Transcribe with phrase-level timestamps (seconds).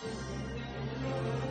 [0.00, 0.14] Thank
[1.42, 1.47] you.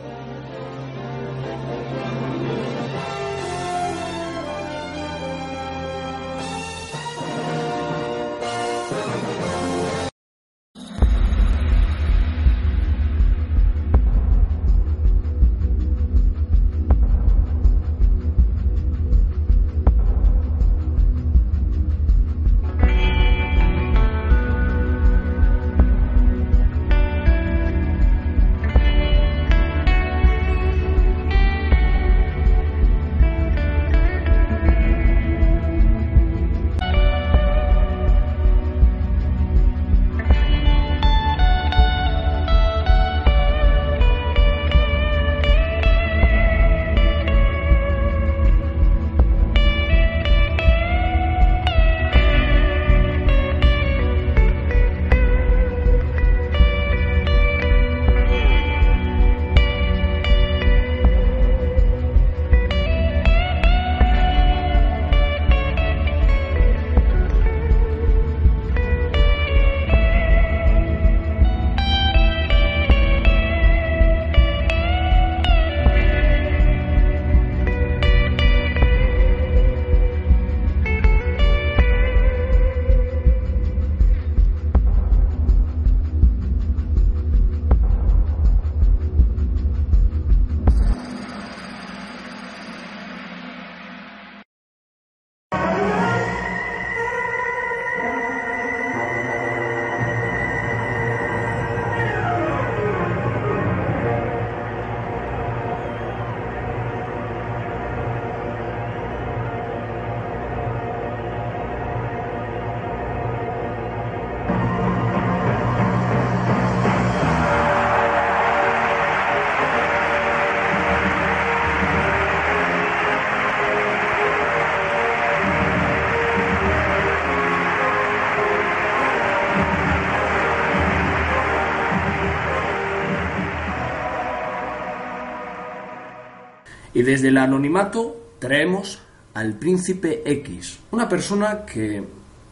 [136.98, 138.98] Y desde el anonimato traemos
[139.34, 142.02] al príncipe X, una persona que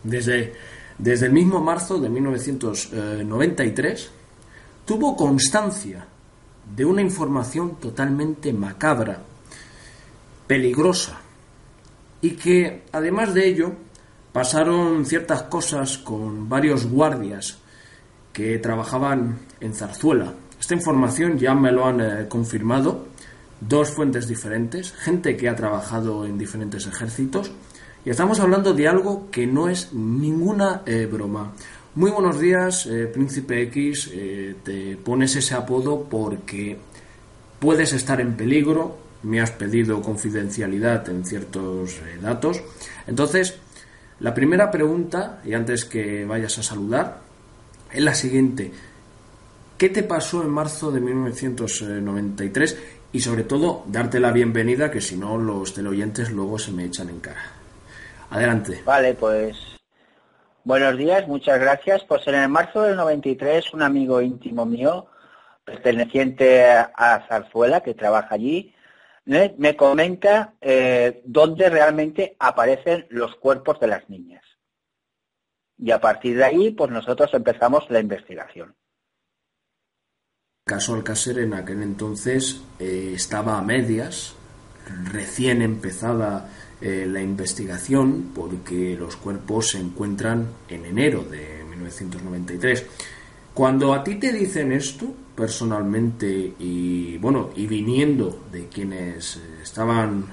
[0.05, 0.53] desde,
[0.97, 4.11] desde el mismo marzo de 1993
[4.85, 6.07] tuvo constancia
[6.77, 9.19] de una información totalmente macabra,
[10.47, 11.19] peligrosa,
[12.21, 13.73] y que además de ello
[14.33, 17.59] pasaron ciertas cosas con varios guardias
[18.33, 20.35] que trabajaban en Zarzuela.
[20.61, 23.16] Esta información ya me lo han eh, confirmado
[23.61, 27.53] dos fuentes diferentes, gente que ha trabajado en diferentes ejércitos,
[28.05, 31.53] y estamos hablando de algo que no es ninguna eh, broma.
[31.97, 36.79] Muy buenos días, eh, Príncipe X, eh, te pones ese apodo porque
[37.59, 42.63] puedes estar en peligro, me has pedido confidencialidad en ciertos datos.
[43.07, 43.57] Entonces,
[44.21, 47.21] la primera pregunta, y antes que vayas a saludar,
[47.93, 48.71] es la siguiente.
[49.77, 52.79] ¿Qué te pasó en marzo de 1993
[53.17, 57.09] y sobre todo darte la bienvenida, que si no los teleoyentes luego se me echan
[57.09, 57.51] en cara.
[58.29, 58.83] Adelante.
[58.85, 59.57] Vale, pues
[60.65, 62.05] buenos días, muchas gracias.
[62.05, 65.07] Pues en el marzo del 93 un amigo íntimo mío,
[65.65, 68.75] perteneciente a Zarzuela, que trabaja allí,
[69.25, 74.45] me comenta eh, dónde realmente aparecen los cuerpos de las niñas.
[75.79, 78.75] Y a partir de ahí, pues nosotros empezamos la investigación
[80.69, 84.35] caso Alcácer en aquel entonces eh, estaba a medias,
[85.13, 86.49] recién empezada
[86.81, 92.85] eh, la investigación, porque los cuerpos se encuentran en enero de 1993.
[93.55, 95.07] Cuando a ti te dicen esto,
[95.37, 100.25] personalmente, y bueno, y viniendo de quienes estaban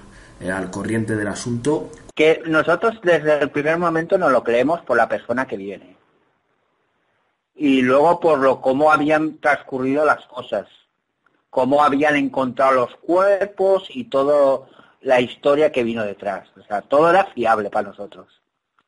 [0.41, 1.91] eh, al corriente del asunto.
[2.15, 5.92] Que nosotros desde el primer momento no lo creemos por la persona que viene
[7.63, 10.67] y luego por lo cómo habían transcurrido las cosas,
[11.49, 14.67] cómo habían encontrado los cuerpos y toda
[14.99, 16.49] la historia que vino detrás.
[16.59, 18.27] O sea, todo era fiable para nosotros.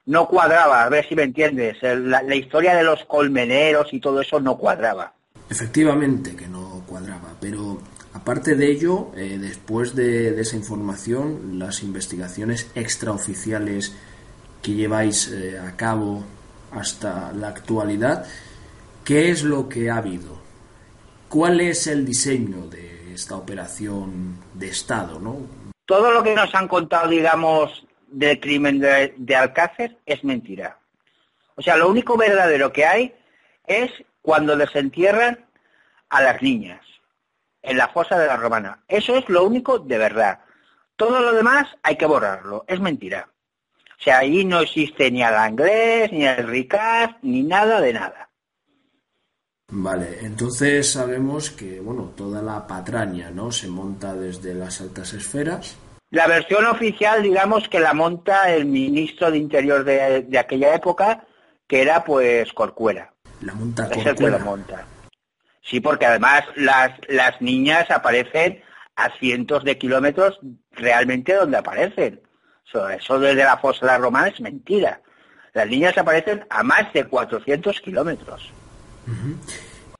[0.08, 4.42] No cuadraba, a ver si me entiendes, la, historia de los colmeneros y todo eso
[4.42, 5.14] no cuadraba.
[5.50, 7.80] Efectivamente que no cuadraba, pero
[8.12, 13.96] aparte de ello, eh, después de, esa información, las investigaciones extraoficiales
[14.62, 16.26] que lleváis eh, a cabo
[16.74, 18.26] hasta la actualidad,
[19.06, 20.42] ¿Qué es lo que ha habido?
[21.30, 25.20] ¿Cuál es el diseño de esta operación de Estado?
[25.20, 25.48] ¿no?
[25.86, 30.80] Todo lo que nos han contado, digamos, del crimen de, Alcácer es mentira.
[31.54, 33.14] O sea, lo único verdadero que hay
[33.68, 33.92] es
[34.24, 35.46] cuando desentierran
[36.10, 36.82] a las niñas
[37.62, 38.80] en la fosa de la romana.
[38.88, 40.40] Eso es lo único de verdad.
[40.96, 43.30] Todo lo demás hay que borrarlo, es mentira.
[44.00, 48.26] O sea, ahí no existe ni al inglés, ni al Ricard, ni nada de nada.
[49.68, 53.52] Vale, entonces sabemos que, bueno, toda la patraña, ¿no?
[53.52, 55.78] Se monta desde las altas esferas.
[56.12, 61.26] La versión oficial, digamos, que la monta el ministro de Interior de, aquella época,
[61.68, 63.12] que era, pues, Corcuera.
[63.42, 64.86] La monta Es el que lo monta.
[65.62, 68.62] Sí, porque además las, las niñas aparecen
[68.96, 70.40] a cientos de kilómetros
[70.72, 72.22] realmente donde aparecen.
[72.98, 75.02] Eso, desde la fosa de la Romana es mentira.
[75.54, 78.52] Las niñas aparecen a más de 400 kilómetros.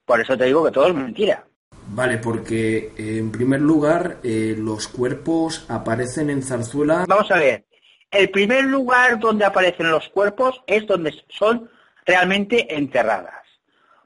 [0.06, 1.46] Por eso te digo que todo es mentira.
[1.88, 7.06] Vale, porque en primer lugar eh, los cuerpos aparecen en Zarzuela.
[7.08, 7.66] Vamos a ver,
[8.12, 11.70] el primer lugar donde aparecen los cuerpos es donde son
[12.06, 13.44] realmente enterradas.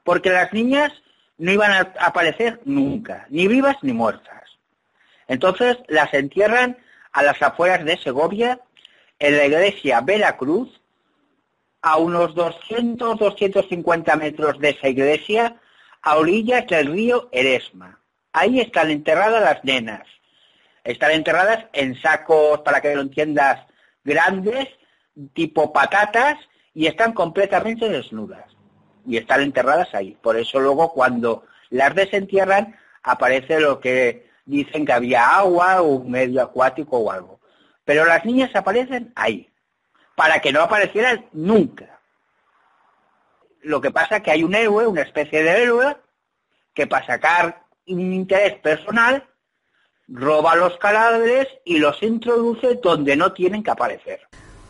[0.04, 0.92] Porque las niñas
[1.38, 4.42] no iban a aparecer nunca, ni vivas ni muertas.
[5.26, 6.76] Entonces las entierran
[7.12, 8.60] a las afueras de Segovia,
[9.18, 10.79] en la iglesia Veracruz,
[11.82, 15.56] a unos 200-250 metros de esa iglesia,
[16.02, 18.00] a orillas del río Eresma.
[18.32, 20.06] Ahí están enterradas las nenas.
[20.84, 23.66] Están enterradas en sacos, para que lo entiendas,
[24.04, 24.68] grandes,
[25.34, 26.38] tipo patatas,
[26.74, 28.44] y están completamente desnudas.
[29.06, 30.16] Y están enterradas ahí.
[30.22, 36.42] Por eso luego cuando las desentierran aparece lo que dicen que había agua un medio
[36.42, 37.40] acuático o algo.
[37.84, 39.49] Pero las niñas aparecen ahí,
[40.20, 41.98] para que no aparecieran nunca.
[43.62, 45.96] Lo que pasa es que hay un héroe, una especie de héroe,
[46.74, 49.26] que para sacar un interés personal,
[50.08, 54.20] roba los cadáveres y los introduce donde no tienen que aparecer.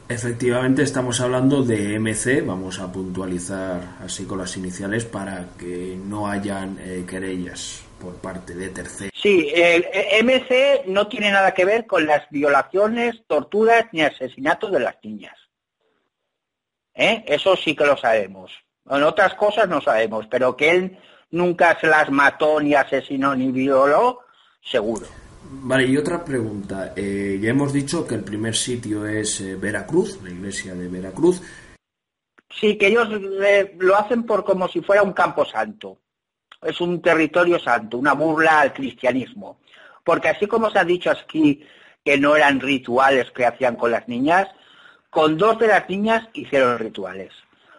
[0.09, 6.29] Efectivamente, estamos hablando de MC, vamos a puntualizar así con las iniciales para que no
[6.29, 9.13] hayan eh, querellas por parte de terceros.
[9.21, 9.85] Sí, el
[10.25, 15.40] MC no tiene nada que ver con las violaciones, torturas ni asesinatos de las niñas.
[16.95, 17.25] ¿Eh?
[17.27, 18.53] Eso sí que lo sabemos.
[18.89, 20.99] En otras cosas no sabemos, pero que él
[21.31, 24.21] nunca se las mató, ni asesinó, ni violó,
[24.63, 25.07] seguro.
[25.43, 26.93] Vale, y otra pregunta.
[26.97, 31.43] Eh, ya hemos dicho que el primer sitio es eh, Veracruz, la iglesia de Veracruz.
[32.51, 33.09] Sí, que ellos
[33.79, 35.99] lo hacen por como si fuera un campo santo
[36.63, 39.61] es un territorio santo, una burla al cristianismo.
[40.05, 41.65] Porque así como se ha dicho aquí
[42.05, 44.49] que no eran rituales que hacían con las niñas,
[45.11, 47.33] con dos de las niñas hicieron rituales.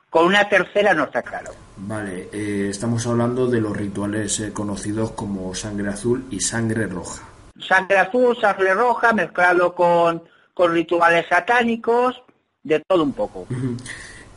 [0.10, 1.52] Con una tercera no está claro.
[1.78, 7.24] Vale, eh, estamos hablando de los rituales eh, conocidos como sangre azul y sangre roja.
[7.66, 10.22] Sangre azul, sangre roja, mezclado con,
[10.54, 12.22] con rituales satánicos,
[12.62, 13.48] de todo un poco.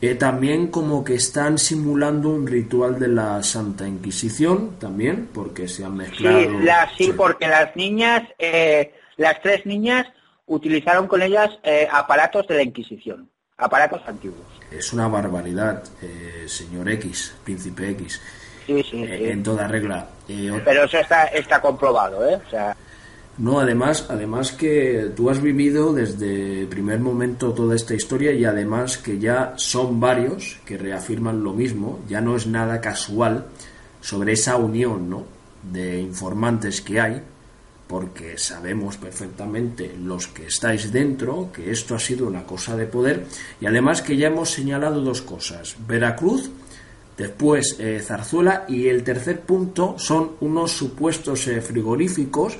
[0.01, 5.83] Eh, también como que están simulando un ritual de la Santa Inquisición, también, porque se
[5.83, 6.39] han mezclado...
[6.39, 8.23] Sí, sí, porque las niñas,
[9.17, 10.07] las tres niñas
[10.47, 14.45] utilizaron con ellas eh, aparatos de la Inquisición, aparatos antiguos.
[14.71, 15.83] Es una barbaridad,
[16.47, 18.21] señor X, príncipe X.
[18.65, 20.07] Sí, sí, En toda regla.
[20.27, 22.41] Pero eso está, está comprobado, ¿eh?
[22.45, 22.75] O sea,
[23.37, 28.45] no, además, además que tú has vivido desde el primer momento toda esta historia y
[28.45, 33.47] además que ya son varios que reafirman lo mismo, ya no es nada casual
[33.99, 35.25] sobre esa unión ¿no?
[35.63, 37.21] de informantes que hay,
[37.87, 43.25] porque sabemos perfectamente los que estáis dentro que esto ha sido una cosa de poder
[43.61, 46.49] y además que ya hemos señalado dos cosas, Veracruz,
[47.15, 52.57] después eh, Zarzuela y el tercer punto son unos supuestos eh, frigoríficos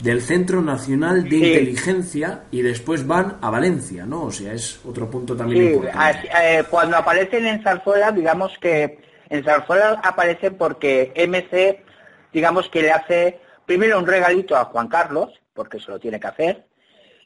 [0.00, 4.24] del Centro Nacional de Inteligencia y después van a Valencia, ¿no?
[4.24, 6.28] O sea, es otro punto también importante.
[6.42, 8.98] Eh, cuando aparecen en Zarzuela, digamos que
[9.28, 11.84] en Zarzuela aparecen porque MC,
[12.32, 16.26] digamos que le hace primero un regalito a Juan Carlos, porque se lo tiene que
[16.26, 16.66] hacer,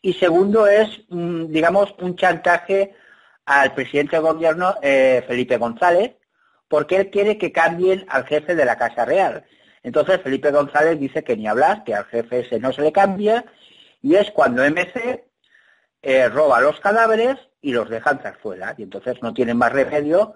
[0.03, 2.95] y segundo es, digamos, un chantaje
[3.47, 6.17] al presidente de gobierno, eh, Felipe González,
[6.69, 9.47] porque él quiere que cambien al jefe de la Casa Real.
[9.83, 13.47] Entonces Felipe González dice que ni hablar, que al jefe ese no se le cambia,
[14.03, 15.25] y es cuando MC
[16.03, 20.35] eh, roba los cadáveres y los deja en zarzuela, y entonces no tienen más remedio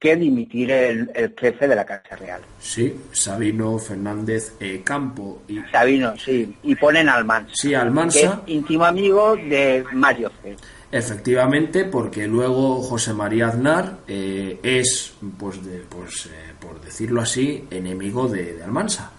[0.00, 2.40] que dimitir el, jefe de la Casa Real.
[2.58, 5.42] Sí, Sabino Fernández eh, Campo.
[5.46, 5.60] Y...
[5.70, 7.52] Sabino, sí, y ponen Almansa.
[7.54, 8.18] Sí, Almansa.
[8.18, 10.56] Que es íntimo amigo de Mario C.
[10.90, 17.66] Efectivamente, porque luego José María Aznar eh, es, pues, de, pues eh, por decirlo así,
[17.70, 19.12] enemigo de, Almansa.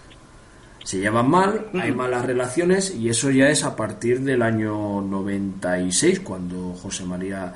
[0.82, 6.18] Se llevan mal, hay malas relaciones y eso ya es a partir del año 96,
[6.20, 7.54] cuando José María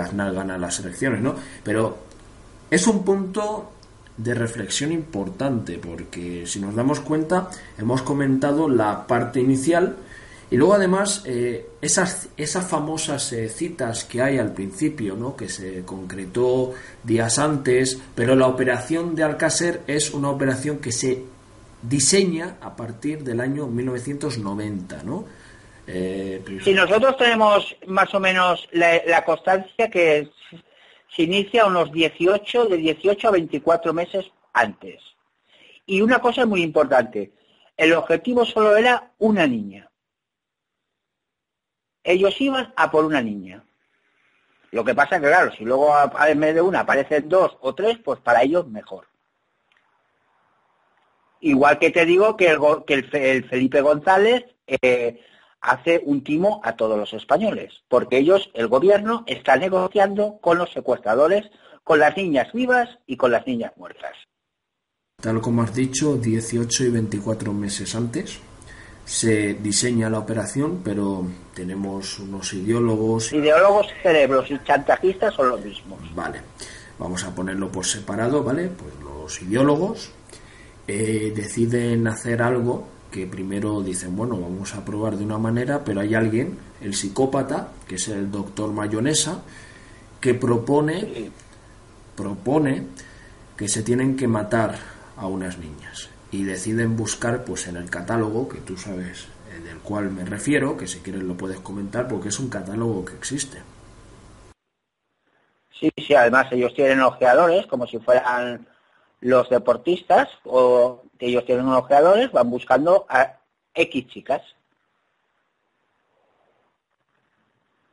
[0.00, 1.34] Aznar gana las elecciones, ¿no?
[1.62, 2.11] Pero
[2.72, 3.70] es un punto
[4.16, 9.96] de reflexión importante, porque si nos damos cuenta, hemos comentado la parte inicial
[10.50, 15.36] y luego además eh, esas, esas famosas eh, citas que hay al principio, ¿no?
[15.36, 16.72] que se concretó
[17.04, 21.24] días antes, pero la operación de Alcácer es una operación que se
[21.82, 25.26] diseña a partir del año 1990, ¿no?
[25.86, 30.30] Eh, si nosotros tenemos más o menos la, constancia que
[31.14, 35.00] se inicia unos 18, de 18 a 24 meses antes.
[35.86, 37.32] Y una cosa muy importante,
[37.76, 39.90] el objetivo solo era una niña.
[42.04, 43.64] Ellos iban a por una niña.
[44.70, 45.94] Lo que pasa que, claro, si luego
[46.26, 49.06] en vez de una aparecen dos o tres, pues para ellos mejor.
[51.40, 55.20] Igual que te digo que el, que el, Felipe González eh,
[55.62, 60.72] hace un timo a todos los españoles, porque ellos, el gobierno, está negociando con los
[60.72, 61.50] secuestradores,
[61.84, 64.12] con las niñas vivas y con las niñas muertas.
[65.20, 68.40] Tal como has dicho, 18 y 24 meses antes
[69.04, 73.32] se diseña la operación, pero tenemos unos ideólogos.
[73.32, 75.98] Ideólogos, cerebros y chantajistas son los mismos.
[76.14, 76.40] Vale,
[76.98, 78.68] vamos a ponerlo por separado, ¿vale?
[78.68, 80.12] Pues los ideólogos
[80.88, 86.00] eh, deciden hacer algo que primero dicen, bueno, vamos a probar de una manera, pero
[86.00, 89.42] hay alguien, el psicópata, que es el doctor Mayonesa,
[90.20, 91.30] que propone,
[92.16, 92.86] propone
[93.56, 94.76] que se tienen que matar
[95.16, 96.08] a unas niñas.
[96.32, 100.76] Y deciden buscar pues en el catálogo que tú sabes eh, del cual me refiero
[100.76, 103.58] que si quieres lo puedes comentar porque es un catálogo que existe.
[105.78, 108.66] Sí sí además ellos tienen ojeadores como si fueran
[109.20, 113.36] los deportistas o que ellos tienen ojeadores van buscando a
[113.74, 114.42] X chicas.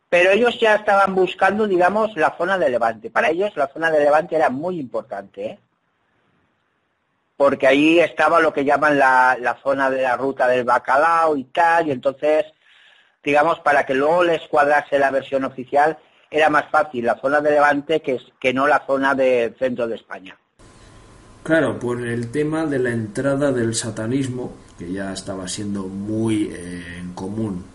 [0.09, 3.11] Pero ellos ya estaban buscando, digamos, la zona de Levante.
[3.11, 5.59] Para ellos la zona de Levante era muy importante, ¿eh?
[7.37, 11.43] porque ahí estaba lo que llaman la, la, zona de la ruta del bacalao y
[11.43, 12.45] tal, y entonces,
[13.23, 15.99] digamos, para que luego les cuadrase la versión oficial,
[16.31, 19.97] era más fácil la zona de Levante que, que no la zona del centro de
[19.97, 20.35] España.
[21.43, 26.97] Claro, por el tema de la entrada del satanismo, que ya estaba siendo muy eh,
[26.99, 27.65] en común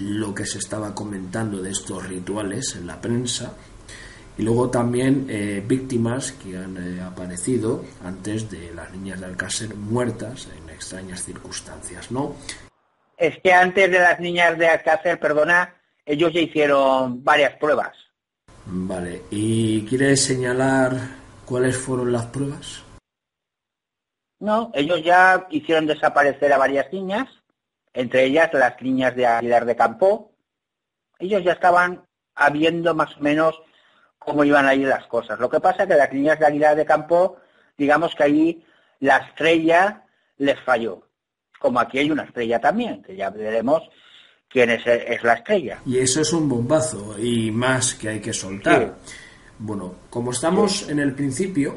[0.00, 3.52] lo que se estaba comentando de estos rituales en la prensa,
[4.36, 9.74] y luego también eh, víctimas que han eh, aparecido antes de las niñas de Alcácer
[9.74, 12.36] muertas en extrañas circunstancias, ¿no?
[13.16, 15.74] Es que antes de las niñas de Alcácer, perdona,
[16.06, 17.96] ellos ya hicieron varias pruebas.
[18.66, 21.17] Vale, ¿y quieres señalar
[21.48, 22.82] ¿Cuáles fueron las pruebas?
[24.38, 27.26] No, ellos ya hicieron desaparecer a varias niñas,
[27.94, 30.32] entre ellas las niñas de Aguilar de Campo.
[31.18, 33.54] Ellos ya estaban habiendo más o menos
[34.18, 35.40] cómo iban a ir las cosas.
[35.40, 37.38] Lo que pasa es que las niñas de Aguilar de Campo,
[37.78, 38.64] digamos que ahí
[39.00, 40.04] la estrella
[40.36, 41.08] les falló.
[41.58, 43.88] Como aquí hay una estrella también, que ya veremos
[44.50, 44.84] quién es,
[45.24, 45.80] la estrella.
[45.86, 48.96] Y eso es un bombazo y más que hay que soltar.
[49.58, 51.74] Bueno, como estamos en el principio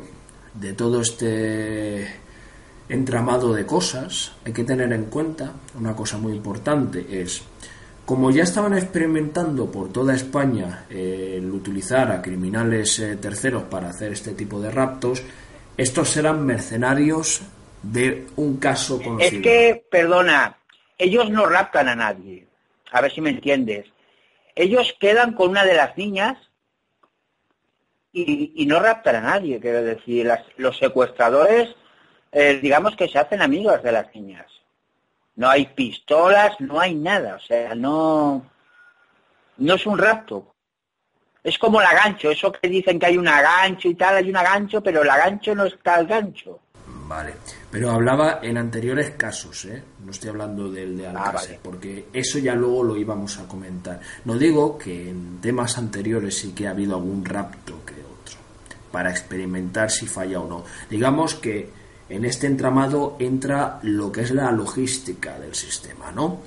[0.54, 2.08] de todo este
[2.90, 7.42] entramado de cosas, hay que tener en cuenta una cosa muy importante, es
[8.06, 13.90] como ya estaban experimentando por toda España eh, el utilizar a criminales eh, terceros para
[13.90, 15.24] hacer este tipo de raptos,
[15.78, 17.42] estos serán mercenarios
[17.82, 19.38] de un caso conocido.
[19.38, 20.58] Es que, perdona,
[20.98, 22.46] ellos no raptan a nadie.
[22.92, 23.88] A ver si me entiendes.
[24.56, 26.38] Ellos quedan con una de las niñas
[28.14, 31.76] y, no raptan a nadie, quiero decir, los secuestradores,
[32.32, 34.48] eh, digamos que se hacen amigos de las niñas.
[35.36, 38.46] No hay pistolas, no hay nada, o sea, no,
[39.58, 40.54] no es un rapto.
[41.44, 44.34] Es como la gancho, eso que dicen que hay un gancho y tal, hay un
[44.34, 46.60] gancho, pero el gancho no está al gancho.
[47.08, 47.34] Vale,
[47.72, 49.82] pero hablaba en anteriores casos, ¿eh?
[50.04, 54.02] no estoy hablando del de ah, Alcácer, porque eso ya luego lo íbamos a comentar.
[54.26, 58.38] No digo que en temas anteriores sí que ha habido algún rapto que otro,
[58.92, 60.66] para experimentar si falla o no.
[60.90, 61.70] Digamos que
[62.10, 66.42] en este entramado entra lo que es la logística del sistema, ¿no?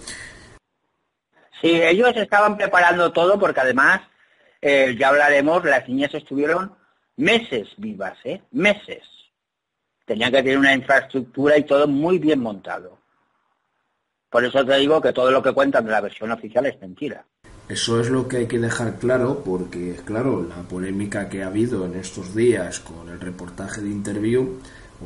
[1.62, 4.02] Sí, ellos estaban preparando todo porque además,
[4.60, 6.74] eh, ya hablaremos, las niñas estuvieron
[7.16, 8.42] meses vivas, ¿eh?
[8.50, 9.13] Meses
[10.04, 12.98] Tenían que tener una infraestructura y todo muy bien montado.
[14.30, 17.24] Por eso te digo que todo lo que cuentan de la versión oficial es mentira.
[17.68, 21.86] Eso es lo que hay que dejar claro porque, claro, la polémica que ha habido
[21.86, 24.58] en estos días con el reportaje de interview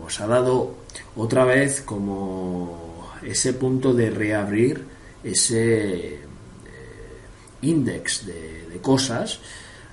[0.04, 0.74] os ha dado
[1.16, 4.84] otra vez como ese punto de reabrir
[5.22, 6.24] ese eh,
[7.62, 9.40] de, de cosas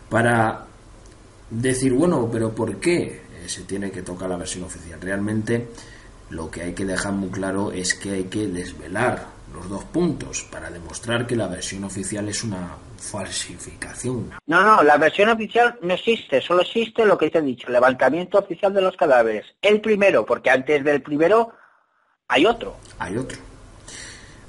[0.09, 0.65] para
[1.49, 4.99] decir, bueno, pero ¿por qué se tiene que tocar la versión oficial.
[5.01, 5.67] Realmente
[6.29, 10.43] lo que hay que dejar muy claro es que hay que desvelar los dos puntos
[10.51, 14.31] para demostrar que la versión oficial es una falsificación.
[14.47, 18.39] No, no, la versión oficial no existe, solo existe lo que te he dicho, levantamiento
[18.39, 19.45] oficial de los cadáveres.
[19.61, 21.53] El primero, porque antes del primero
[22.27, 22.77] hay otro.
[22.99, 23.37] Hay otro.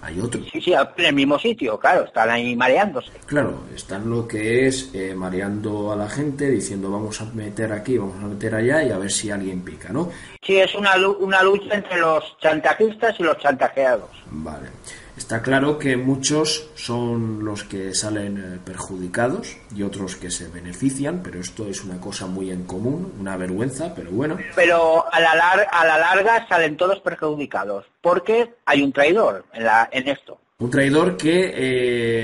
[0.07, 0.41] Hay otro.
[0.53, 3.11] Sí, sí, en el mismo sitio, claro, están ahí mareándose.
[3.27, 7.99] Claro, están lo que es eh, mareando a la gente, diciendo vamos a meter aquí,
[7.99, 10.11] vamos a meter allá y a ver si alguien pica, ¿no?
[10.43, 14.11] Sí, es una, una lucha entre los chantajistas y los chantajeados.
[14.31, 14.69] Vale.
[15.17, 21.23] Está claro que muchos son los que salen eh, perjudicados y otros que se benefician,
[21.23, 24.37] pero esto es una cosa muy en común, una vergüenza, pero bueno.
[24.55, 29.89] Pero a la, a la larga salen todos perjudicados, porque hay un traidor en, la,
[29.91, 30.39] en esto.
[30.59, 31.53] Un traidor que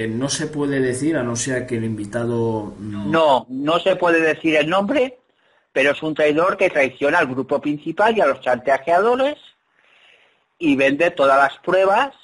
[0.04, 2.74] eh, no se puede decir, a no ser que el invitado...
[2.78, 5.18] Mm, no, no se puede decir el nombre,
[5.72, 9.38] pero es un traidor que traiciona al grupo principal y a los chantajeadores
[10.58, 12.14] y vende todas las pruebas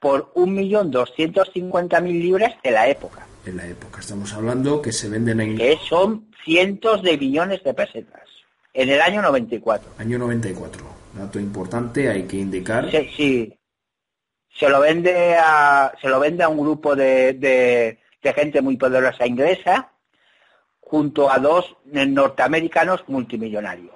[0.00, 3.26] por 1.250.000 libras de la época.
[3.44, 5.56] En la época, estamos hablando que se venden en...
[5.56, 8.28] Que son cientos de billones de pesetas.
[8.72, 9.92] En el año 94.
[9.98, 10.86] Año 94.
[11.14, 12.90] Dato importante, hay que indicar.
[12.90, 13.58] Sí, sí.
[14.56, 18.76] Se lo vende a, se lo vende a un grupo de, de, de gente muy
[18.76, 19.92] poderosa inglesa
[20.80, 23.94] junto a dos norteamericanos multimillonarios.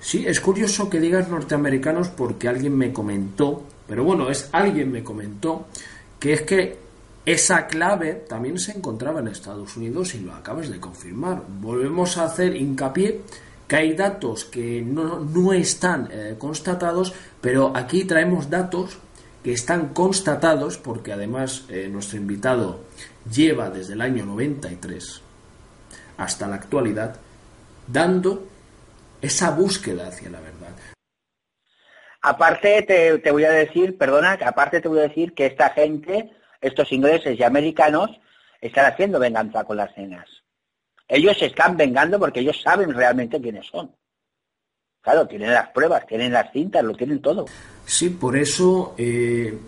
[0.00, 5.02] Sí, es curioso que digas norteamericanos porque alguien me comentó pero bueno, es alguien me
[5.02, 5.66] comentó
[6.20, 6.78] que es que
[7.26, 11.42] esa clave también se encontraba en Estados Unidos y lo acabas de confirmar.
[11.60, 13.22] Volvemos a hacer hincapié
[13.66, 18.96] que hay datos que no, están eh, constatados, pero aquí traemos datos
[19.42, 22.84] que están constatados porque además eh, nuestro invitado
[23.28, 25.20] lleva desde el año 93
[26.16, 27.16] hasta la actualidad
[27.88, 28.46] dando
[29.20, 30.49] esa búsqueda hacia la verdad.
[32.22, 32.82] Aparte
[33.22, 36.30] te, voy a decir, perdona, aparte te voy a decir que esta gente,
[36.60, 38.10] estos ingleses y americanos,
[38.60, 40.28] están haciendo venganza con las cenas.
[41.08, 43.94] Ellos se están vengando porque ellos saben realmente quiénes son.
[45.00, 47.46] Claro, tienen las pruebas, tienen las cintas, lo tienen todo.
[47.86, 49.58] Sí, por eso eh,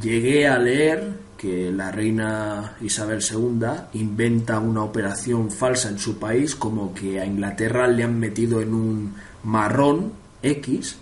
[0.00, 1.02] llegué a leer
[1.38, 7.24] que la reina Isabel II inventa una operación falsa en su país, como que a
[7.24, 10.98] Inglaterra le han metido en un marrón X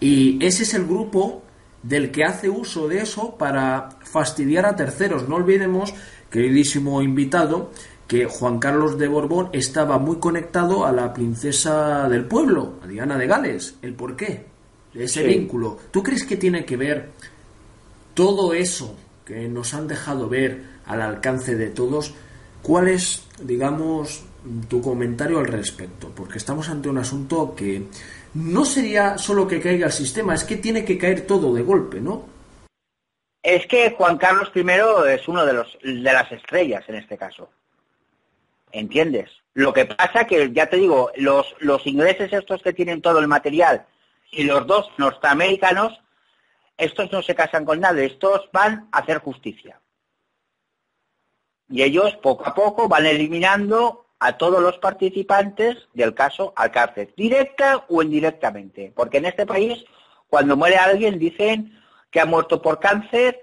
[0.00, 1.42] y ese es el grupo
[1.82, 5.28] del que hace uso de eso para fastidiar a terceros.
[5.28, 5.94] No olvidemos,
[6.30, 7.70] queridísimo invitado,
[8.06, 13.16] que Juan Carlos de Borbón estaba muy conectado a la princesa del pueblo, a Diana
[13.16, 13.76] de Gales.
[13.82, 14.46] ¿El por qué?
[14.92, 15.78] Ese vínculo.
[15.92, 17.10] ¿Tú crees que tiene que ver
[18.14, 22.12] todo eso que nos han dejado ver al alcance de todos?
[22.62, 24.24] ¿Cuál es, digamos,
[24.68, 26.10] tu comentario al respecto?
[26.12, 27.86] Porque estamos ante un asunto que
[28.34, 32.00] no sería solo que caiga el sistema, es que tiene que caer todo de golpe,
[32.00, 32.28] ¿no?
[33.42, 34.64] Es que Juan Carlos I
[35.08, 37.50] es uno de los de las estrellas en este caso.
[38.72, 39.30] ¿Entiendes?
[39.54, 43.26] Lo que pasa que, ya te digo, los, los ingleses estos que tienen todo el
[43.26, 43.84] material
[44.30, 46.00] y los dos norteamericanos,
[46.76, 49.80] estos no se casan con nadie, estos van a hacer justicia.
[51.68, 57.12] Y ellos poco a poco van eliminando a todos los participantes del caso al cárcel,
[57.16, 59.82] directa o indirectamente, porque en este país
[60.28, 61.80] cuando muere alguien dicen
[62.10, 63.40] que ha muerto por cáncer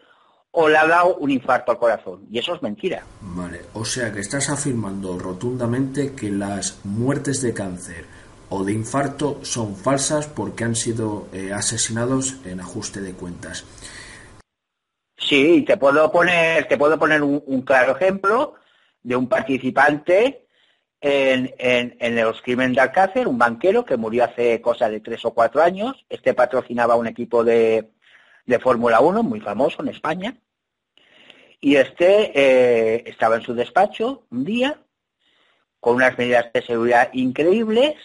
[0.51, 3.03] o le ha dado un infarto al corazón, y eso es mentira.
[3.21, 8.05] Vale, o sea que estás afirmando rotundamente que las muertes de cáncer
[8.49, 13.65] o de infarto son falsas porque han sido eh, asesinados en ajuste de cuentas.
[15.17, 18.53] Sí, te puedo poner, te puedo poner un claro ejemplo
[19.01, 20.46] de un participante
[21.01, 21.53] en,
[21.99, 25.61] en, los crímenes de Alcácer, un banquero que murió hace cosa de tres o cuatro
[25.61, 26.05] años.
[26.09, 27.91] Este patrocinaba un equipo de,
[28.45, 30.37] de Fórmula 1 muy famoso en España.
[31.59, 34.79] Y este eh, estaba en su despacho un día
[35.79, 37.95] con unas medidas de seguridad increíbles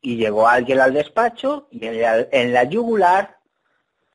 [0.00, 3.38] y llegó alguien al despacho y en la, yugular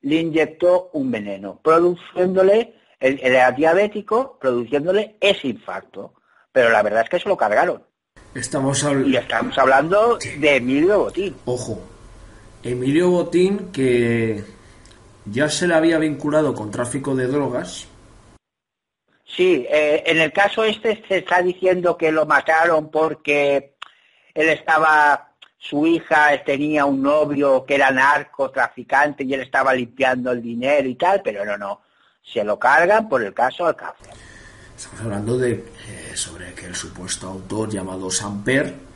[0.02, 6.13] le inyectó un veneno, produciéndole, él era diabético, produciéndole ese infarto.
[6.52, 7.84] Pero la verdad es que se lo cargaron.
[8.35, 11.35] Estamos y estamos hablando de Emilio Botín.
[11.45, 11.79] Ojo,
[12.63, 14.43] Emilio Botín que
[15.25, 17.87] ya se le había vinculado con tráfico de drogas.
[19.23, 23.75] Sí, eh, en el caso este se está diciendo que lo mataron porque
[24.33, 30.41] él estaba, su hija tenía un novio que era narcotraficante y él estaba limpiando el
[30.41, 31.81] dinero y tal, pero no, no,
[32.23, 34.32] se lo cargan por el caso Alcácer.
[34.77, 35.63] Estamos hablando de eh,
[36.15, 38.93] sobre que el supuesto autor llamado Samper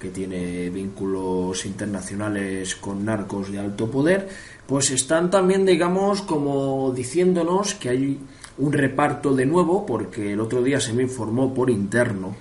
[0.00, 4.28] que tiene vínculos internacionales con narcos de alto poder,
[4.66, 8.20] pues están también, digamos, como diciéndonos que hay
[8.56, 12.34] un reparto de nuevo, porque el otro día se me informó por interno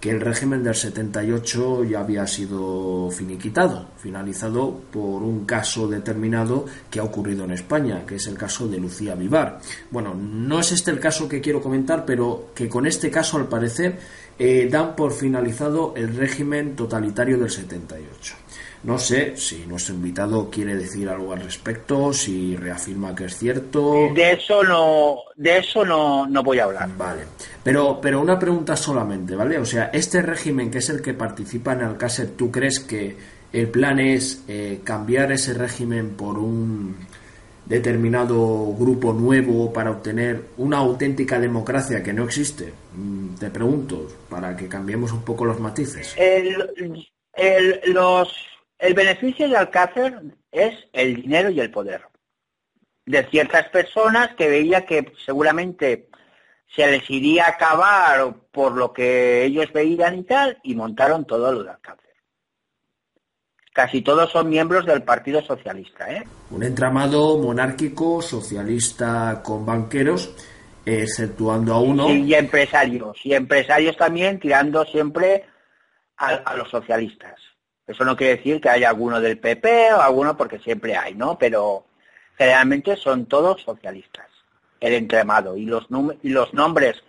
[0.00, 7.00] que el régimen del 78 ya había sido finiquitado, finalizado por un caso determinado que
[7.00, 9.60] ha ocurrido en España, que es el caso de Lucía Vivar.
[9.90, 13.48] Bueno, no es este el caso que quiero comentar, pero que con este caso, al
[13.48, 13.98] parecer,
[14.38, 18.36] eh, dan por finalizado el régimen totalitario del 78.
[18.84, 24.10] No sé si nuestro invitado quiere decir algo al respecto, si reafirma que es cierto.
[24.14, 26.88] De eso no, de eso no, no voy a hablar.
[26.96, 27.22] Vale.
[27.62, 29.58] Pero, pero una pregunta solamente, ¿vale?
[29.58, 33.16] O sea, este régimen que es el que participa en Alcácer, ¿tú crees que
[33.52, 36.96] el plan es eh, cambiar ese régimen por un
[37.66, 42.72] determinado grupo nuevo para obtener una auténtica democracia que no existe?
[42.94, 46.14] Mm, te pregunto, para que cambiemos un poco los matices.
[46.16, 46.56] El,
[47.34, 48.47] el, los
[48.78, 52.02] el beneficio de Alcácer es el dinero y el poder
[53.08, 56.08] de ciertas personas que veía que seguramente
[56.74, 61.50] se les iría a acabar por lo que ellos veían y tal, y montaron todo
[61.50, 62.04] lo de Alcácer.
[63.72, 66.12] Casi todos son miembros del Partido Socialista.
[66.12, 66.24] ¿eh?
[66.50, 70.34] Un entramado monárquico, socialista, con banqueros,
[70.84, 72.10] exceptuando a uno.
[72.10, 75.46] Y, empresarios, y empresarios también tirando siempre
[76.16, 77.47] a los socialistas.
[77.88, 81.38] Eso no quiere decir que haya alguno del PP o alguno porque siempre hay, ¿no?
[81.38, 81.86] Pero
[82.36, 84.26] generalmente son todos socialistas,
[84.78, 85.56] el entremado.
[85.56, 85.88] Y los,
[86.22, 87.02] y los nombres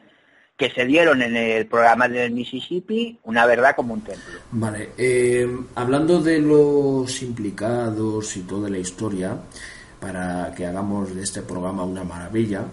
[0.55, 4.39] que se dieron en el programa del Mississippi, una verdad como un templo.
[4.51, 9.37] Vale, eh, hablando de los implicados y toda la historia,
[9.99, 12.65] para que hagamos de este programa una maravilla,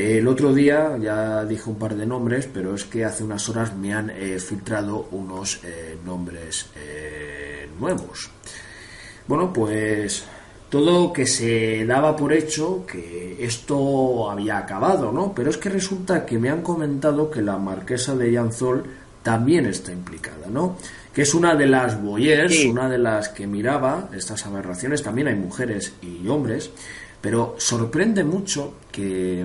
[0.00, 3.74] el otro día ya dije un par de nombres, pero es que hace unas horas
[3.76, 8.30] me han eh, filtrado unos eh, nombres eh, nuevos.
[9.26, 10.24] Bueno, pues
[10.68, 15.32] todo que se daba por hecho que esto había acabado, ¿no?
[15.34, 18.84] Pero es que resulta que me han comentado que la marquesa de Llanzol
[19.22, 20.76] también está implicada, ¿no?
[21.12, 25.02] Que es una de las boyers, una de las que miraba estas aberraciones.
[25.02, 26.70] También hay mujeres y hombres
[27.20, 29.44] pero sorprende mucho que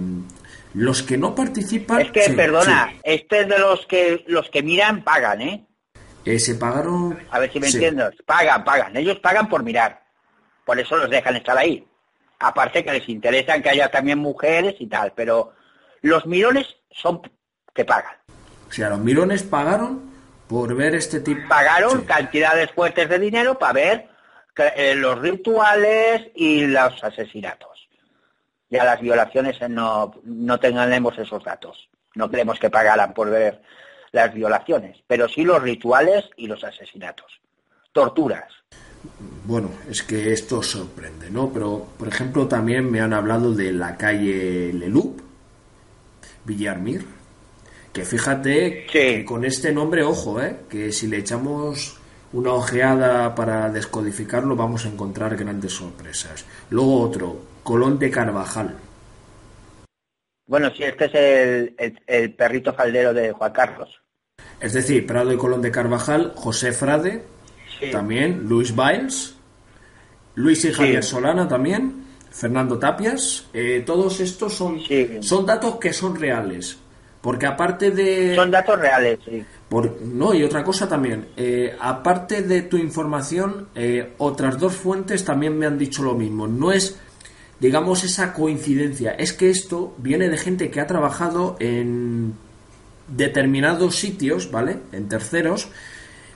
[0.76, 2.02] los que no participan...
[2.02, 5.66] Es que, perdona, este es de los que los que miran pagan, ¿eh?
[6.26, 7.18] eh se pagaron...
[7.32, 8.12] A ver si me entiendes.
[8.26, 8.96] Pagan, pagan.
[8.98, 10.04] Ellos pagan por mirar.
[10.66, 11.88] Por eso los dejan estar ahí.
[12.40, 15.54] Aparte que les interesan que haya también mujeres y tal, pero
[16.02, 17.22] los mirones son
[17.74, 18.18] que pagan.
[18.68, 20.12] O sea, los mirones pagaron
[20.48, 21.48] por ver este tipo...
[21.48, 24.10] Pagaron cantidades fuertes de dinero para ver
[24.76, 27.75] eh, los rituales y los asesinatos.
[28.76, 31.90] Ya las violaciones no, no tenemos esos datos.
[32.16, 33.62] No queremos que pagaran por ver
[34.12, 37.40] las violaciones, pero sí los rituales y los asesinatos.
[37.92, 38.52] Torturas.
[39.46, 41.52] Bueno, es que esto sorprende, ¿no?
[41.52, 45.22] Pero, por ejemplo, también me han hablado de la calle Leloup,
[46.46, 47.06] Villarmir,
[47.94, 50.62] que fíjate que con este nombre, ojo, ¿eh?
[50.70, 51.98] Que si le echamos
[52.34, 56.44] una ojeada para descodificarlo vamos a encontrar grandes sorpresas.
[56.70, 58.76] Luego otro, Colón de Carvajal.
[60.46, 61.06] Bueno, sí, este
[61.78, 63.90] es el, perrito faldero de Juan Carlos.
[64.60, 67.24] Es decir, Prado y Colón de Carvajal, José Frade,
[67.92, 69.36] también, Luis Biles,
[70.36, 74.80] Luis y Javier Solana también, Fernando Tapias, eh, todos estos son,
[75.22, 76.78] son datos que son reales.
[77.20, 78.36] Porque aparte de...
[78.36, 79.44] Son datos reales, sí.
[79.68, 85.26] Por, no, y otra cosa también, eh, aparte de tu información, eh, otras dos fuentes
[85.26, 86.46] también me han dicho lo mismo.
[86.46, 87.00] No es,
[87.60, 92.34] digamos, esa coincidencia, es que esto viene de gente que ha trabajado en
[93.08, 94.78] determinados sitios, ¿vale?
[94.92, 95.70] En terceros,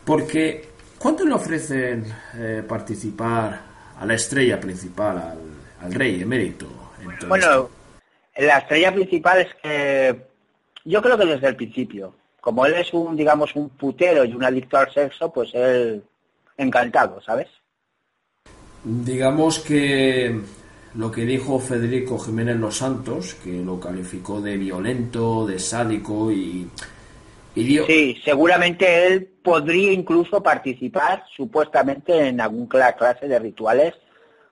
[0.06, 2.06] porque ¿cuánto le ofrecen
[2.36, 3.62] eh, participar
[4.00, 5.38] a la estrella principal,
[5.82, 6.68] al, rey emérito?
[7.28, 7.70] bueno,
[8.38, 10.28] la estrella principal es que
[10.86, 14.44] yo creo que desde el principio como él es un, digamos, un putero y un
[14.44, 16.04] adicto al sexo, pues él
[16.58, 17.48] encantado, ¿sabes?
[18.84, 20.40] Digamos que
[20.96, 26.70] lo que dijo Federico Jiménez Los Santos, que lo calificó de violento, de sádico y...
[27.56, 33.96] Sí, seguramente él podría incluso participar supuestamente en alguna clase de rituales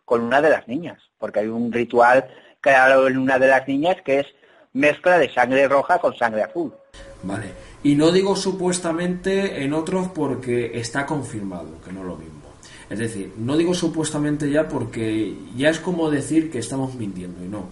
[0.04, 2.28] con una de las niñas, porque hay un ritual
[2.60, 4.28] creado en una de las niñas que es
[4.74, 6.74] mezcla de sangre roja con sangre azul.
[7.24, 7.52] Vale.
[7.84, 12.37] Y no digo supuestamente en otros porque está confirmado, que no lo mismo.
[12.90, 17.48] Es decir, no digo supuestamente ya porque ya es como decir que estamos mintiendo y
[17.48, 17.70] no.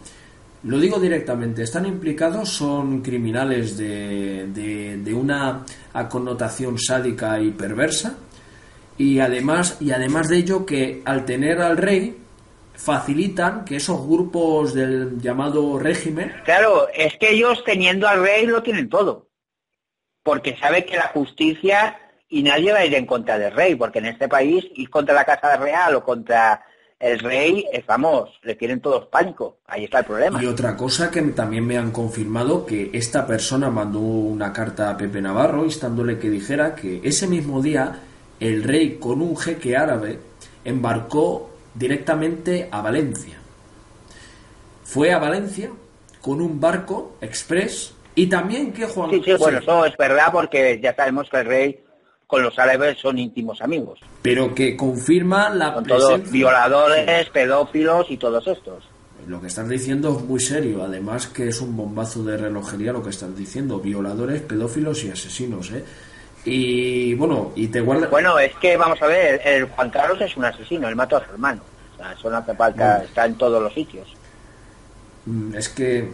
[0.64, 5.64] Lo digo directamente, están implicados, son criminales de, de, una
[6.10, 8.18] connotación sádica y perversa
[8.98, 12.18] y además, y además de ello que al tener al rey
[12.74, 16.34] facilitan que esos grupos del llamado régimen...
[16.46, 19.30] Claro, es que ellos teniendo al rey lo tienen todo,
[20.24, 24.00] porque sabe que la justicia y nadie va a ir en contra del rey, porque
[24.00, 26.64] en este país ir contra la Casa Real o contra
[27.00, 29.58] el rey es vamos, le tienen todos pánico.
[29.68, 30.42] Ahí está el problema.
[30.42, 34.98] Y otra cosa que también me han confirmado que esta persona mandó una carta a
[34.98, 38.00] Pepe Navarro instándole que dijera que ese mismo día
[38.40, 40.20] el rey con un jeque árabe
[40.64, 43.38] embarcó directamente a Valencia.
[44.84, 45.70] Fue a Valencia
[46.22, 50.80] con un barco express y también que Juan Sí, sí, bueno, eso es verdad porque
[50.82, 51.85] ya sabemos que el rey
[52.28, 54.00] con los árabes son íntimos amigos.
[54.22, 58.84] Pero que confirma la Con todos violadores, pedófilos y todos estos.
[59.28, 63.02] Lo que están diciendo es muy serio, además que es un bombazo de relojería lo
[63.02, 65.84] que están diciendo, violadores, pedófilos y asesinos, ¿eh?
[66.46, 68.08] Y bueno, y te guarda...
[68.08, 71.26] Bueno, es que vamos a ver, el Juan Carlos es un asesino, él mató a
[71.26, 71.62] su hermano.
[71.94, 74.08] O sea, eso no hace falta, está en todos los sitios.
[75.26, 76.08] Mm, es que,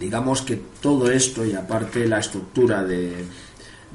[0.00, 3.24] digamos que todo esto y aparte la estructura de,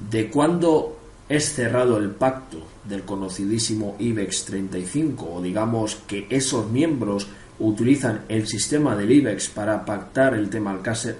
[0.09, 0.94] de cuando
[1.27, 7.27] es cerrado el pacto del conocidísimo IBEX 35, o digamos que esos miembros
[7.59, 11.17] utilizan el sistema del IBEX para pactar el tema Alcácer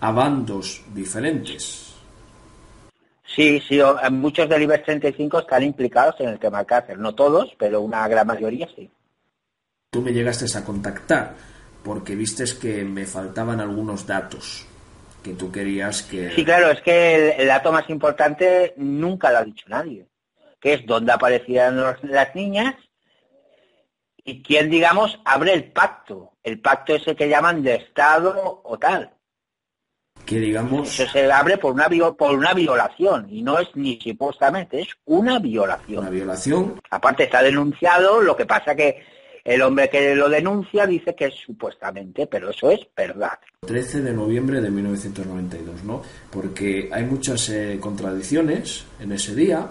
[0.00, 1.94] a bandos diferentes.
[3.24, 3.78] Sí, sí,
[4.10, 8.26] muchos del IBEX 35 están implicados en el tema Alcácer, no todos, pero una gran
[8.26, 8.90] mayoría sí.
[9.90, 11.34] Tú me llegaste a contactar
[11.84, 14.66] porque vistes que me faltaban algunos datos
[15.26, 16.30] que tú querías que...
[16.30, 20.06] Sí, claro, es que el, dato más importante nunca lo ha dicho nadie,
[20.60, 22.76] que es dónde aparecían las niñas
[24.24, 29.10] y quién, digamos, abre el pacto, el pacto ese que llaman de Estado o tal.
[30.24, 30.88] Que digamos...
[30.88, 35.40] Eso se abre por una, por una violación y no es ni supuestamente, es una
[35.40, 35.98] violación.
[35.98, 36.80] Una violación.
[36.88, 39.04] Aparte está denunciado, lo que pasa que
[39.46, 43.38] el hombre que lo denuncia dice que es supuestamente, pero eso es verdad.
[43.64, 46.02] 13 de noviembre de 1992, ¿no?
[46.30, 49.64] Porque hay muchas eh, contradicciones en ese día.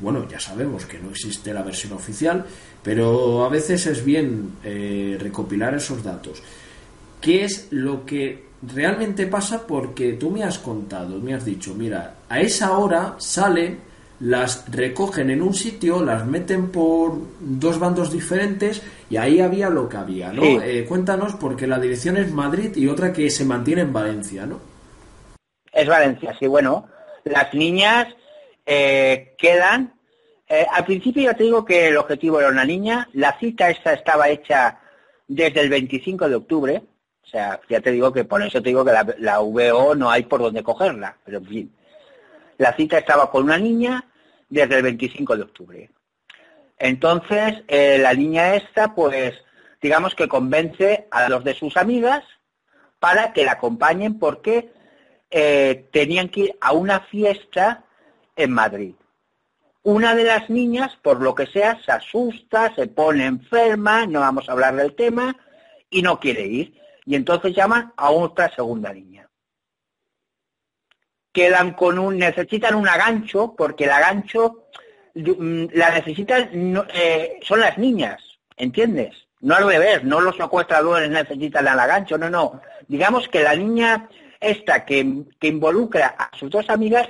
[0.00, 2.44] Bueno, ya sabemos que no existe la versión oficial,
[2.82, 6.42] pero a veces es bien eh, recopilar esos datos.
[7.20, 9.68] ¿Qué es lo que realmente pasa?
[9.68, 13.86] Porque tú me has contado, me has dicho, mira, a esa hora sale
[14.20, 19.88] las recogen en un sitio, las meten por dos bandos diferentes y ahí había lo
[19.88, 20.42] que había, ¿no?
[20.42, 24.60] Eh, cuéntanos, porque la dirección es Madrid y otra que se mantiene en Valencia, ¿no?
[25.72, 26.88] Es Valencia, sí, bueno.
[27.24, 28.08] Las niñas
[28.64, 29.94] eh, quedan...
[30.48, 33.92] Eh, al principio ya te digo que el objetivo era una niña, la cita esta
[33.92, 34.78] estaba hecha
[35.26, 36.82] desde el 25 de octubre,
[37.24, 40.08] o sea, ya te digo que por eso te digo que la, la VO no
[40.08, 41.76] hay por dónde cogerla, pero en fin
[42.58, 44.04] la cita estaba con una niña
[44.48, 45.90] desde el 25 de octubre.
[46.78, 49.34] Entonces, eh, la niña esta, pues,
[49.80, 52.24] digamos que convence a los de sus amigas
[52.98, 54.72] para que la acompañen porque
[55.30, 57.84] eh, tenían que ir a una fiesta
[58.36, 58.94] en Madrid.
[59.82, 64.48] Una de las niñas, por lo que sea, se asusta, se pone enferma, no vamos
[64.48, 65.36] a hablar del tema,
[65.88, 66.80] y no quiere ir.
[67.04, 69.16] Y entonces llaman a otra segunda niña
[71.36, 74.65] quedan con un, necesitan un agancho, porque el agancho
[75.16, 76.50] la necesitan,
[76.94, 78.22] eh, son las niñas,
[78.56, 79.14] ¿entiendes?
[79.40, 82.60] No al revés, no los secuestradores necesitan el agancho, no, no.
[82.88, 84.08] Digamos que la niña
[84.40, 87.08] esta que, que involucra a sus dos amigas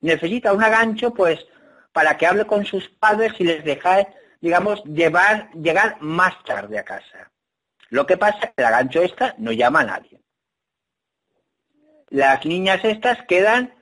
[0.00, 1.46] necesita un agancho, pues,
[1.92, 4.06] para que hable con sus padres y les deje,
[4.40, 7.30] digamos, llevar, llegar más tarde a casa.
[7.88, 10.20] Lo que pasa es que el agancho esta no llama a nadie
[12.10, 13.72] las niñas estas quedan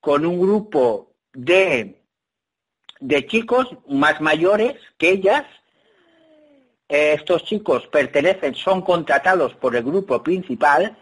[0.00, 2.01] con un grupo de,
[3.02, 5.44] de chicos más mayores que ellas.
[6.88, 10.96] Estos chicos pertenecen, son contratados por el grupo principal,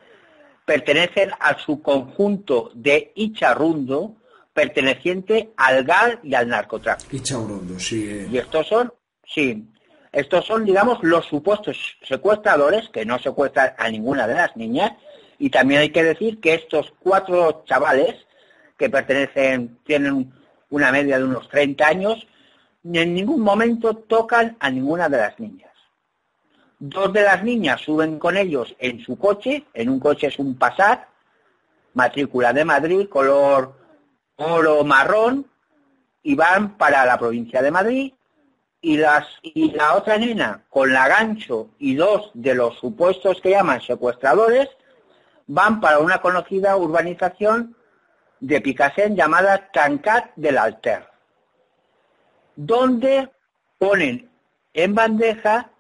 [0.64, 4.16] pertenecen a su conjunto de Icharrundo,
[4.52, 7.16] perteneciente al GAL y al narcotráfico.
[7.16, 8.08] Icharrundo, sí.
[8.08, 8.28] Eh.
[8.30, 8.92] Y estos son,
[9.26, 9.68] sí,
[10.12, 14.92] estos son, digamos, los supuestos secuestradores, que no secuestran a ninguna de las niñas,
[15.38, 18.14] y también hay que decir que estos cuatro chavales,
[18.76, 20.32] que pertenecen, tienen
[20.70, 22.26] una media de unos 30 años,
[22.85, 25.70] en ningún momento tocan a ninguna de las niñas.
[26.78, 30.56] Dos de las niñas suben con ellos en su coche, en un coche es un
[30.56, 31.02] Passat,
[31.94, 33.74] matrícula de Madrid, color
[34.37, 35.46] oro marrón,
[36.22, 38.12] y van para la provincia de Madrid,
[38.80, 43.50] y, las, y la otra nena, con la gancho y dos de los supuestos que
[43.50, 44.68] llaman secuestradores,
[45.46, 47.76] van para una conocida urbanización
[48.40, 51.07] de Picassent llamada Tancat del Alter,
[52.57, 53.29] donde
[53.79, 54.31] ponen
[54.74, 55.70] en bandeja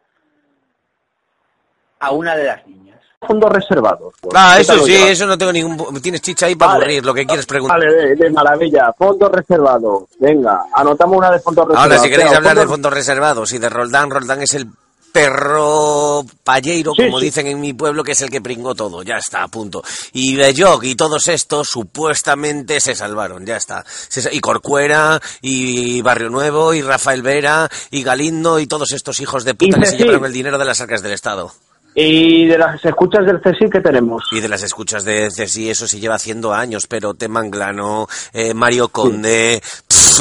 [2.00, 3.00] a una de las niñas.
[3.26, 4.14] Fondos reservados.
[4.20, 4.34] pues.
[4.34, 5.10] Ah, ¿Qué eso sí, llevas?
[5.10, 6.00] eso no tengo ningún...
[6.00, 6.84] Tienes chicha ahí para Vale.
[6.84, 7.78] aburrir, lo que quieres preguntar.
[7.78, 8.94] Vale, de, de maravilla.
[8.96, 10.04] Fondos reservados.
[10.18, 11.92] Venga, anotamos una de fondos reservados.
[11.92, 14.66] Ahora, si queréis Claro, hablar de fondos- fondos reservados y de Roldán, Roldán es el
[15.12, 17.26] perro palleiro, Sí, como sí.
[17.26, 19.82] dicen en mi pueblo, que es el que pringó todo, ya está, a punto.
[20.12, 23.84] Y Belloc y todos estos supuestamente se salvaron, ya está.
[24.32, 29.54] Y Corcuera, y Barrio Nuevo, y Rafael Vera, y Galindo, y todos estos hijos de
[29.54, 31.52] puta que se llevaron el dinero de las arcas del Estado.
[31.94, 34.22] Y de las escuchas del CSI, ¿qué tenemos?
[34.30, 38.88] Y de las escuchas de Ceci, eso se lleva haciendo años, pero Temanglano, eh, Mario
[38.90, 39.60] Conde,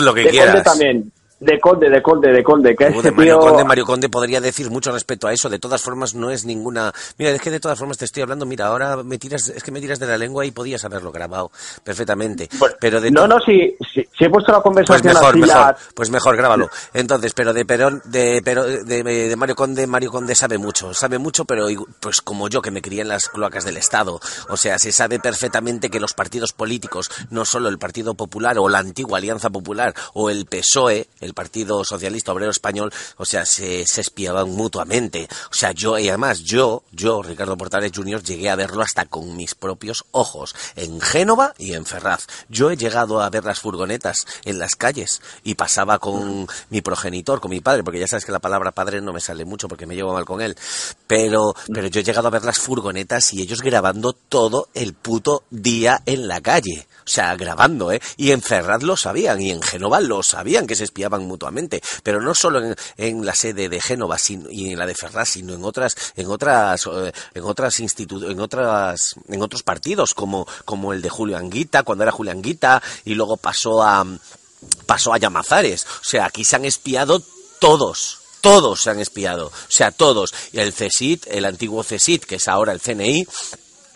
[0.02, 0.56] lo que de quieras.
[0.56, 1.12] Conde también.
[1.39, 2.75] De Conde, de Conde, de Conde.
[2.75, 3.47] Que de Mario tío...
[3.47, 5.49] Conde, Mario Conde podría decir mucho respecto a eso.
[5.49, 6.93] De todas formas, no es ninguna.
[7.17, 8.45] Mira, es que de todas formas te estoy hablando.
[8.45, 11.52] Mira, ahora me tiras, es que me tiras de la lengua y podías haberlo grabado
[11.84, 12.49] perfectamente.
[12.58, 15.39] Bueno, pero de no, no, si, si, si he puesto la Pues conversación mejor, así
[15.39, 15.78] mejor, ya...
[15.93, 16.69] pues mejor, grábalo.
[16.93, 21.19] Entonces, pero de Perón, de, pero de, de Mario Conde, Mario Conde sabe mucho, sabe
[21.19, 21.67] mucho, pero
[21.99, 25.19] pues como yo que me crié en las cloacas del Estado, o sea, se sabe
[25.19, 29.93] perfectamente que los partidos políticos, no solo el Partido Popular o la antigua Alianza Popular
[30.13, 35.27] o el PSOE, el Partido Socialista Obrero Español, o sea, se, se espiaban mutuamente.
[35.51, 39.35] O sea, yo, y además yo, yo, Ricardo Portales Jr., llegué a verlo hasta con
[39.35, 42.27] mis propios ojos, en Génova y en Ferraz.
[42.49, 47.39] Yo he llegado a ver las furgonetas en las calles y pasaba con mi progenitor,
[47.39, 49.85] con mi padre, porque ya sabes que la palabra padre no me sale mucho porque
[49.85, 50.55] me llevo mal con él.
[51.07, 55.43] Pero, pero yo he llegado a ver las furgonetas y ellos grabando todo el puto
[55.49, 56.87] día en la calle.
[57.09, 57.99] O sea, grabando, ¿eh?
[58.17, 61.82] Y en Ferraz lo sabían, y en Génova lo sabían, que se espiaban mutuamente.
[62.03, 65.29] Pero no solo en, en la sede de Génova sino- y en la de Ferraz,
[65.29, 70.93] sino en otras, en otras, eh, en otras en otras, en otros partidos, como, como
[70.93, 74.05] el de Julio Anguita, cuando era Julio Anguita, y luego pasó a,
[74.86, 75.86] pasó a Llamazares.
[76.01, 77.21] O sea, aquí se han espiado
[77.60, 78.17] todos.
[78.41, 79.47] Todos se han espiado.
[79.47, 80.34] O sea, todos.
[80.53, 83.27] El CSIT, el antiguo CSIT, que es ahora el CNI,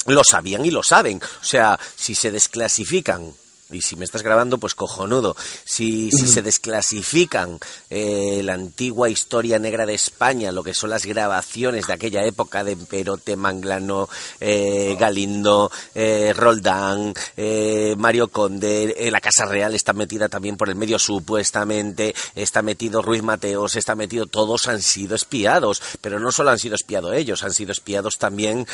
[0.08, 1.22] lo sabían y lo saben.
[1.42, 3.34] O sea, si se desclasifican,
[3.74, 7.60] y si me estás grabando, pues cojonudo, si, si se desclasifican
[7.90, 12.64] eh, la antigua historia negra de España, lo que son las grabaciones de aquella época
[12.64, 14.10] de Perote, Manglano,
[14.40, 17.14] eh, Galindo, eh, Roldán,
[17.98, 23.24] Mario Conde, la Casa Real está metida también por el medio supuestamente, está metido Ruiz
[23.24, 27.54] Mateos, está metido, todos han sido espiados, pero no solo han sido espiados ellos, han
[27.54, 28.66] sido espiados también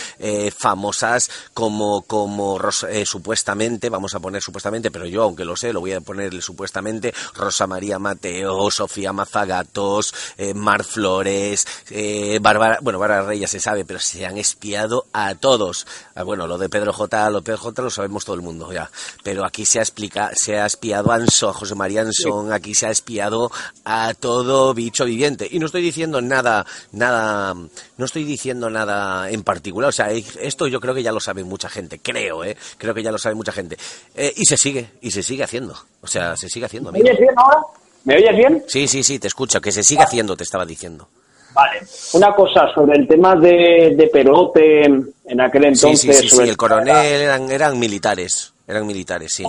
[0.57, 2.59] famosas como, como
[3.05, 7.13] supuestamente, vamos a poner supuestamente, pero yo aunque lo sé, lo voy a poner supuestamente,
[7.35, 13.85] Rosa María Mateo, Sofía Mazagatos, eh, Mar Flores, eh, Bárbara, bueno, Bárbara Reyes se sabe,
[13.85, 15.85] pero se han espiado a todos.
[16.15, 18.71] Ah, bueno, lo de Pedro J, lo de Pedro J lo sabemos todo el mundo
[18.71, 18.89] ya,
[19.23, 22.75] pero aquí se ha explica, se ha espiado a Anso, a José María Ansón, aquí
[22.75, 23.51] se ha espiado
[23.83, 25.47] a todo bicho viviente.
[25.49, 30.67] Y no estoy diciendo nada, nada, no estoy diciendo nada en particular, o sea, esto
[30.67, 33.35] yo creo que ya lo sabe mucha gente, creo, eh, creo que ya lo sabe
[33.35, 33.77] mucha gente.
[34.15, 34.68] Eh, y se sigue,
[35.01, 37.59] y se sigue haciendo, o sea, se sigue haciendo, ¿Me oyes bien ahora?
[38.03, 38.63] ¿Me oyes bien?
[38.67, 41.07] Sí, sí, sí, te escucho, que se sigue haciendo, te estaba diciendo.
[41.53, 41.81] Vale.
[42.13, 45.99] Una cosa sobre el tema de, de Perote en aquel entonces.
[46.01, 49.45] sí, sí, sí, sobre el coronel eran, eran militares, eran militares, sí.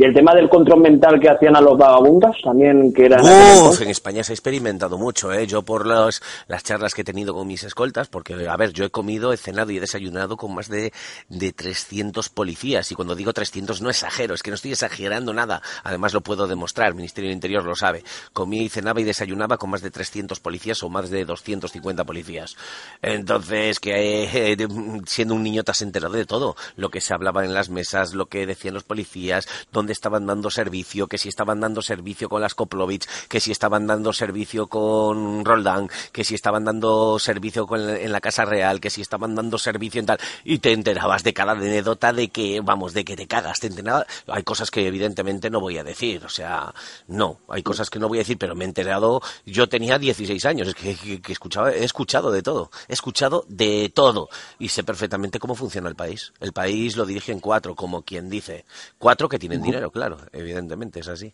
[0.00, 3.20] Y el tema del control mental que hacían a los vagabundos, también que era...
[3.20, 5.46] Uf, en España se ha experimentado mucho, ¿eh?
[5.46, 8.86] Yo por los, las charlas que he tenido con mis escoltas, porque, a ver, yo
[8.86, 10.94] he comido, he cenado y he desayunado con más de,
[11.28, 12.90] de 300 policías.
[12.90, 15.60] Y cuando digo 300 no exagero, es que no estoy exagerando nada.
[15.84, 18.02] Además lo puedo demostrar, el Ministerio del Interior lo sabe.
[18.32, 22.56] Comía y cenaba y desayunaba con más de 300 policías o más de 250 policías.
[23.02, 24.56] Entonces, que eh,
[25.04, 26.56] siendo un niño te has enterado de todo.
[26.76, 30.50] Lo que se hablaba en las mesas, lo que decían los policías, dónde estaban dando
[30.50, 35.44] servicio, que si estaban dando servicio con las Koplovich, que si estaban dando servicio con
[35.44, 39.58] Roldán, que si estaban dando servicio con, en la Casa Real, que si estaban dando
[39.58, 40.18] servicio en tal.
[40.44, 43.60] Y te enterabas de cada anécdota de que, vamos, de que te cagas.
[43.60, 44.06] Te enterabas.
[44.26, 46.24] Hay cosas que evidentemente no voy a decir.
[46.24, 46.74] O sea,
[47.08, 47.38] no.
[47.48, 49.20] Hay cosas que no voy a decir, pero me he enterado.
[49.46, 52.70] Yo tenía 16 años, es que, que- que escuchaba, he escuchado de todo.
[52.88, 54.28] He escuchado de todo.
[54.58, 56.32] Y sé perfectamente cómo funciona el país.
[56.40, 58.64] El país lo dirigen cuatro, como quien dice.
[58.98, 60.18] Cuatro que tienen dinero, claro.
[60.32, 61.32] Evidentemente es así.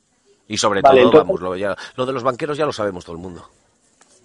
[0.49, 3.05] Y sobre Vale, todo, entonces- vamos, lo, ya- lo de los banqueros ya lo sabemos
[3.05, 3.49] todo el mundo.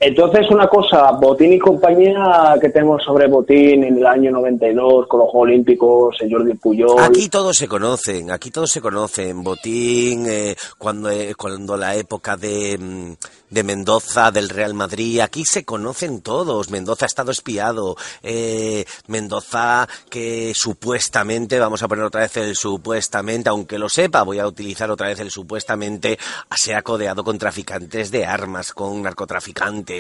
[0.03, 5.19] Entonces, una cosa, Botín y compañía que tenemos sobre Botín en el año 92 con
[5.19, 6.99] los Juegos Olímpicos, el Jordi Puyol.
[6.99, 9.43] Aquí todos se conocen, aquí todos se conocen.
[9.43, 13.13] Botín, eh, cuando, eh, cuando la época de, mm,
[13.51, 16.71] de Mendoza, del Real Madrid, aquí se conocen todos.
[16.71, 17.95] Mendoza ha estado espiado.
[18.23, 24.39] Eh, Mendoza que supuestamente, vamos a poner otra vez el supuestamente, aunque lo sepa, voy
[24.39, 26.17] a utilizar otra vez el supuestamente,
[26.55, 29.90] se ha codeado con traficantes de armas, con narcotraficantes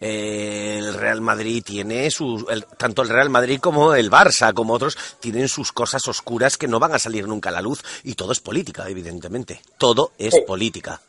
[0.00, 2.44] eh, el Real Madrid tiene sus,
[2.76, 6.78] tanto el Real Madrid como el Barça, como otros, tienen sus cosas oscuras que no
[6.78, 9.60] van a salir nunca a la luz y todo es política, evidentemente.
[9.78, 11.00] Todo es política.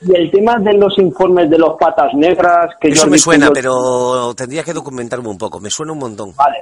[0.00, 4.34] Y el tema de los informes de los patas negras que Eso me suena, pero
[4.34, 5.60] tendría que documentarme un poco.
[5.60, 6.34] Me suena un montón.
[6.34, 6.58] Vale.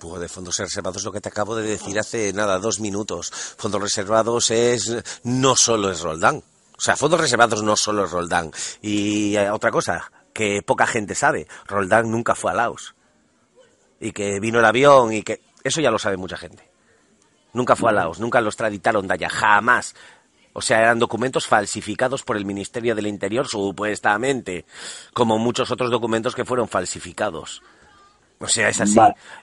[0.00, 3.30] Pues de fondos reservados lo que te acabo de decir hace nada, dos minutos.
[3.32, 6.42] Fondos reservados es no solo es Roldán.
[6.76, 8.50] O sea, fondos reservados no solo es Roldán.
[8.82, 11.46] Y eh, otra cosa, que poca gente sabe.
[11.66, 12.94] Roldán nunca fue a Laos.
[13.98, 15.40] Y que vino el avión y que...
[15.62, 16.68] Eso ya lo sabe mucha gente.
[17.54, 19.94] Nunca fue a Laos, nunca los traditaron de allá, jamás.
[20.52, 24.66] O sea, eran documentos falsificados por el Ministerio del Interior, supuestamente,
[25.12, 27.62] como muchos otros documentos que fueron falsificados.
[28.44, 28.98] O sea, es así.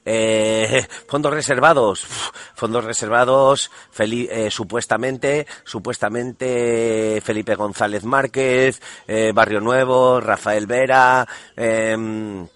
[0.05, 2.05] Eh, fondos reservados.
[2.53, 12.47] Fondos reservados, eh, supuestamente, supuestamente Felipe González Márquez, eh, Barrio Nuevo, Rafael Vera, em,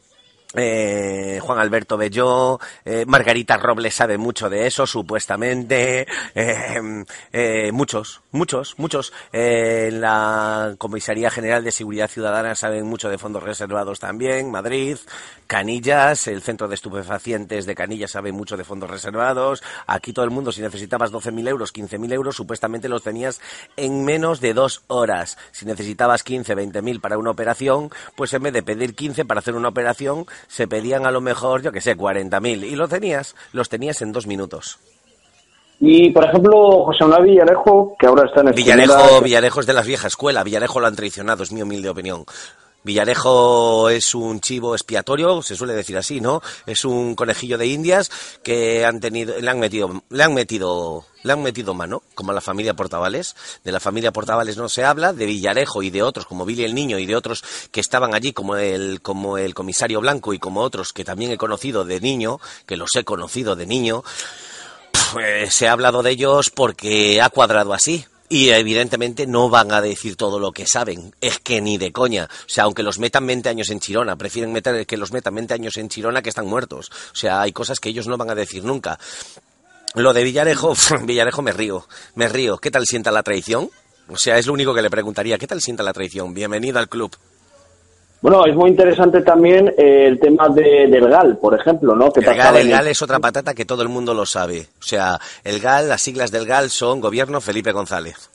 [0.56, 8.22] eh, Juan Alberto Belló, eh, Margarita Robles sabe mucho de eso, supuestamente, eh, eh muchos,
[8.32, 9.14] muchos, muchos.
[9.32, 14.98] Eh, en la Comisaría General de Seguridad Ciudadana saben mucho de fondos reservados también, Madrid,
[15.48, 20.32] Canillas, el Centro de Estupefacientes de Canillas sabe mucho de fondos reservados, aquí todo el
[20.32, 23.42] mundo, si necesitabas 12.000 euros, 15.000 euros, supuestamente los tenías
[23.78, 25.38] en menos de dos horas.
[25.52, 29.56] Si necesitabas 15, 20.000 para una operación, pues en vez de pedir 15 para hacer
[29.56, 33.70] una operación, se pedían a lo mejor, yo que sé, 40.000 y los tenías, los
[33.70, 34.80] tenías en dos minutos.
[35.80, 39.82] Y, por ejemplo, José Manuel Villarejo, que ahora está en Villarejo, Villarejo es de la
[39.82, 42.26] vieja escuela, Villarejo lo han traicionado, es mi humilde opinión.
[42.86, 46.44] Villarejo es un chivo expiatorio, se suele decir así, ¿no?
[46.68, 48.12] Es un conejillo de indias
[48.44, 52.36] que han tenido, le han metido, le han metido, le han metido mano, como a
[52.36, 53.36] la familia Portavales.
[53.64, 56.76] De la familia Portavales no se habla, de Villarejo y de otros, como Billy el
[56.76, 60.62] Niño y de otros que estaban allí, como el, como el comisario Blanco y como
[60.62, 64.04] otros que también he conocido de niño, que los he conocido de niño.
[65.12, 69.82] Pues se ha hablado de ellos porque ha cuadrado así, y evidentemente no van a
[69.82, 71.14] decir todo lo que saben.
[71.22, 72.26] Es que ni de coña.
[72.26, 75.54] O sea, aunque los metan 20 años en Chirona, prefieren meter que los metan 20
[75.54, 76.92] años en Chirona que están muertos.
[77.14, 79.00] O sea, hay cosas que ellos no van a decir nunca.
[79.94, 80.74] Lo de Villarejo,
[81.04, 82.58] Villarejo me río, me río.
[82.58, 83.70] ¿Qué tal sienta la traición?
[84.08, 85.38] O sea, es lo único que le preguntaría.
[85.38, 86.34] ¿Qué tal sienta la traición?
[86.34, 87.16] Bienvenido al club.
[88.26, 92.12] Bueno, es muy interesante también eh, el tema de, del GAL, por ejemplo, ¿no?
[92.16, 94.62] el, GAL, el GAL es otra patata que todo el mundo lo sabe.
[94.80, 98.32] O sea, el GAL, las siglas del GAL son Gobierno Felipe González.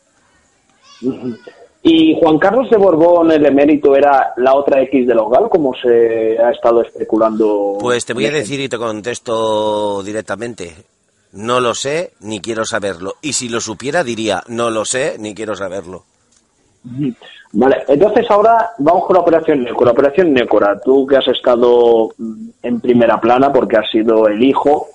[1.83, 5.75] ¿Y Juan Carlos de Borbón, el emérito, era la otra X de los GAL, como
[5.75, 7.79] se ha estado especulando?
[7.81, 10.73] Pues te voy a decir y te contesto directamente.
[11.33, 13.17] No lo sé, ni quiero saberlo.
[13.23, 16.05] Y si lo supiera, diría, no lo sé, ni quiero saberlo.
[17.53, 19.91] Vale, entonces ahora vamos con la operación Nécora.
[19.91, 24.89] Operación Nécora, tú que has estado mm, en primera plana porque has sido el hijo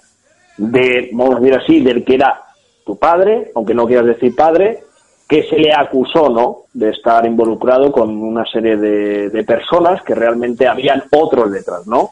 [0.57, 2.41] de, vamos a decir así, del que era
[2.85, 4.83] tu padre, aunque no quieras decir padre,
[5.27, 10.13] que se le acusó, ¿no?, de estar involucrado con una serie de, de personas que
[10.13, 12.11] realmente habían otros detrás, ¿no?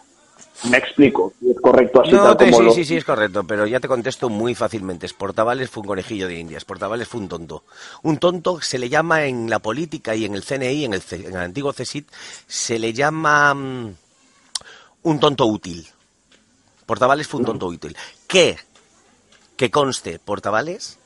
[0.70, 4.30] Me explico, es correcto así no, sí, sí, sí, es correcto, pero ya te contesto
[4.30, 5.08] muy fácilmente.
[5.10, 7.64] Portavales fue un conejillo de indias, Portavales fue un tonto.
[8.04, 11.36] Un tonto se le llama en la política y en el CNI, en el, en
[11.36, 12.08] el antiguo CESIT,
[12.48, 13.96] se le llama mm,
[15.04, 15.86] un tonto útil.
[16.86, 17.98] Portavales fue un tonto útil.
[18.28, 18.58] ¿Qué?
[19.58, 20.98] Que conste, Portavales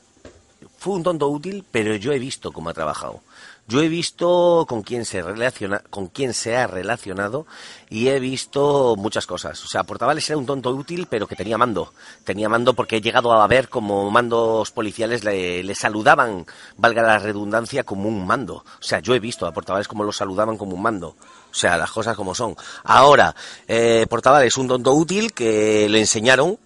[0.77, 3.21] fue un tonto útil, pero yo he visto cómo ha trabajado.
[3.69, 7.45] Yo he visto con quién se relaciona, con quién se ha relacionado
[7.89, 9.61] y he visto muchas cosas.
[9.65, 11.91] O sea, Portavales era un tonto útil, pero que tenía mando.
[12.23, 16.45] Tenía mando porque he llegado a ver como mandos policiales le, saludaban,
[16.77, 18.55] valga la redundancia, como un mando.
[18.55, 21.09] O sea, yo he visto a Portavales como lo saludaban como un mando.
[21.09, 22.55] O sea, las cosas como son.
[22.85, 23.35] Ahora,
[23.67, 26.57] eh, Portavales un tonto útil que le enseñaron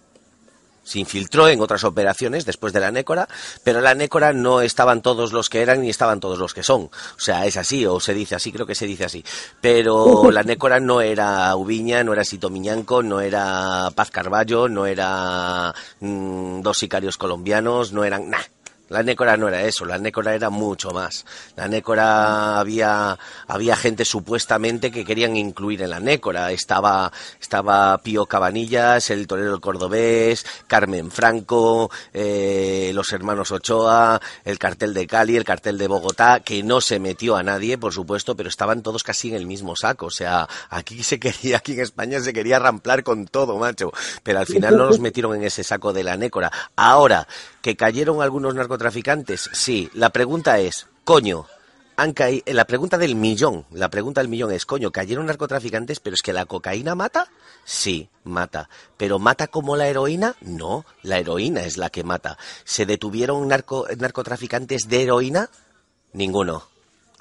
[0.82, 3.28] se infiltró en otras operaciones después de la Nécora,
[3.64, 6.62] pero en la Nécora no estaban todos los que eran ni estaban todos los que
[6.62, 6.82] son.
[6.82, 9.24] O sea, es así, o se dice así, creo que se dice así.
[9.60, 14.86] Pero la Nécora no era Ubiña, no era Sito Miñanco, no era Paz Carballo, no
[14.86, 18.30] era mm, dos sicarios colombianos, no eran...
[18.30, 18.44] nada
[18.88, 21.24] La nécora no era eso, la nécora era mucho más.
[21.56, 23.18] La nécora había,
[23.48, 26.52] había gente supuestamente que querían incluir en la nécora.
[26.52, 27.10] Estaba,
[27.40, 35.06] estaba Pío Cabanillas, el torero cordobés, Carmen Franco, eh, los hermanos Ochoa, el cartel de
[35.06, 38.82] Cali, el cartel de Bogotá, que no se metió a nadie, por supuesto, pero estaban
[38.82, 40.06] todos casi en el mismo saco.
[40.06, 43.90] O sea, aquí se quería, aquí en España se quería ramplar con todo, macho.
[44.22, 46.52] Pero al final no nos metieron en ese saco de la nécora.
[46.76, 47.26] Ahora,
[47.62, 49.88] que cayeron algunos narcotraficantes, sí.
[49.94, 51.46] La pregunta es, coño,
[51.96, 56.14] han caído, la pregunta del millón, la pregunta del millón es, coño, cayeron narcotraficantes, pero
[56.14, 57.28] es que la cocaína mata?
[57.64, 58.68] Sí, mata.
[58.96, 60.34] ¿Pero mata como la heroína?
[60.40, 62.36] No, la heroína es la que mata.
[62.64, 65.48] ¿Se detuvieron narcotraficantes de heroína?
[66.12, 66.68] Ninguno.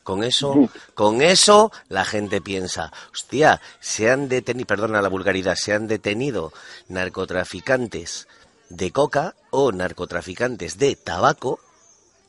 [0.03, 0.55] Con eso,
[0.95, 6.51] con eso la gente piensa, hostia, se han detenido, perdona la vulgaridad, se han detenido
[6.87, 8.27] narcotraficantes
[8.71, 11.59] de coca o narcotraficantes de tabaco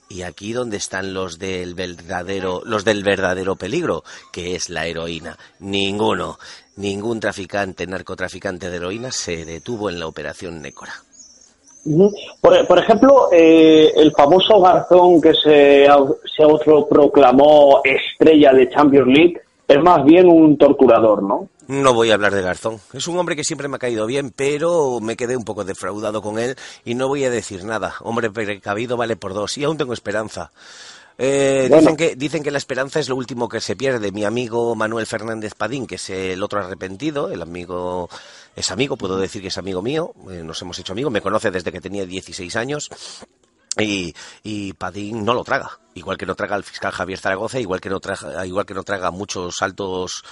[0.09, 5.39] y aquí donde están los del verdadero los del verdadero peligro que es la heroína.
[5.61, 6.39] Ninguno
[6.77, 10.93] ningún traficante narcotraficante de heroína se detuvo en la operación Nécora.
[12.41, 15.87] Por, ejemplo, eh, el famoso Garzón que se,
[16.37, 19.41] se autoproclamó estrella de Champions League
[19.73, 21.49] es más bien un torturador, ¿no?
[21.69, 22.79] No voy a hablar de Garzón.
[22.93, 26.21] Es un hombre que siempre me ha caído bien, pero me quedé un poco defraudado
[26.21, 27.95] con él y no voy a decir nada.
[28.01, 30.51] Hombre precavido vale por dos y aún tengo esperanza.
[31.19, 34.13] Eh, dicen, que, dicen que la esperanza es lo último que se pierde.
[34.13, 38.09] Mi amigo Manuel Fernández Padín, que es el otro arrepentido, el amigo,
[38.57, 41.51] es amigo, puedo decir que es amigo mío, eh, nos hemos hecho amigos, me conoce
[41.51, 42.91] desde que tenía 16 años
[43.79, 47.81] y, y Padín no lo traga igual que no traga el fiscal Javier Zaragoza, igual
[47.81, 50.25] que no traga, igual que no traga muchos altos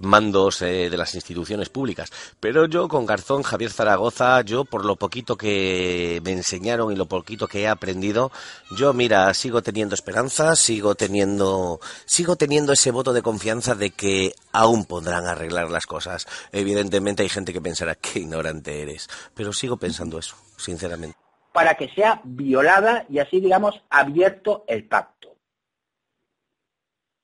[0.00, 2.10] mandos eh, de las instituciones públicas.
[2.40, 7.06] Pero yo con Garzón, Javier Zaragoza, yo por lo poquito que me enseñaron y lo
[7.06, 8.30] poquito que he aprendido,
[8.76, 14.34] yo mira, sigo teniendo esperanza, sigo teniendo, sigo teniendo ese voto de confianza de que
[14.52, 16.26] aún podrán arreglar las cosas.
[16.52, 21.88] Evidentemente hay gente que pensará que ignorante eres, pero sigo pensando eso, sinceramente para que
[21.88, 25.18] sea violada y así, digamos, abierto el pacto.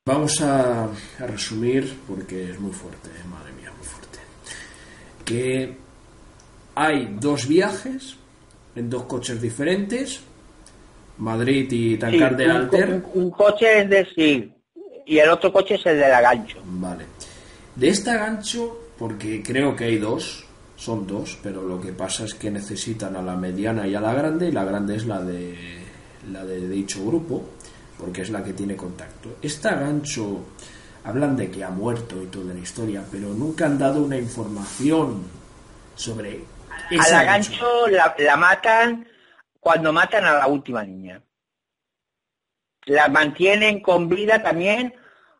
[0.06, 4.18] Vamos a, resumir, porque es muy fuerte, eh, madre mía, muy fuerte.
[5.24, 5.76] Que
[6.74, 8.16] hay dos viajes
[8.76, 10.20] en dos coches diferentes,
[11.16, 13.02] Madrid y Tancar de Alter.
[13.14, 14.52] Un, coche es de sí,
[15.06, 16.58] y el otro coche es el de la gancho.
[16.64, 17.06] Vale.
[17.74, 20.43] De esta gancho, porque creo que hay dos,
[20.76, 24.12] son dos, pero lo que pasa es que necesitan a la mediana y a la
[24.12, 25.56] grande, y la grande es la de,
[26.30, 27.44] la de dicho grupo,
[27.98, 29.36] porque es la que tiene contacto.
[29.40, 30.46] Esta gancho,
[31.04, 35.24] hablan de que ha muerto y toda la historia, pero nunca han dado una información
[35.94, 36.44] sobre...
[36.90, 39.06] a la gancho, la, matan
[39.60, 41.22] cuando matan a la última niña.
[42.86, 44.92] La mantienen con vida también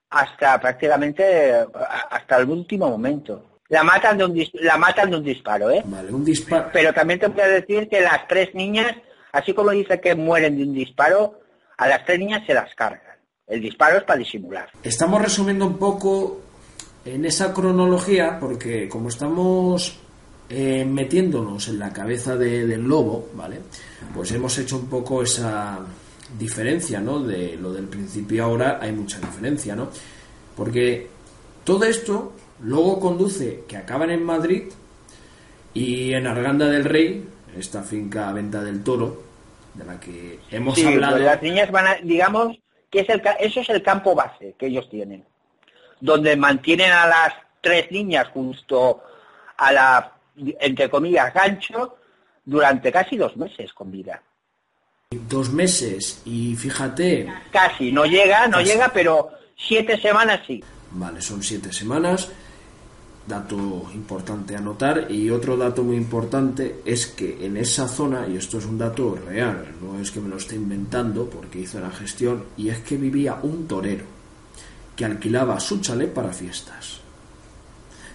[0.08, 1.66] hasta prácticamente
[2.10, 3.53] hasta el último momento.
[3.74, 5.82] La matan de un, la matan de un disparo, ¿eh?
[5.84, 6.70] Vale, un disparo.
[6.72, 8.94] Pero también te voy a decir que las tres niñas,
[9.32, 11.40] así como dice que mueren de un disparo,
[11.76, 13.16] a las tres niñas se las cargan.
[13.48, 14.68] El disparo es para disimular.
[14.84, 16.40] Estamos resumiendo un poco
[17.04, 19.98] en esa cronología, porque como estamos
[20.48, 23.58] eh, metiéndonos en la cabeza del lobo, ¿vale?
[24.14, 25.80] Pues hemos hecho un poco esa
[26.38, 27.18] diferencia, ¿no?
[27.18, 29.90] De lo del principio ahora hay mucha diferencia, ¿no?
[30.54, 31.08] Porque
[31.64, 32.34] todo esto
[32.64, 34.64] Luego conduce que acaban en Madrid
[35.74, 39.22] y en Arganda del Rey, esta finca Venta del Toro,
[39.74, 41.18] de la que hemos hablado.
[41.18, 42.56] Las niñas van a, digamos,
[42.90, 45.24] que es el, eso es el campo base que ellos tienen,
[46.00, 49.02] donde mantienen a las tres niñas justo
[49.58, 51.96] a la, entre comillas, gancho
[52.46, 54.22] durante casi dos meses con vida.
[55.10, 57.30] Dos meses, y fíjate.
[57.52, 60.64] Casi, no llega, no llega, pero siete semanas sí.
[60.92, 62.30] Vale, son siete semanas
[63.26, 68.36] dato importante a notar y otro dato muy importante es que en esa zona, y
[68.36, 71.90] esto es un dato real, no es que me lo esté inventando porque hizo la
[71.90, 74.04] gestión, y es que vivía un torero
[74.94, 77.00] que alquilaba su chalet para fiestas,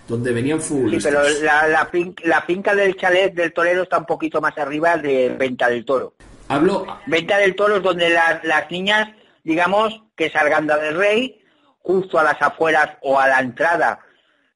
[0.08, 1.12] donde venían futbolistas.
[1.12, 1.68] Sí, pero la,
[2.24, 6.14] la, finca del chalet del torero está un poquito más arriba de Venta del Toro.
[6.48, 6.86] Hablo...
[7.08, 9.10] Venta del Toro es donde las, las niñas,
[9.44, 11.42] digamos, que es Arganda del Rey,
[11.82, 14.00] justo a las afueras o a la entrada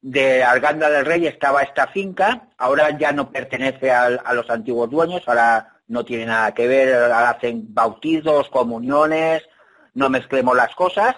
[0.03, 5.23] de Arganda del Rey estaba esta finca, ahora ya no pertenece a, los antiguos dueños,
[5.25, 9.43] ahora no tiene nada que ver, ahora hacen bautizos, comuniones,
[9.93, 11.15] no mezclemos las cosas,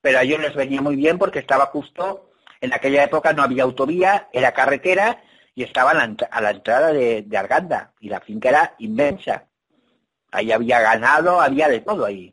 [0.00, 3.64] pero a ellos les venía muy bien porque estaba justo, en aquella época no había
[3.64, 5.20] autovía, era carretera
[5.56, 9.46] y estaba a la, entrada de, de Arganda y la finca era inmensa.
[10.30, 12.32] Ahí había ganado, había de todo ahí.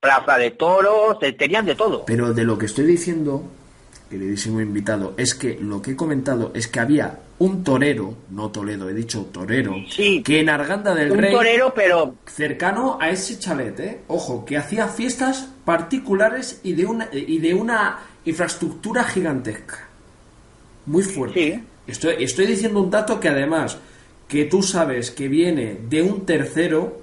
[0.00, 2.06] Plaza de toros, te- tenían de todo.
[2.06, 3.42] Pero de lo que estoy diciendo,
[4.18, 8.88] queridísimo invitado, es que lo que he comentado es que había un torero, no Toledo,
[8.88, 10.22] he dicho torero, Sí.
[10.22, 14.00] que en Arganda del Un Rey, torero, pero cercano a ese chalet, ¿eh?
[14.06, 19.88] ojo, que hacía fiestas particulares y de una, y de una infraestructura gigantesca.
[20.86, 21.54] Muy fuerte.
[21.54, 21.64] Sí.
[21.88, 23.78] Estoy, estoy diciendo un dato que además,
[24.28, 27.00] que tú sabes que viene de un tercero,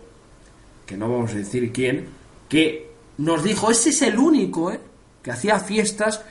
[0.85, 2.05] que no vamos a decir quién,
[2.47, 4.79] que nos dijo, ese es el único, ¿eh?
[5.21, 6.23] que hacía fiestas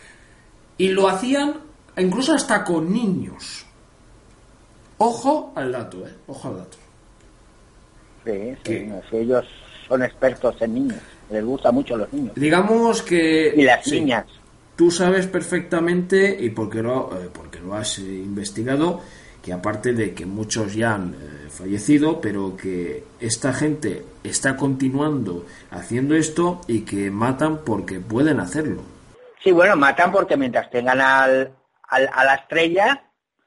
[0.81, 1.57] y lo hacían
[1.99, 3.67] incluso hasta con niños.
[4.97, 6.15] Ojo al dato, ¿eh?
[6.27, 6.79] Ojo al dato.
[8.25, 9.45] sí, sí, no ellos
[9.87, 10.99] son expertos en niños.
[11.29, 12.33] Les gustan mucho los niños.
[12.35, 13.53] Digamos que...
[13.55, 14.25] Y las sí, niñas.
[14.75, 19.03] Tú sabes perfectamente, y porque lo, eh, porque lo has eh, investigado,
[19.43, 25.45] que aparte de que muchos ya han eh, fallecido, pero que esta gente está continuando
[25.71, 29.00] haciendo esto y que matan porque pueden hacerlo.
[29.43, 31.53] Sí, bueno, matan porque mientras tengan al,
[31.89, 33.05] al- a la estrella,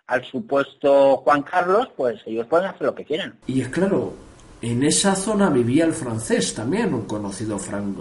[0.07, 3.37] al supuesto Juan Carlos, pues ellos pueden hacer lo que quieran.
[3.47, 4.13] Y es claro,
[4.61, 7.95] en esa zona vivía el francés también, un conocido fran-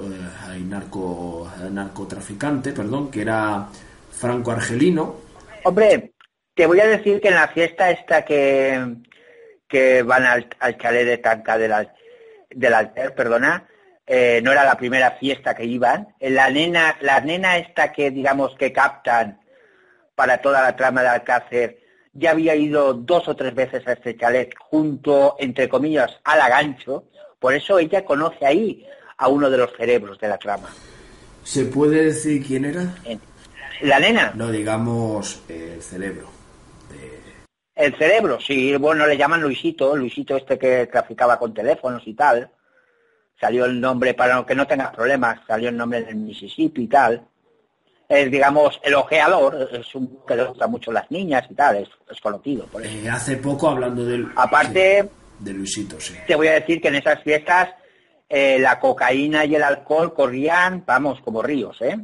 [0.55, 3.69] eh, narco, eh, narcotraficante, perdón, que era
[4.11, 5.17] franco-argelino.
[5.65, 6.13] Hombre,
[6.55, 8.97] te voy a decir que en la fiesta esta que,
[9.69, 11.93] que van al, al chalet de Tanca del, Al-
[12.51, 13.67] del Alter, perdona,
[14.15, 16.15] eh, no era la primera fiesta que iban.
[16.21, 19.41] La nena, la nena esta que digamos que captan
[20.15, 21.79] para toda la trama de Alcácer,
[22.13, 27.05] ya había ido dos o tres veces a este chalet junto, entre comillas, al agancho.
[27.39, 28.87] Por eso ella conoce ahí
[29.17, 30.69] a uno de los cerebros de la trama.
[31.43, 32.95] ¿Se puede decir quién era?
[33.81, 36.29] La nena, No digamos eh, el cerebro.
[37.75, 42.51] El cerebro, sí, bueno, le llaman Luisito, Luisito este que traficaba con teléfonos y tal.
[43.43, 47.27] Salió el nombre, para que no tengas problemas, salió el nombre del Mississippi y tal.
[48.09, 51.89] Es, digamos, el ojeador, es un que le gusta mucho las niñas y tal, es,
[52.09, 52.67] es conocido.
[52.67, 52.97] Por eso.
[52.97, 54.29] Eh, hace poco hablando del...
[54.37, 56.15] Aparte, sí, de Luisito, sí.
[56.25, 57.71] te voy a decir que en esas fiestas
[58.29, 61.99] eh, la cocaína y el alcohol corrían, vamos, como ríos, ¿eh?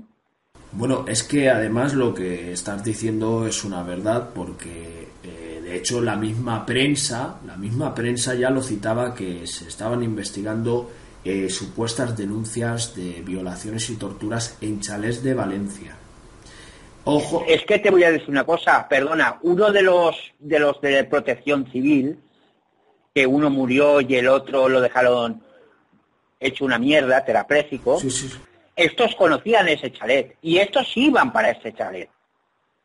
[0.72, 6.00] Bueno, es que además lo que estás diciendo es una verdad porque eh, de hecho
[6.00, 10.90] la misma prensa, la misma prensa ya lo citaba que se estaban investigando
[11.28, 15.94] eh, supuestas denuncias de violaciones y torturas en chalés de Valencia.
[17.04, 20.80] Ojo, Es que te voy a decir una cosa, perdona, uno de los de los
[20.80, 22.18] de protección civil,
[23.14, 25.42] que uno murió y el otro lo dejaron
[26.40, 28.30] hecho una mierda, terapéutico, sí, sí,
[28.74, 32.08] estos conocían ese chalet y estos iban para ese chalet.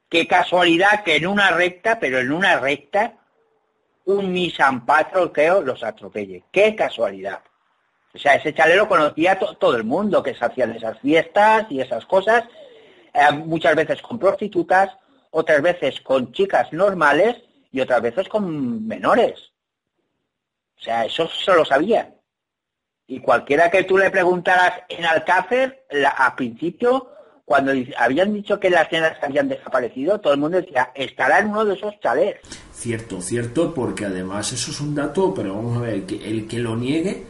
[0.09, 3.13] Qué casualidad que en una recta, pero en una recta,
[4.03, 6.43] un Nissan Patrol, creo, los atropelle.
[6.51, 7.39] Qué casualidad.
[8.13, 11.65] O sea, ese chalet lo conocía to- todo el mundo, que se hacían esas fiestas
[11.69, 12.43] y esas cosas,
[13.13, 14.91] eh, muchas veces con prostitutas,
[15.31, 17.37] otras veces con chicas normales
[17.71, 19.51] y otras veces con menores.
[20.77, 22.13] O sea, eso se lo sabían.
[23.07, 27.09] Y cualquiera que tú le preguntaras en Alcácer, la- al principio,
[27.45, 31.65] cuando habían dicho que las nenas habían desaparecido, todo el mundo decía, estará en uno
[31.65, 32.39] de esos chalets.
[32.71, 36.59] Cierto, cierto, porque además eso es un dato, pero vamos a ver, que el que
[36.59, 37.25] lo niegue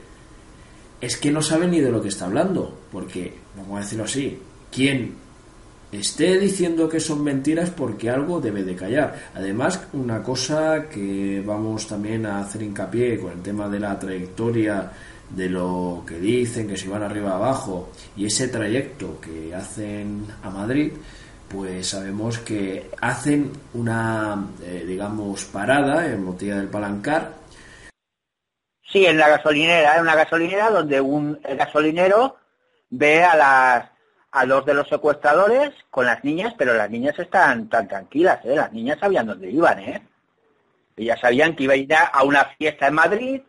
[1.03, 4.39] es que no sabe ni de lo que está hablando, porque, vamos a decirlo así,
[4.71, 5.15] quien
[5.91, 9.31] esté diciendo que son mentiras porque algo debe de callar.
[9.35, 14.91] Además, una cosa que vamos también a hacer hincapié con el tema de la trayectoria
[15.29, 20.49] de lo que dicen, que si van arriba abajo, y ese trayecto que hacen a
[20.49, 20.93] Madrid,
[21.49, 27.42] pues sabemos que hacen una, eh, digamos, parada en Botella del Palancar.
[28.93, 32.37] Sí, en la gasolinera, en una gasolinera donde un gasolinero
[32.91, 33.89] ve a las
[34.31, 38.55] a dos de los secuestradores con las niñas, pero las niñas están tan tranquilas, ¿eh?
[38.55, 40.01] Las niñas sabían dónde iban, ¿eh?
[40.95, 43.41] Ellas sabían que iban a ir a una fiesta en Madrid,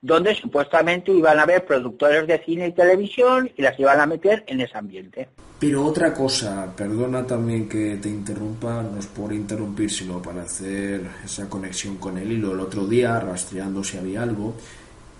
[0.00, 4.44] donde supuestamente iban a ver productores de cine y televisión y las iban a meter
[4.46, 5.28] en ese ambiente.
[5.58, 11.02] Pero otra cosa, perdona también que te interrumpa, no es por interrumpir, sino para hacer
[11.24, 12.52] esa conexión con el hilo.
[12.52, 14.54] El otro día, rastreando si había algo,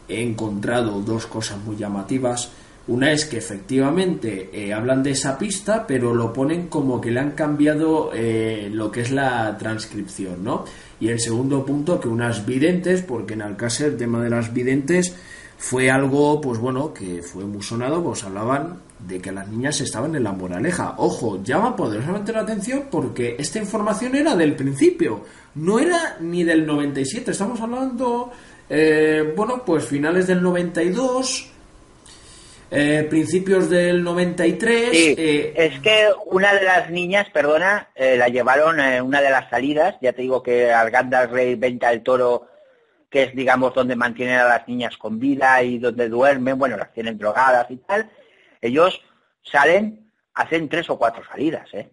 [0.08, 2.50] he encontrado dos cosas muy llamativas.
[2.86, 7.20] Una es que efectivamente eh, hablan de esa pista, pero lo ponen como que le
[7.20, 10.64] han cambiado eh, lo que es la transcripción, ¿no?
[10.98, 15.14] Y el segundo punto, que unas videntes, porque en Alcácer el tema de las videntes
[15.58, 20.14] fue algo, pues bueno, que fue muy sonado, pues hablaban de que las niñas estaban
[20.14, 20.94] en la moraleja.
[20.98, 25.24] Ojo, llama poderosamente la atención porque esta información era del principio,
[25.56, 28.30] no era ni del 97, estamos hablando
[28.70, 31.50] Eh, bueno, pues finales del 92,
[32.70, 34.90] eh, principios del 93.
[34.90, 39.30] Sí, eh, es que una de las niñas, perdona, eh, la llevaron en una de
[39.30, 42.48] las salidas, ya te digo que Arganda Rey Venta del Toro,
[43.08, 46.92] que es digamos donde mantienen a las niñas con vida y donde duermen, bueno, las
[46.92, 48.10] tienen drogadas y tal,
[48.60, 49.00] ellos
[49.42, 51.90] salen, hacen tres o cuatro salidas, ¿eh?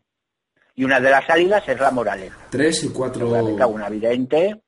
[0.78, 2.38] Y una de las salidas es la Moraleja.
[2.49, 3.34] tres y cuatro.
[3.34, 4.61] Alguna vidente.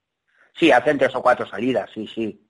[0.58, 2.42] Sí, hacen tres o cuatro salidas, sí, sí.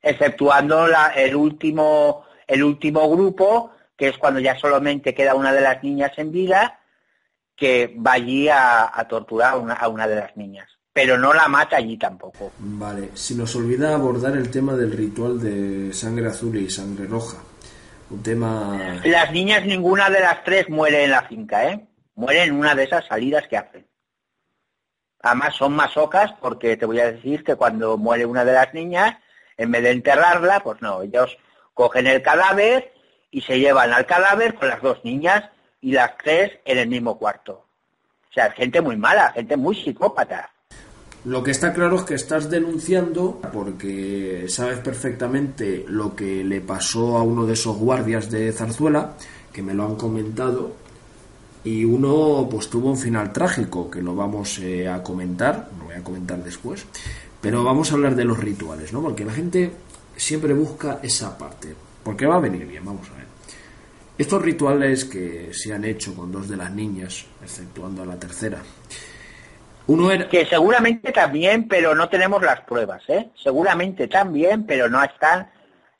[0.00, 5.60] Exceptuando la, el último, el último grupo, que es cuando ya solamente queda una de
[5.60, 6.80] las niñas en vida,
[7.56, 10.68] que va allí a, a torturar a una, a una de las niñas.
[10.92, 12.52] Pero no la mata allí tampoco.
[12.58, 17.38] Vale, se nos olvida abordar el tema del ritual de sangre azul y sangre roja.
[18.10, 19.00] Un tema.
[19.04, 21.86] Las niñas, ninguna de las tres muere en la finca, ¿eh?
[22.14, 23.86] Muere en una de esas salidas que hacen.
[25.24, 29.16] Además son masocas porque te voy a decir que cuando muere una de las niñas,
[29.56, 31.38] en vez de enterrarla, pues no, ellos
[31.72, 32.92] cogen el cadáver
[33.30, 35.44] y se llevan al cadáver con las dos niñas
[35.80, 37.64] y las tres en el mismo cuarto.
[38.28, 40.50] O sea, gente muy mala, gente muy psicópata.
[41.24, 47.16] Lo que está claro es que estás denunciando porque sabes perfectamente lo que le pasó
[47.16, 49.14] a uno de esos guardias de Zarzuela,
[49.50, 50.83] que me lo han comentado,
[51.64, 55.94] y uno pues tuvo un final trágico, que lo vamos eh, a comentar, lo voy
[55.94, 56.84] a comentar después,
[57.40, 59.00] pero vamos a hablar de los rituales, ¿no?
[59.02, 59.72] Porque la gente
[60.16, 63.24] siempre busca esa parte, porque va a venir bien, vamos a ver.
[64.16, 68.58] Estos rituales que se han hecho con dos de las niñas, exceptuando a la tercera,
[69.86, 70.28] uno era...
[70.28, 73.30] Que seguramente también, pero no tenemos las pruebas, ¿eh?
[73.42, 75.48] Seguramente también, pero no están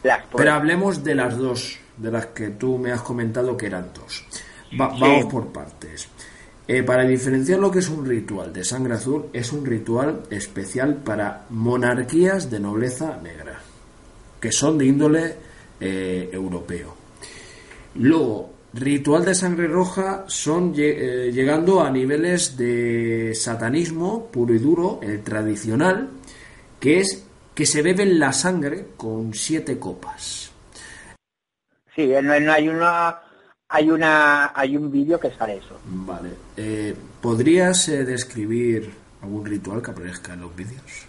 [0.02, 0.54] las Pero pruebas.
[0.54, 4.24] hablemos de las dos, de las que tú me has comentado que eran dos.
[4.78, 4.88] Va-.
[4.98, 6.08] Vamos por partes.
[6.66, 10.96] Eh, para diferenciar lo que es un ritual de sangre azul, es un ritual especial
[10.96, 13.60] para monarquías de nobleza negra,
[14.40, 15.34] que son de índole
[15.78, 16.96] eh, europeo.
[17.96, 25.00] Luego, ritual de sangre roja son eh, llegando a niveles de satanismo puro y duro,
[25.02, 26.08] el tradicional,
[26.80, 30.50] que es que se beben la sangre con siete copas.
[31.94, 33.20] Sí, no, no hay una
[33.68, 35.78] hay una hay un vídeo que sale eso.
[35.84, 36.30] Vale.
[36.56, 38.92] Eh, ¿Podrías eh, describir
[39.22, 41.06] algún ritual que aparezca en los vídeos?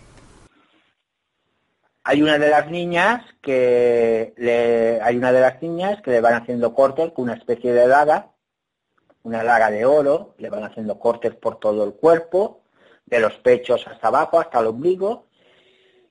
[2.03, 6.35] Hay una de las niñas que le hay una de las niñas que le van
[6.35, 8.31] haciendo cortes con una especie de daga,
[9.23, 12.61] una daga de oro, le van haciendo cortes por todo el cuerpo,
[13.05, 15.27] de los pechos hasta abajo, hasta el ombligo,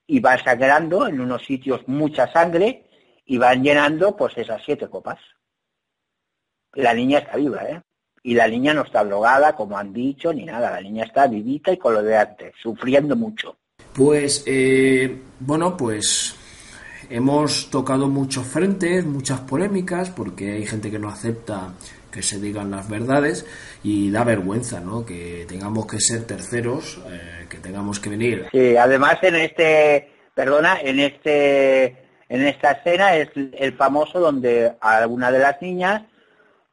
[0.07, 2.86] y van sangrando en unos sitios mucha sangre
[3.24, 5.18] y van llenando pues esas siete copas.
[6.75, 7.81] La niña está viva, ¿eh?
[8.22, 10.70] Y la niña no está drogada, como han dicho, ni nada.
[10.70, 13.57] La niña está vivita y con lo de antes, sufriendo mucho.
[13.93, 16.35] Pues, eh, bueno, pues
[17.11, 21.75] hemos tocado muchos frentes, muchas polémicas, porque hay gente que no acepta
[22.11, 23.45] que se digan las verdades
[23.83, 25.05] y da vergüenza, ¿no?
[25.05, 28.47] Que tengamos que ser terceros, eh, que tengamos que venir.
[28.53, 31.85] Sí, además en este, perdona, en este,
[32.29, 36.03] en esta escena es el famoso donde a alguna de las niñas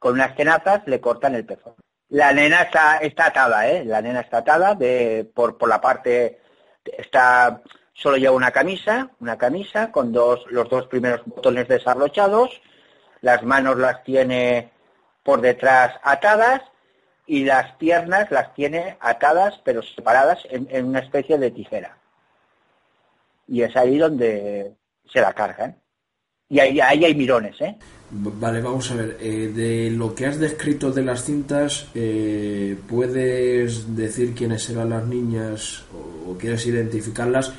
[0.02, 1.76] con unas tenazas le cortan el pezón.
[2.08, 3.84] La nena está, atada, ¿eh?
[3.84, 6.40] La nena está atada de, por, por la parte,
[6.84, 12.60] está, solo lleva una camisa, una camisa con dos, los dos primeros botones desarrochados,
[13.20, 14.72] las manos las tiene
[15.22, 16.62] por detrás atadas
[17.24, 21.96] y las piernas las tiene atadas pero separadas en, en una especie de tijera.
[23.46, 24.74] Y es ahí donde
[25.06, 25.80] se la cargan.
[26.52, 27.74] Y ahí, ahí hay mirones, ¿eh?
[28.10, 29.16] Vale, vamos a ver.
[29.20, 35.06] eh, de lo que has descrito de las cintas, eh, ¿puedes decir quiénes eran las
[35.06, 37.54] niñas o, o quieres identificarlas?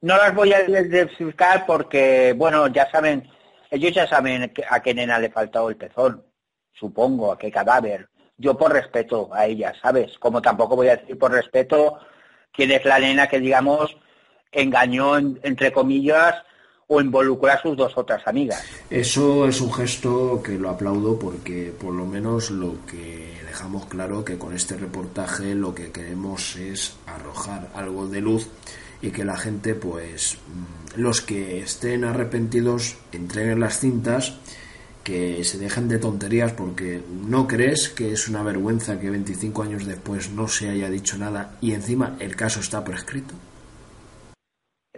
[0.00, 3.30] No las voy a identificar porque, bueno, ya saben,
[3.70, 6.24] ellos ya saben a qué nena le faltó el pezón,
[6.72, 8.08] supongo, a qué cadáver.
[8.36, 10.18] Yo por respeto a ella, ¿sabes?
[10.18, 12.00] Como tampoco voy a decir por respeto
[12.52, 13.96] quién es la nena que, digamos,
[14.50, 16.34] engañó, en- entre comillas,
[16.92, 18.62] o involucró a sus dos otras amigas.
[18.90, 24.22] Eso es un gesto que lo aplaudo porque por lo menos lo que dejamos claro
[24.22, 28.48] que con este reportaje lo que queremos es arrojar algo de luz
[29.00, 34.34] y que la gente pues mm, los que estén arrepentidos entreguen las cintas
[35.02, 39.86] que se dejen de tonterías porque no crees que es una vergüenza que 25 años
[39.86, 43.34] después no se haya dicho nada y encima el caso está prescrito.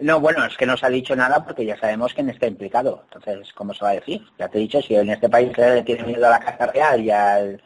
[0.01, 3.03] No, bueno, es que no se ha dicho nada porque ya sabemos quién está implicado.
[3.05, 4.21] Entonces, ¿cómo se va a decir?
[4.37, 6.67] Ya te he dicho, si en este país se le tiene miedo a la Casa
[6.67, 7.61] Real y, al,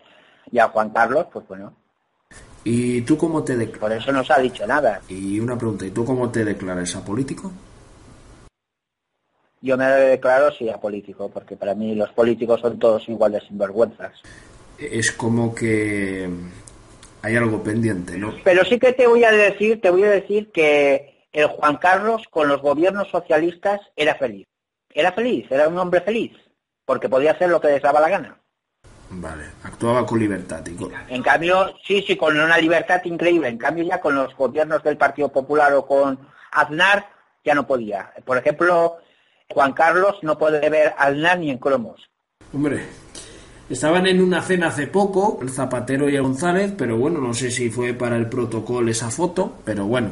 [0.52, 1.74] y a Juan Carlos, pues bueno.
[2.64, 3.80] ¿Y tú cómo te declaras?
[3.80, 5.02] Por eso no se ha dicho nada.
[5.08, 7.52] Y una pregunta, ¿y tú cómo te declaras a político?
[9.62, 13.42] Yo me declaro sí a político, porque para mí los políticos son todos igual de
[13.42, 14.22] sinvergüenzas.
[14.78, 16.30] Es como que
[17.22, 18.36] hay algo pendiente, ¿no?
[18.44, 22.24] Pero sí que te voy a decir, te voy a decir que el Juan Carlos
[22.30, 24.48] con los gobiernos socialistas era feliz.
[24.92, 26.32] Era feliz, era un hombre feliz,
[26.86, 28.40] porque podía hacer lo que les daba la gana.
[29.12, 30.64] Vale, actuaba con libertad.
[30.68, 33.48] Y En cambio, sí, sí, con una libertad increíble.
[33.48, 36.20] En cambio, ya con los gobiernos del Partido Popular o con
[36.52, 37.08] Aznar,
[37.44, 38.14] ya no podía.
[38.24, 38.98] Por ejemplo,
[39.50, 42.10] Juan Carlos no puede ver a Aznar ni en cromos.
[42.54, 42.86] Hombre,
[43.70, 47.50] estaban en una cena hace poco, el Zapatero y el González, pero bueno, no sé
[47.50, 50.12] si fue para el protocolo esa foto, pero bueno.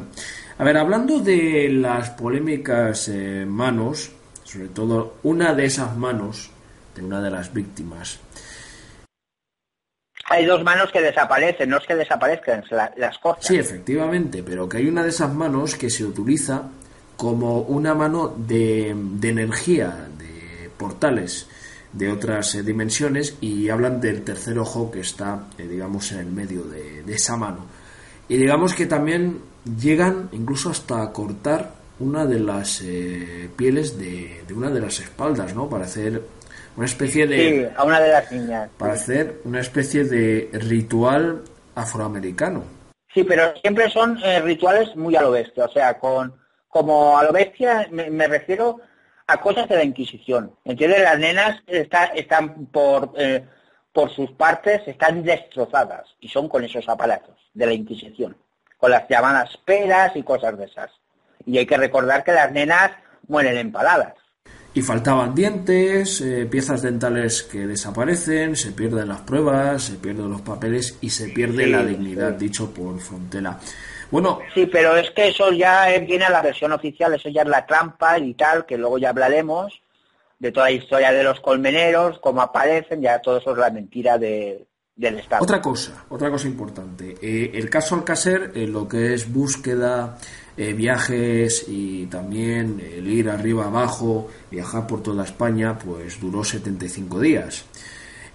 [0.59, 4.11] A ver, hablando de las polémicas eh, manos,
[4.43, 6.49] sobre todo una de esas manos
[6.95, 8.19] de una de las víctimas,
[10.29, 12.63] hay dos manos que desaparecen, no es que desaparezcan,
[12.97, 13.43] las cortan.
[13.43, 16.63] Sí, efectivamente, pero que hay una de esas manos que se utiliza
[17.15, 21.47] como una mano de, energía, de portales
[21.93, 26.27] de otras eh, dimensiones y hablan del tercer ojo que está, eh, digamos, en el
[26.27, 27.65] medio de, esa mano.
[28.27, 29.39] Y digamos que también
[29.75, 35.55] llegan incluso hasta cortar una de las eh, pieles de, de, una de las espaldas,
[35.55, 35.69] ¿no?
[35.69, 36.21] Para hacer
[36.75, 37.37] una especie de...
[37.37, 38.69] Sí, a una de las niñas.
[38.77, 41.41] Para hacer una especie de ritual
[41.75, 42.63] afroamericano.
[43.13, 46.33] Sí, pero siempre son eh, rituales muy a lo bestia, o sea, con
[46.67, 48.79] como a lo bestia me, refiero
[49.25, 50.51] a cosas de la Inquisición.
[50.63, 51.01] ¿Entiendes?
[51.01, 53.43] Las nenas está, están por, eh,
[53.91, 58.37] por sus partes, están destrozadas y son con esos aparatos de la Inquisición,
[58.77, 60.91] con las llamadas peras y cosas de esas.
[61.45, 62.91] Y hay que recordar que las nenas
[63.27, 64.13] mueren empaladas
[64.77, 70.41] y faltaban dientes, eh, piezas dentales que desaparecen, se pierden las pruebas, se pierden los
[70.41, 73.57] papeles y se pierde la dignidad, dicho por Frontera.
[74.11, 74.37] Bueno.
[74.53, 77.65] Sí, pero es que eso ya viene a la versión oficial, eso ya es la
[77.65, 79.81] trampa y tal, que luego ya hablaremos
[80.37, 84.19] de toda la historia de los colmeneros, cómo aparecen, ya todo eso es la mentira
[84.19, 84.66] de,
[85.39, 87.15] Otra cosa, otra cosa importante.
[87.21, 90.17] Eh, el caso Alcácer, eh, lo que es búsqueda
[90.59, 97.19] eh, viajes y también el ir arriba abajo, viajar por toda España, pues duró 75
[97.19, 97.65] días.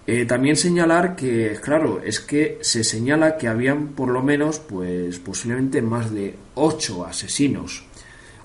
[0.07, 5.19] Eh, también señalar que, claro, es que se señala que habían por lo menos, pues
[5.19, 7.85] posiblemente más de 8 asesinos.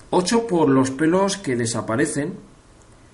[0.09, 2.33] 8 por los pelos que desaparecen,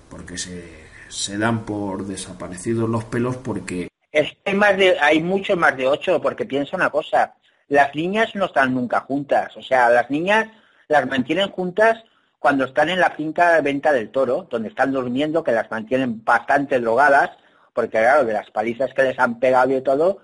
[0.08, 0.64] porque se,
[1.08, 3.88] se dan por desaparecidos los pelos porque...
[4.16, 7.34] Es hay, más de, hay mucho más de 8, porque piensa una cosa,
[7.68, 9.54] las niñas no están nunca juntas.
[9.58, 10.48] O sea, las niñas
[10.88, 12.02] las mantienen juntas
[12.38, 16.24] cuando están en la finca de venta del toro, donde están durmiendo, que las mantienen
[16.24, 17.30] bastante drogadas,
[17.74, 20.20] porque claro, de las palizas que les han pegado y todo,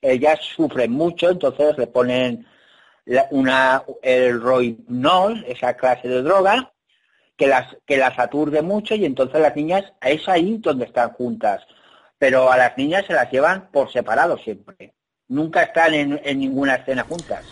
[0.00, 2.46] ellas sufren mucho, entonces le ponen
[3.30, 6.72] una, el roinol, esa clase de droga,
[7.36, 11.66] que las, que las aturde mucho y entonces las niñas, es ahí donde están juntas.
[12.22, 14.94] Pero a las niñas se las llevan por separado siempre
[15.32, 17.44] nunca están en, ninguna escena juntas.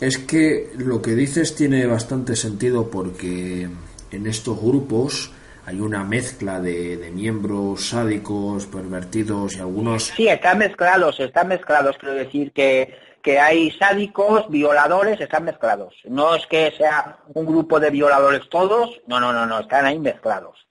[0.00, 3.68] Es que lo que dices tiene bastante sentido porque
[4.10, 5.32] en estos grupos
[5.64, 10.04] hay una mezcla de, miembros sádicos, pervertidos y algunos...
[10.16, 15.94] Sí, están mezclados, están mezclados, quiero decir que, que hay sádicos, violadores, están mezclados.
[16.04, 19.98] No es que sea un grupo de violadores todos, no, no, no, no, están ahí
[19.98, 20.65] mezclados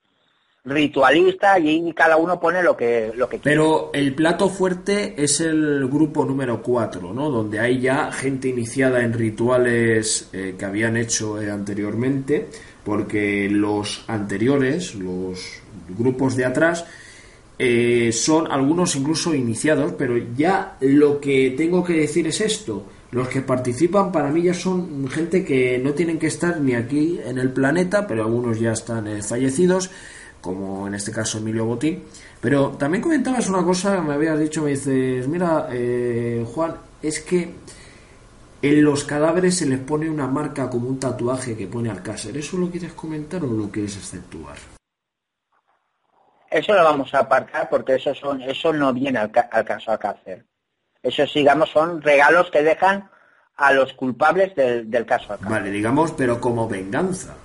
[0.65, 3.55] ritualista y cada uno pone lo que, lo que quiere.
[3.55, 7.29] Pero el plato fuerte es el grupo número 4, ¿no?
[7.29, 12.47] Donde hay ya gente iniciada en rituales eh, que habían hecho eh, anteriormente,
[12.83, 16.85] porque los anteriores, los grupos de atrás,
[17.59, 22.87] eh, son algunos incluso iniciados, pero ya lo que tengo que decir es esto.
[23.11, 27.19] Los que participan para mí ya son gente que no tienen que estar ni aquí
[27.23, 29.91] en el planeta, pero algunos ya están fallecidos
[30.45, 32.03] como en este caso Emilio Botín.
[32.39, 37.55] Pero también comentabas una cosa, me habías dicho, me dices, mira, eh, Juan, es que
[38.61, 42.37] en los cadáveres se les pone una marca como un tatuaje que pone Alcácer.
[42.37, 44.57] ¿Eso lo quieres comentar o lo quieres exceptuar?
[46.51, 50.45] Eso lo vamos a aparcar porque eso, son, eso no viene al, caso Alcácer.
[51.01, 53.09] Eso, digamos, son regalos que dejan
[53.55, 55.51] a los culpables del, del caso Alcácer.
[55.51, 57.35] Vale, digamos, pero como venganza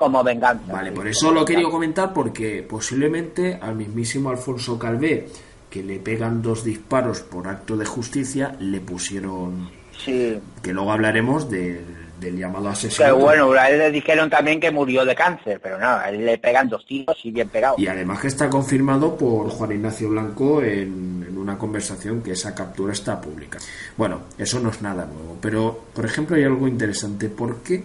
[0.00, 0.72] como venganza.
[0.72, 5.28] Vale, por eso lo quería comentar porque posiblemente al mismísimo Alfonso Calvé,
[5.68, 9.68] que le pegan dos disparos por acto de justicia, le pusieron...
[10.02, 10.40] Sí.
[10.62, 11.84] Que luego hablaremos del,
[12.18, 13.04] llamado asesino.
[13.04, 16.24] Pero bueno, a él le dijeron también que murió de cáncer, pero nada, a él
[16.24, 17.74] le pegan dos tiros y bien pegado.
[17.76, 22.54] Y además que está confirmado por Juan Ignacio Blanco en, una una conversación que esa
[22.54, 23.58] captura está pública.
[23.98, 27.28] Bueno, eso no es nada nuevo, pero por ejemplo hay algo interesante.
[27.28, 27.84] ¿Por qué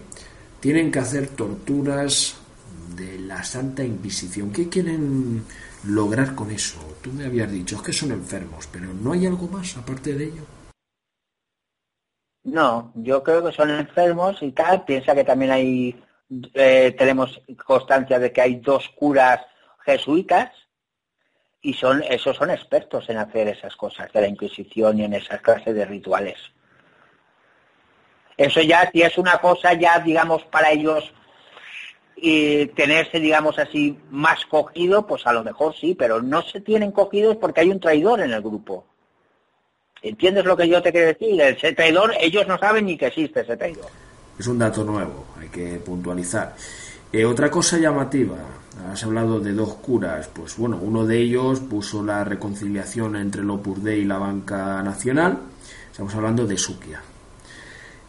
[0.60, 2.36] tienen que hacer torturas
[2.96, 4.52] de la Santa Inquisición?
[4.52, 5.44] ¿Qué quieren
[5.84, 6.78] lograr con eso?
[7.02, 10.24] Tú me habías dicho, es que son enfermos, pero ¿no hay algo más aparte de
[10.24, 10.42] ello?
[12.46, 14.84] No, yo creo que son enfermos y tal.
[14.84, 16.00] Piensa que también hay,
[16.54, 19.40] eh, tenemos constancia de que hay dos curas
[19.84, 20.52] jesuitas
[21.60, 25.40] y son, esos son expertos en hacer esas cosas de la Inquisición y en esas
[25.40, 26.38] clases de rituales.
[28.36, 31.12] Eso ya, si es una cosa ya, digamos, para ellos
[32.74, 37.36] tenerse, digamos así, más cogido, pues a lo mejor sí, pero no se tienen cogidos
[37.36, 38.86] porque hay un traidor en el grupo.
[40.02, 41.40] ¿Entiendes lo que yo te quiero decir?
[41.40, 43.86] Ese traidor, ellos no saben ni que existe ese traidor.
[44.38, 46.54] Es un dato nuevo, hay que puntualizar.
[47.12, 48.36] Eh, otra cosa llamativa,
[48.90, 53.50] has hablado de dos curas, pues bueno, uno de ellos puso la reconciliación entre el
[53.50, 55.38] Opus y la Banca Nacional,
[55.90, 57.00] estamos hablando de Suquia,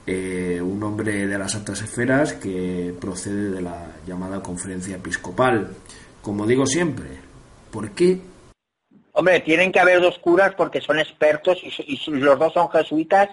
[0.08, 5.68] eh, un hombre de las altas esferas que procede de la llamada conferencia episcopal.
[6.22, 7.08] Como digo siempre,
[7.72, 8.22] ¿por qué
[9.12, 13.30] Hombre, tienen que haber dos curas porque son expertos y, los dos son jesuitas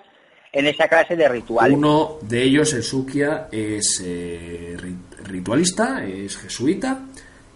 [0.50, 1.76] en esa clase de rituales.
[1.76, 4.76] Uno de ellos, el Sukia, es eh,
[5.24, 7.02] ritualista, es jesuita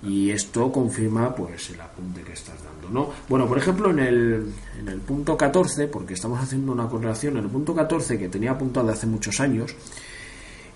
[0.02, 3.12] y esto confirma pues el apunte que estás dando, ¿no?
[3.28, 7.44] Bueno, por ejemplo, en el, en el punto 14, porque estamos haciendo una correlación, en
[7.44, 9.74] el punto 14 que tenía apuntado hace muchos años,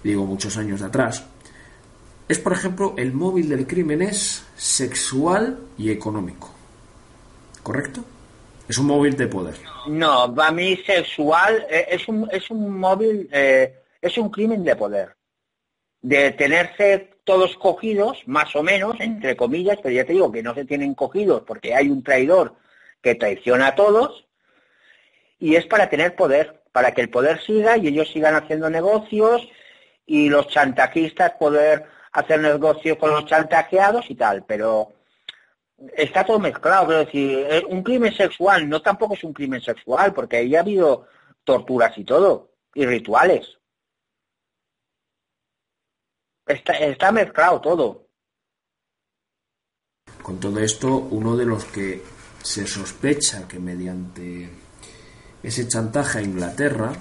[0.03, 1.25] digo muchos años de atrás,
[2.29, 6.53] es por ejemplo el móvil del crimen es sexual y económico.
[7.63, 8.05] ¿correcto?
[8.69, 9.57] Es un móvil de poder.
[9.89, 14.77] No, para mí sexual eh, es un, es un móvil, eh, es un crimen de
[14.77, 15.17] poder.
[16.01, 20.55] De tenerse todos cogidos, más o menos, entre comillas, pero ya te digo que no
[20.55, 22.57] se tienen cogidos porque hay un traidor
[23.01, 24.27] que traiciona a todos,
[25.39, 29.49] y es para tener poder, para que el poder siga y ellos sigan haciendo negocios
[30.07, 34.93] y los chantajistas poder hacer negocios con los chantajeados y tal, pero
[35.97, 40.13] está todo mezclado, quiero decir, eh, un crimen sexual no tampoco es un crimen sexual,
[40.13, 41.07] porque ahí ha habido
[41.45, 43.59] torturas y todo, y rituales.
[46.53, 48.09] Está, mezclado todo.
[50.23, 52.03] Con todo esto, uno de los que
[52.43, 54.51] se sospecha que mediante
[55.43, 56.93] ese chantaje a Inglaterra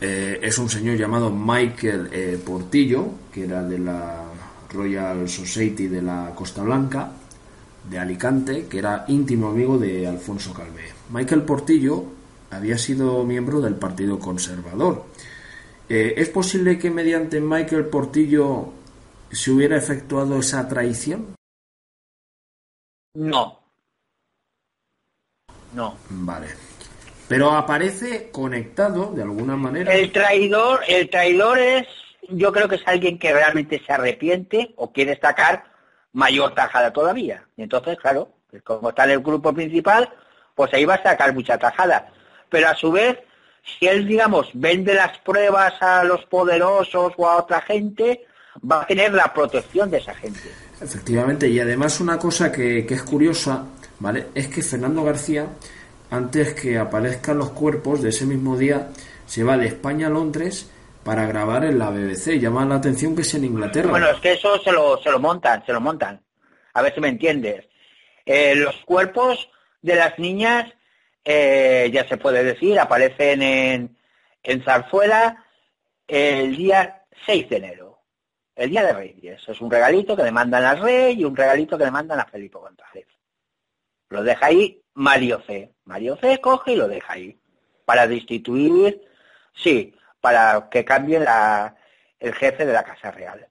[0.00, 4.24] eh, es un señor llamado Michael eh, Portillo, que era de la
[4.72, 7.12] Royal Society de la Costa Blanca,
[7.88, 10.92] de Alicante, que era íntimo amigo de Alfonso Calvé.
[11.10, 12.04] Michael Portillo
[12.50, 15.09] había sido miembro del Partido Conservador.
[15.92, 18.72] Eh, ¿Es posible que mediante Michael Portillo
[19.32, 21.34] se hubiera efectuado esa traición?
[23.14, 23.58] No.
[25.74, 25.96] No.
[26.10, 26.46] Vale.
[27.28, 29.92] Pero aparece conectado de alguna manera.
[29.92, 31.88] El traidor, el traidor es
[32.28, 35.64] yo creo que es alguien que realmente se arrepiente o quiere sacar
[36.12, 37.44] mayor tajada todavía.
[37.56, 40.08] Y entonces, claro, pues como está en el grupo principal,
[40.54, 42.12] pues ahí va a sacar mucha tajada.
[42.48, 43.18] Pero a su vez,
[43.62, 48.26] si él, digamos, vende las pruebas a los poderosos o a otra gente,
[48.70, 50.40] va a tener la protección de esa gente.
[50.80, 53.66] Efectivamente, y además una cosa que, que es curiosa,
[53.98, 54.28] ¿vale?
[54.34, 55.46] Es que Fernando García,
[56.10, 58.88] antes que aparezcan los cuerpos de ese mismo día,
[59.26, 60.70] se va de España a Londres
[61.04, 62.38] para grabar en la BBC.
[62.38, 63.90] Llama la atención que es en Inglaterra.
[63.90, 66.20] Bueno, es que eso se lo, se lo montan, se lo montan.
[66.74, 67.66] A ver si me entiendes.
[68.26, 69.48] Eh, los cuerpos
[69.82, 70.72] de las niñas,
[71.24, 73.96] eh, ya se puede decir, aparecen en,
[74.42, 75.44] en Zarzuela
[76.06, 78.02] el día 6 de enero,
[78.56, 79.48] el día de Reyes.
[79.48, 82.26] Es un regalito que le mandan al rey y un regalito que le mandan a
[82.26, 83.06] Felipe González.
[84.08, 85.72] Lo deja ahí Mario C.
[85.84, 87.40] Mario C coge y lo deja ahí
[87.84, 89.00] para destituir,
[89.54, 91.76] sí, para que cambie la,
[92.18, 93.48] el jefe de la Casa Real.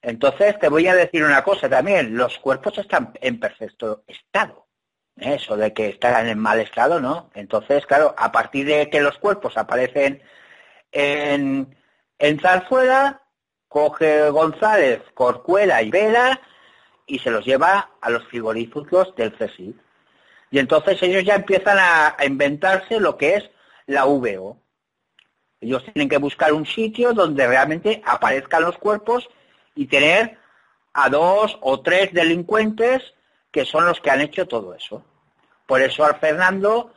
[0.00, 4.61] Entonces te voy a decir una cosa también, los cuerpos están en perfecto estado.
[5.16, 7.30] Eso de que están en mal estado, ¿no?
[7.34, 10.22] Entonces, claro, a partir de que los cuerpos aparecen
[10.90, 11.76] en,
[12.18, 13.22] en Zarzuela,
[13.68, 16.40] coge González, Corcuela y Vela
[17.06, 19.76] y se los lleva a los frigoríficos del CSI.
[20.50, 23.50] Y entonces ellos ya empiezan a inventarse lo que es
[23.86, 24.58] la VO.
[25.60, 29.28] Ellos tienen que buscar un sitio donde realmente aparezcan los cuerpos
[29.74, 30.38] y tener
[30.92, 33.14] a dos o tres delincuentes
[33.52, 35.04] que son los que han hecho todo eso.
[35.66, 36.92] Por eso al Fernando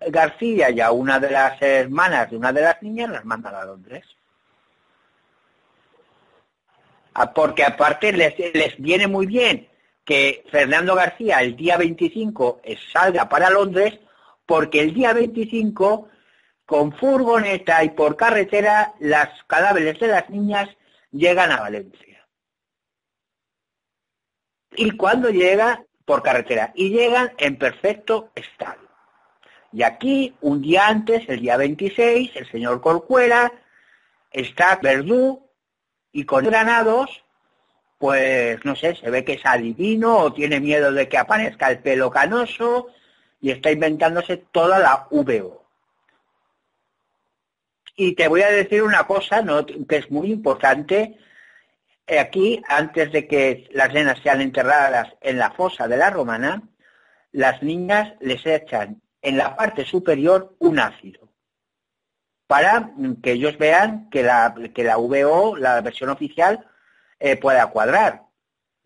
[0.00, 3.64] García y a una de las hermanas de una de las niñas las mandan a
[3.64, 4.04] Londres.
[7.14, 9.68] Ah, porque aparte les, les viene muy bien
[10.04, 13.98] que Fernando García el día 25 salga para Londres
[14.46, 16.08] porque el día 25
[16.66, 20.68] con furgoneta y por carretera las cadáveres de las niñas
[21.12, 22.26] llegan a Valencia.
[24.72, 28.80] Y cuando llega por carretera y llegan en perfecto estado.
[29.72, 33.52] Y aquí, un día antes, el día 26, el señor Corcuera
[34.32, 35.48] está Verdú
[36.10, 37.22] y con granados,
[37.96, 41.78] pues no sé, se ve que es adivino o tiene miedo de que aparezca el
[41.78, 42.88] pelo canoso
[43.40, 45.64] y está inventándose toda la VO.
[47.94, 49.44] Y te voy a decir una cosa
[49.88, 51.20] que es muy importante.
[52.18, 56.62] Aquí, antes de que las nenas sean enterradas en la fosa de la romana,
[57.32, 61.30] las niñas les echan en la parte superior un ácido
[62.50, 62.90] para
[63.22, 66.66] que ellos vean que la, que la VO, la versión oficial,
[67.20, 68.22] eh, pueda cuadrar.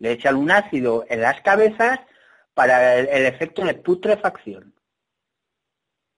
[0.00, 1.98] Le echan un ácido en las cabezas
[2.52, 4.74] para el, efecto de putrefacción.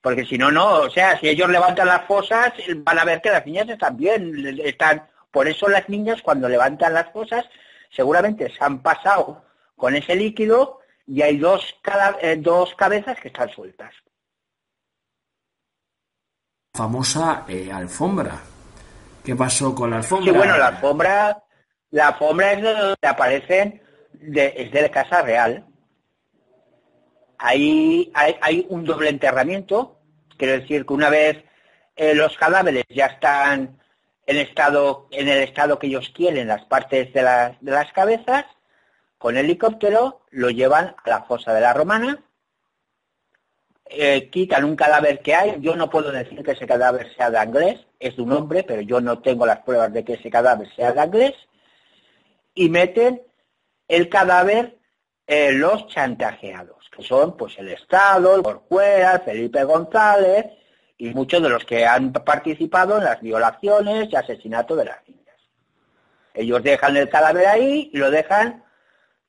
[0.01, 3.31] Porque si no, no, o sea, si ellos levantan las fosas, van a ver que
[3.31, 7.45] las niñas están bien, están, por eso las niñas cuando levantan las fosas,
[7.91, 9.45] seguramente se han pasado
[9.76, 11.78] con ese líquido y hay dos,
[12.22, 13.93] eh, dos cabezas que están sueltas
[16.72, 18.41] famosa eh, alfombra.
[19.22, 20.32] ¿Qué pasó con la alfombra?
[20.32, 21.43] Sí, bueno, la alfombra,
[21.91, 23.82] la alfombra es de donde aparecen,
[24.14, 25.66] de, es de la Casa Real.
[27.37, 30.01] Ahí hay, un doble enterramiento,
[30.39, 31.45] quiero decir que una vez
[31.95, 33.78] eh, los cadáveres ya están
[34.27, 38.45] en estado, en el estado que ellos quieren, las partes de las, de las cabezas,
[39.18, 42.27] con helicóptero lo llevan a la fosa de la Romana
[43.89, 47.43] eh, quitan un cadáver que hay, yo no puedo decir que ese cadáver sea de
[47.43, 50.68] inglés, es de un hombre, pero yo no tengo las pruebas de que ese cadáver
[50.74, 51.35] sea de inglés,
[52.55, 53.22] y meten
[53.87, 54.79] el cadáver
[55.29, 60.47] en los chantajeados, que son pues el Estado, el Corcuera, Felipe González
[60.99, 65.36] y muchos de los que han participado en las violaciones y asesinato de las niñas.
[66.34, 68.64] Ellos dejan el cadáver ahí y lo dejan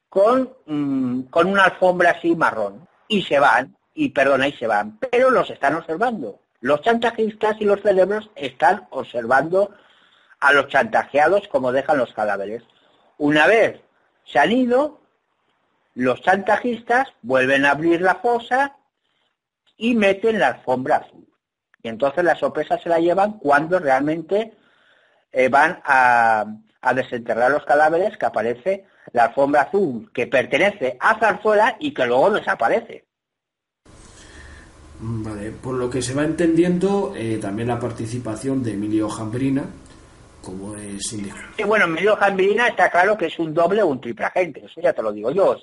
[0.09, 4.97] con, mm, con una alfombra así marrón y se van y perdona y se van,
[4.97, 6.39] pero los están observando.
[6.59, 9.72] Los chantajistas y los cerebros están observando
[10.39, 12.63] a los chantajeados como dejan los cadáveres.
[13.18, 13.80] Una vez
[14.26, 15.01] se han ido,
[15.95, 18.76] los chantajistas vuelven a abrir la fosa
[19.78, 21.27] y meten la alfombra azul.
[21.88, 24.52] Y entonces la sorpresa se la llevan cuando realmente
[25.32, 26.46] eh, van a,
[26.82, 32.06] a desenterrar los cadáveres que aparece la alfombra azul que pertenece a Zarzuela y que
[32.06, 33.06] luego desaparece.
[35.00, 39.64] Vale, por lo que se va entendiendo, eh, también la participación de Emilio Jambrina
[40.42, 44.26] como es Sí, bueno, Emilio Jambrina está claro que es un doble o un triple
[44.26, 45.56] agente, eso ya te lo digo yo.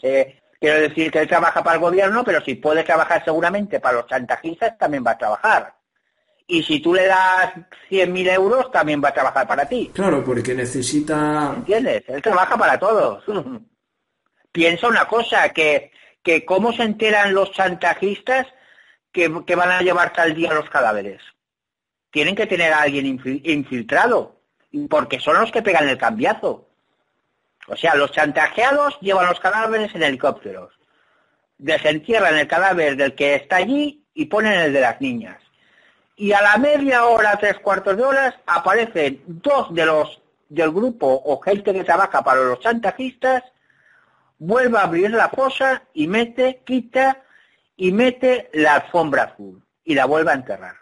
[0.59, 4.07] Quiero decir que él trabaja para el gobierno, pero si puede trabajar seguramente para los
[4.07, 5.75] chantajistas, también va a trabajar.
[6.47, 7.55] Y si tú le das
[7.91, 9.91] 100.000 euros, también va a trabajar para ti.
[9.95, 11.55] Claro, porque necesita...
[11.57, 12.05] ¿Entiendes?
[12.09, 13.25] Él trabaja para todos.
[14.53, 15.91] Piensa una cosa, que,
[16.23, 18.47] que cómo se enteran los chantajistas
[19.15, 21.23] que, van a llevar tal día los cadáveres.
[22.11, 23.07] Tienen que tener a alguien
[23.45, 24.41] infiltrado,
[24.91, 26.69] porque son los que pegan el cambiazo.
[27.69, 30.73] O sea, los chantajeados llevan los cadáveres en helicópteros.
[31.59, 35.44] Desentierran el cadáver del que está allí y ponen el de las niñas.
[36.17, 41.23] Y a la media hora, tres cuartos de horas, aparecen dos de los del grupo
[41.25, 43.43] o gente que trabaja para los chantajistas,
[44.39, 47.23] vuelve a abrir la fosa y mete, quita
[47.77, 50.77] y mete la alfombra azul y la vuelve a enterrar.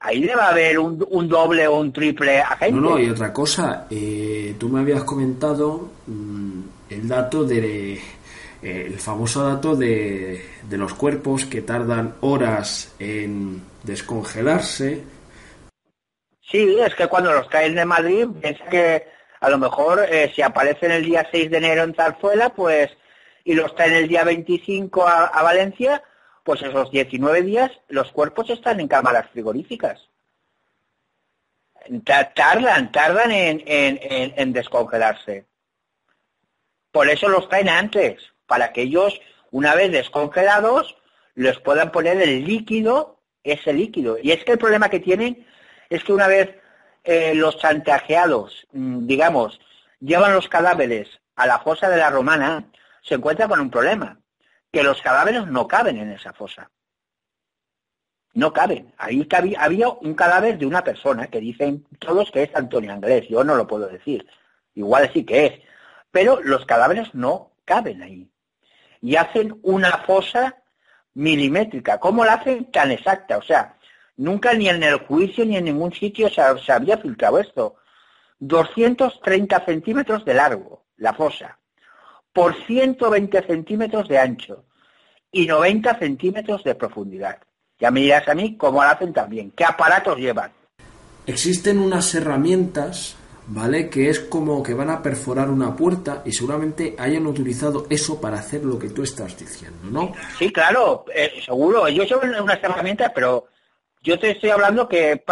[0.00, 2.78] Ahí debe haber un, doble o un triple agente.
[2.78, 6.60] No, no, y otra cosa, eh, tú me habías comentado mm,
[6.90, 8.00] el dato de,
[8.64, 15.04] eh, el famoso dato de, de los cuerpos que tardan horas en descongelarse.
[16.40, 19.06] Sí, es que cuando los traen de Madrid, piensa que
[19.40, 22.90] a lo mejor eh, si aparecen el día 6 de enero en Zarzuela, pues
[23.44, 26.02] y los traen el día 25 a, Valencia,
[26.42, 30.08] pues esos 19 días los cuerpos están en cámaras frigoríficas.
[32.34, 35.44] Tardan, tardan en, en, descongelarse.
[36.90, 40.96] Por eso los traen antes, para que ellos, una vez descongelados,
[41.34, 44.16] les puedan poner el líquido, ese líquido.
[44.22, 45.46] Y es que el problema que tienen
[45.90, 46.54] es que una vez
[47.04, 49.60] eh, los chantajeados, mm, digamos,
[50.00, 52.70] llevan los cadáveres a la fosa de la romana,
[53.02, 54.20] se encuentra con un problema,
[54.72, 56.70] que los cadáveres no caben en esa fosa.
[58.32, 58.92] No caben.
[58.98, 59.26] Ahí
[59.58, 63.28] había un cadáver de una persona que dicen todos que es Antonio Anglés.
[63.28, 64.26] Yo no lo puedo decir.
[64.74, 65.60] Igual sí que es.
[66.10, 68.28] Pero los cadáveres no, caben ahí.
[69.04, 70.56] Y hacen una fosa
[71.12, 72.00] milimétrica.
[72.00, 73.36] ¿Cómo la hacen tan exacta?
[73.36, 73.76] O sea,
[74.16, 77.76] nunca ni en el juicio ni en ningún sitio se, se había filtrado esto.
[78.38, 81.58] 230 centímetros de largo, la fosa,
[82.32, 84.64] por 120 centímetros de ancho
[85.30, 87.38] y 90 centímetros de profundidad.
[87.78, 90.50] Ya me a mí cómo lo hacen también, qué aparatos llevan.
[91.26, 93.16] Existen unas herramientas,
[93.48, 93.88] ¿vale?
[93.90, 98.38] Que es como que van a perforar una puerta y seguramente hayan utilizado eso para
[98.38, 100.12] hacer lo que tú estás diciendo, ¿no?
[100.38, 101.86] Sí, claro, eh, seguro.
[101.86, 103.46] Ellos llevan unas herramientas, pero
[104.02, 105.22] yo te estoy hablando que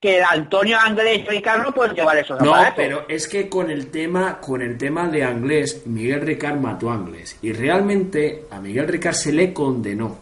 [0.00, 2.74] que Antonio Andrés Ricardo pueden llevar esos No, aparatos.
[2.76, 6.94] pero es que con el tema, con el tema de Anglés, Miguel Ricard mató a
[6.94, 7.36] Anglés.
[7.42, 10.16] Y realmente a Miguel Ricard se le condenó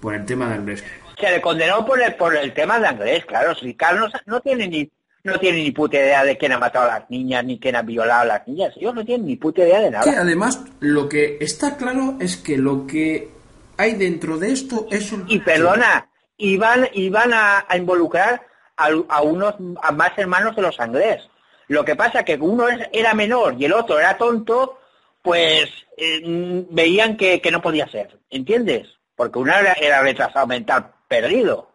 [0.00, 0.82] por el tema de Anglés.
[1.18, 3.54] Se le condenó por el, por el tema de Andrés, claro.
[3.54, 4.90] Si Ricardo no, no tiene ni
[5.24, 7.82] no tiene ni puta idea de quién ha matado a las niñas ni quién ha
[7.82, 8.72] violado a las niñas.
[8.76, 10.20] Ellos no tienen ni puta idea de Que nada.
[10.22, 13.28] además lo que está claro es que lo que
[13.76, 15.24] hay dentro de esto es un...
[15.28, 18.42] Y perdona, iban, iban a, a involucrar
[18.76, 21.28] a, a unos a más hermanos de los Anglés.
[21.68, 24.80] Lo que pasa que uno era menor y el otro era tonto,
[25.22, 25.66] pues
[25.96, 28.88] eh, mm, veían que, que no podía ser, ¿entiendes?
[29.14, 31.69] Porque uno era, era retrasado mental perdido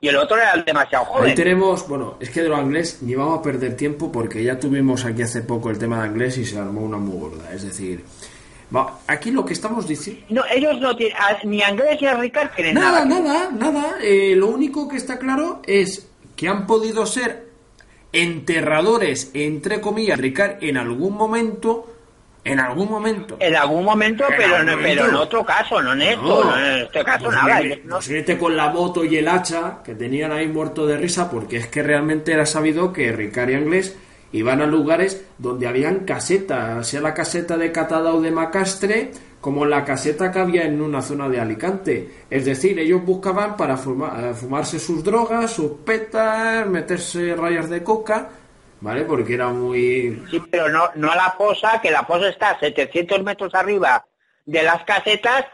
[0.00, 1.34] y el otro era demasiado Ahí joven.
[1.34, 5.04] tenemos, bueno, es que de lo inglés ni vamos a perder tiempo porque ya tuvimos
[5.04, 7.52] aquí hace poco el tema de inglés y se armó una muy gorda.
[7.52, 8.02] Es decir,
[9.06, 10.22] aquí lo que estamos diciendo...
[10.30, 13.50] No, ellos no tienen, ni Anglés ni a Ricard tienen Nada, nada.
[13.50, 13.94] nada, nada.
[14.02, 17.50] Eh, lo único que está claro es que han podido ser
[18.12, 21.86] enterradores, entre comillas, Ricard, en algún momento,
[22.44, 23.36] en algún momento.
[23.38, 25.02] En algún momento, En pero, algún no- momento.
[25.02, 27.60] pero en otro caso, no en esto, no, en este caso pues nada.
[27.60, 31.30] ellos no- pues con la moto y el hacha que tenían ahí muerto de risa
[31.30, 33.96] porque es que realmente era sabido que Ricard y Anglés
[34.32, 39.10] iban a lugares donde habían casetas, sea la caseta de Catada o de Macastre
[39.40, 42.10] como la caseta que había en una zona de Alicante.
[42.30, 47.82] Es decir, ellos buscaban para fuma- eh, fumarse sus drogas, sus petas, meterse rayas de
[47.82, 48.28] coca,
[48.80, 49.04] ¿vale?
[49.04, 50.22] Porque era muy...
[50.30, 54.04] Sí, pero no, no a la fosa, que la fosa está a 700 metros arriba
[54.46, 55.44] de las casetas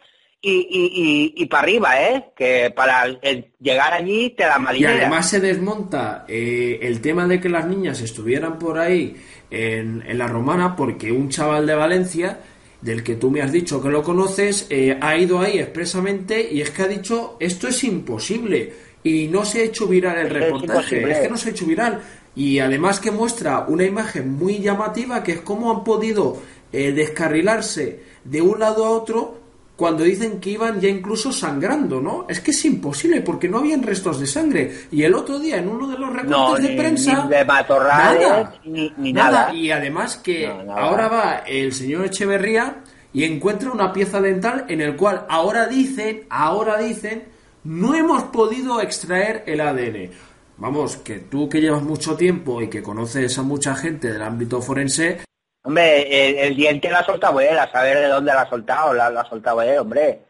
[0.40, 2.24] y, y, y, y para arriba, ¿eh?
[2.36, 4.92] Que para eh, llegar allí te la Y marinera.
[4.94, 9.16] además se desmonta eh, el tema de que las niñas estuvieran por ahí
[9.50, 12.38] en, en la romana porque un chaval de Valencia,
[12.80, 16.60] del que tú me has dicho que lo conoces, eh, ha ido ahí expresamente y
[16.60, 18.72] es que ha dicho esto es imposible
[19.02, 21.12] y no se ha hecho viral el Es reportaje, imposible.
[21.12, 22.00] es que no se ha hecho viral
[22.36, 26.36] y además que muestra una imagen muy llamativa que es cómo han podido
[26.72, 29.38] eh, descarrilarse de un lado a otro
[29.76, 32.24] cuando dicen que iban ya incluso sangrando, ¿no?
[32.30, 34.72] Es que es imposible porque no habían restos de sangre.
[34.90, 37.24] Y el otro día en uno de los recortes No, de prensa...
[37.24, 39.52] ni de matorrales, nada, ni- ni nada.
[39.52, 42.76] Y además que No, ahora va el señor Echeverría
[43.12, 47.24] y encuentra una pieza dental en el cual ahora dicen, ahora dicen,
[47.64, 50.10] no hemos podido extraer el ADN.
[50.58, 54.60] Vamos, que tú que llevas mucho tiempo y que conoces a mucha gente del ámbito
[54.62, 55.20] forense,
[55.62, 59.08] Hombre, el, diente lo ha soltado él, a saber de dónde lo ha soltado, la-
[59.08, 60.20] ha soltado él, hombre.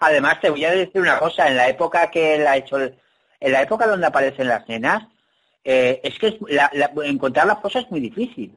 [0.00, 3.52] Además, te voy a decir una cosa, en la época que él ha hecho, en
[3.52, 5.04] la época donde aparecen las nenas,
[5.64, 8.54] eh, es que la- la- encontrar las cosas es muy difícil.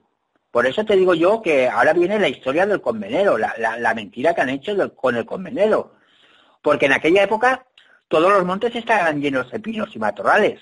[0.51, 3.93] Por eso te digo yo que ahora viene la historia del convenero, la, la- la
[3.93, 5.93] mentira que han hecho con el convenero.
[6.61, 7.65] Porque en aquella época
[8.09, 10.59] todos los montes estaban llenos de pinos y matorrales.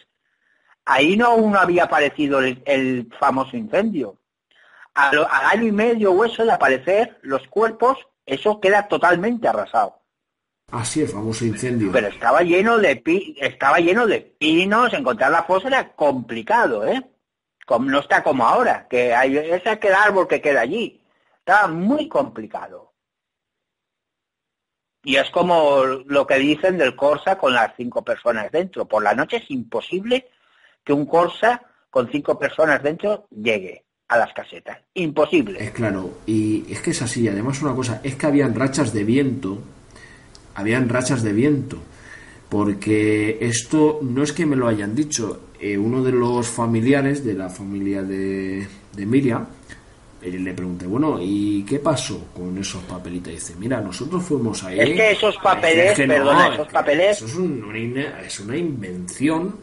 [0.86, 4.18] Ahí no aún no había aparecido el, el famoso incendio.
[4.94, 10.00] Al, al año y medio o eso de aparecer los cuerpos, eso queda totalmente arrasado.
[10.72, 11.92] así el famoso incendio.
[11.92, 17.02] Pero estaba lleno de pi- estaba lleno de pinos, encontrar la fosa era complicado, ¿eh?
[17.66, 21.02] Como, no está como ahora, que hay ese aquel árbol que queda allí.
[21.40, 22.94] Estaba muy complicado.
[25.06, 28.86] Y es como lo que dicen del Corsa con las cinco personas dentro.
[28.86, 30.30] Por la noche es imposible
[30.84, 34.78] que un Corsa con cinco personas dentro llegue a las casetas.
[34.96, 35.64] Imposible.
[35.64, 39.04] Es claro, y es que es así, además una cosa, es que habían rachas de
[39.04, 39.60] viento,
[40.56, 41.78] habían rachas de viento,
[42.50, 47.34] porque esto no es que me lo hayan dicho, eh, uno de los familiares de
[47.34, 49.48] la familia de, de Miriam,
[50.22, 53.32] eh, le pregunté, bueno, ¿y qué pasó con esos papelitos?
[53.34, 54.80] Y dice, mira, nosotros fuimos ahí...
[54.80, 57.98] Es que esos papeles, Es que perdona, es esos papeles- Eso es, un- una, in-
[57.98, 59.56] es una invención,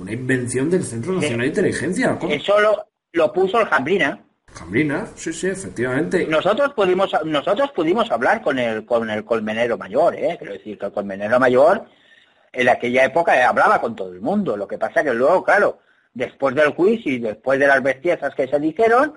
[0.00, 2.18] una invención del Centro Nacional de Inteligencia.
[2.18, 2.32] ¿cómo?
[2.32, 4.20] Eso lo, lo puso el Jambrina.
[4.56, 6.26] Cambrina, sí, sí, efectivamente.
[6.26, 10.36] Nosotros pudimos, nosotros pudimos hablar con el, con el colmenero mayor, ¿eh?
[10.38, 11.86] Quiero decir que el colmenero mayor
[12.52, 14.56] en aquella época hablaba con todo el mundo.
[14.56, 15.80] Lo que pasa que luego, claro,
[16.14, 19.14] después del juicio y después de las bestiezas que se dijeron,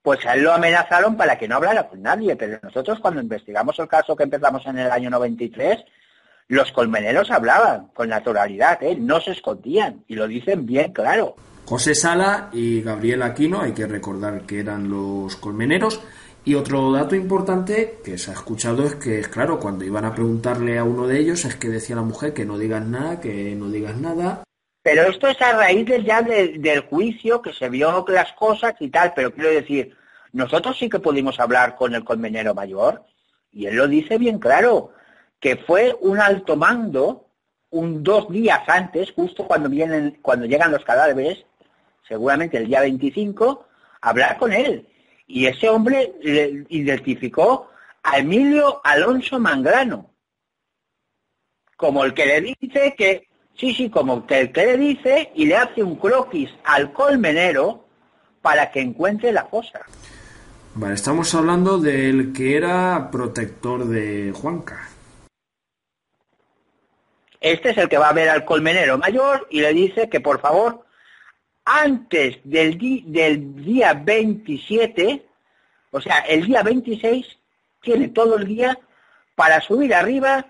[0.00, 3.78] pues a él lo amenazaron para que no hablara con nadie, pero nosotros cuando investigamos
[3.78, 5.84] el caso que empezamos en el año 93,
[6.54, 8.94] los colmeneros hablaban con naturalidad, ¿eh?
[8.94, 11.34] no se escondían, y lo dicen bien claro.
[11.64, 16.02] José Sala y Gabriel Aquino, hay que recordar que eran los colmeneros.
[16.44, 20.76] Y otro dato importante que se ha escuchado es que, claro, cuando iban a preguntarle
[20.76, 23.70] a uno de ellos es que decía la mujer que no digas nada, que no
[23.70, 24.42] digas nada.
[24.82, 29.14] Pero esto es a raíz ya del juicio que se vio las cosas y tal,
[29.16, 29.96] pero quiero decir,
[30.32, 33.04] nosotros sí que pudimos hablar con el colmenero mayor
[33.50, 34.92] y él lo dice bien claro,
[35.42, 37.26] que fue un alto mando
[37.70, 41.44] un dos días antes, justo cuando vienen, cuando llegan los cadáveres,
[42.06, 43.66] seguramente el día 25,
[44.00, 44.86] hablar con él.
[45.26, 47.70] Y ese hombre le identificó
[48.04, 50.10] a Emilio Alonso Mangrano,
[51.76, 55.56] como el que le dice que, sí, sí, como el que le dice y le
[55.56, 57.88] hace un croquis al colmenero
[58.42, 59.80] para que encuentre la fosa.
[60.74, 64.91] Vale, estamos hablando del que era protector de Juanca.
[67.42, 70.40] Este es el que va a ver al colmenero mayor y le dice que por
[70.40, 70.84] favor
[71.64, 75.26] antes del, día 27,
[75.90, 77.26] o sea, el día 26,
[77.82, 78.78] tiene todo el día
[79.34, 80.46] para subir arriba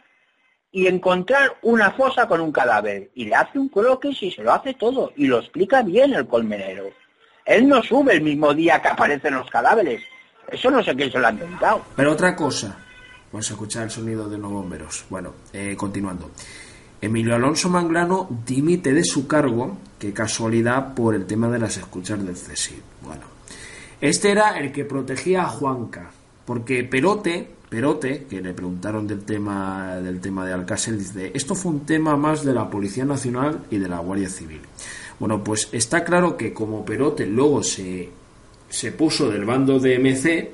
[0.71, 3.11] y encontrar una fosa con un cadáver.
[3.15, 5.13] Y le hace un croquis y se lo hace todo.
[5.17, 6.91] Y lo explica bien el colmenero.
[7.45, 10.03] Él no sube el mismo día que aparecen los cadáveres.
[10.49, 11.85] Eso no sé quién se lo ha inventado.
[11.97, 12.79] Pero otra cosa.
[13.31, 15.05] Vamos a escuchar el sonido de los bomberos.
[15.11, 16.31] Bueno, eh, continuando.
[17.03, 22.25] Emilio Alonso Manglano dimite de su cargo, qué casualidad, por el tema de las escuchas
[22.25, 22.77] del CSI.
[23.03, 23.23] Bueno,
[24.01, 26.13] este era el que protegía a Juanca,
[26.45, 31.73] porque Perote, Perote, que le preguntaron del tema del tema de Alcácer, dice, esto fue
[31.73, 34.61] un tema más de la Policía Nacional y de la Guardia Civil.
[35.19, 38.11] Bueno, pues está claro que como Perote luego se,
[38.69, 40.53] se puso del bando de MC,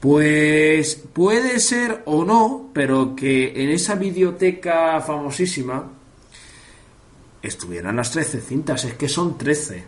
[0.00, 5.90] pues puede ser o no, pero que en esa videoteca famosísima
[7.42, 9.84] estuvieran las 13 cintas, es que son 13.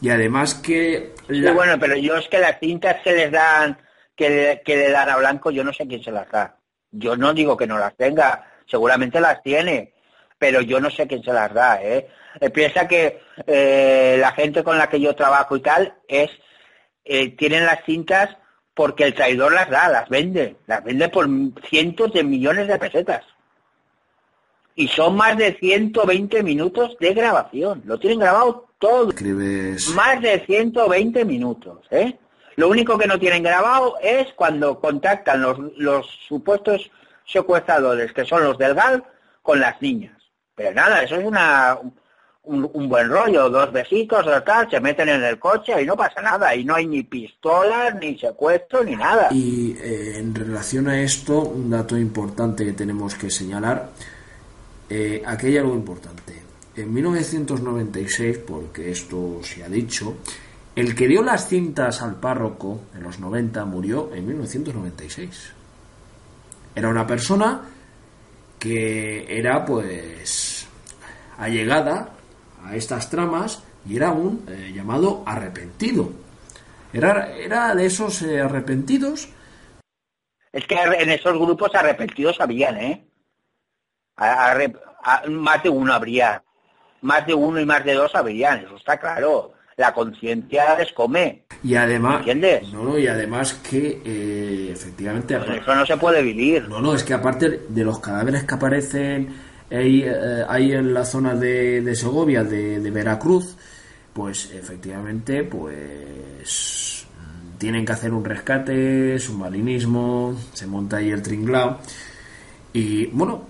[0.00, 1.14] Y además que...
[1.54, 3.78] bueno, pero yo es que las cintas que les dan,
[4.16, 6.56] que le, que le dan a Blanco, yo no sé quién se las da.
[6.90, 9.92] Yo no digo que no las tenga, seguramente las tiene,
[10.38, 12.08] pero yo no sé quién se las da, ¿eh?
[12.40, 16.30] eh piensa que eh, la gente con la que yo trabajo y tal es...
[17.04, 18.30] Eh, tienen las cintas
[18.74, 21.28] porque el traidor las da, las vende, las vende por
[21.68, 23.24] cientos de millones de pesetas.
[24.74, 29.12] Y son más de 120 minutos de grabación, lo tienen grabado todo.
[29.94, 32.18] Más de 120 minutos, ¿eh?
[32.56, 36.90] Lo único que no tienen grabado es cuando contactan los, los supuestos
[37.24, 39.04] secuestradores, que son los del GAL,
[39.42, 40.16] con las niñas.
[40.54, 41.78] Pero nada, eso es una,
[42.44, 46.20] un, buen rollo, dos besitos o tal, se meten en el coche y no pasa
[46.20, 49.28] nada, y no hay ni pistolas, ni secuestro, ni nada.
[49.30, 53.90] Y eh, en relación a esto, un dato importante que tenemos que señalar,
[54.90, 56.42] eh, aquí hay algo importante.
[56.74, 60.16] En 1996, porque esto se ha dicho,
[60.74, 65.52] el que dio las cintas al párroco en los 90 murió en 1996.
[66.74, 67.60] Era una persona
[68.58, 70.66] que era pues
[71.36, 72.08] allegada
[72.64, 76.12] a estas tramas y era un eh, llamado arrepentido.
[76.92, 79.28] Era, era de esos eh, arrepentidos.
[80.52, 83.04] Es que en esos grupos arrepentidos habían, ¿eh?
[85.28, 86.42] más de uno habría.
[87.00, 89.54] Más de uno y más de dos habrían, eso está claro.
[89.76, 91.44] La conciencia les come.
[91.64, 92.72] Y además, ¿entiendes?
[92.72, 95.34] No, no, y además que eh, efectivamente...
[95.34, 96.68] eso no se puede vivir.
[96.68, 99.34] No, no, es que aparte de los cadáveres que aparecen
[99.74, 103.56] eh, en la zona de, Segovia, de, Veracruz,
[104.12, 107.06] pues efectivamente, pues
[107.56, 111.78] tienen que hacer un rescate, submarinismo, se monta ahí el tringlao.
[112.74, 113.46] Y bueno,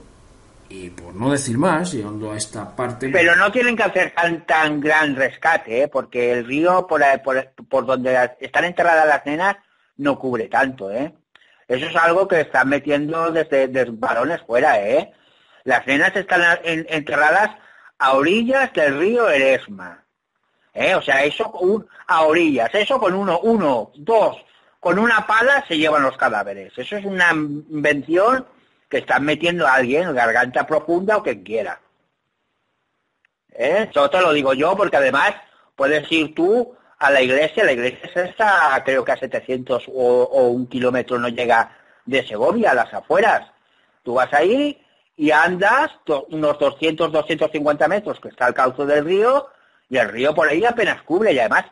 [0.69, 3.09] y por no decir más, llegando a esta parte.
[3.09, 5.89] Pero no tienen que hacer tan tan gran rescate, ¿eh?
[5.89, 9.57] porque el río por, por, por, donde están enterradas las nenas
[9.97, 11.13] no cubre tanto, ¿eh?
[11.67, 15.13] Eso es algo que están metiendo desde, desde varones fuera, ¿eh?
[15.65, 17.51] Las nenas están enterradas
[17.99, 20.05] a orillas del río Eresma.
[20.75, 20.95] ¿Eh?
[20.95, 21.53] O sea, eso
[22.07, 24.37] a orillas, eso con uno, uno, dos,
[24.81, 26.73] con una pala se llevan los cadáveres.
[26.77, 28.47] Eso es una invención
[28.89, 31.81] que están metiendo a alguien, garganta profunda o quien quiera.
[33.51, 33.89] ¿Eh?
[33.91, 35.35] Eso te lo digo yo porque además
[35.77, 40.49] puedes ir tú a la iglesia, la iglesia está creo que a 700 o, o
[40.49, 43.51] un kilómetro no llega de Segovia, a las afueras.
[44.03, 44.82] Tú vas ahí
[45.23, 45.93] y andas
[46.31, 49.47] unos 200, 250 metros, que está el cauce del río,
[49.89, 51.67] Y el río por ahí apenas cubre y además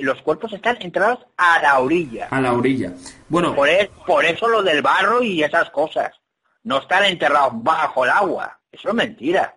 [0.00, 2.28] los cuerpos están enterrados a la orilla.
[2.30, 2.92] A la orilla.
[3.30, 3.54] Bueno.
[3.54, 3.70] Por,
[4.06, 6.12] por eso lo del barro y esas cosas.
[6.62, 8.60] No están enterrados bajo el agua.
[8.70, 9.56] Eso es mentira.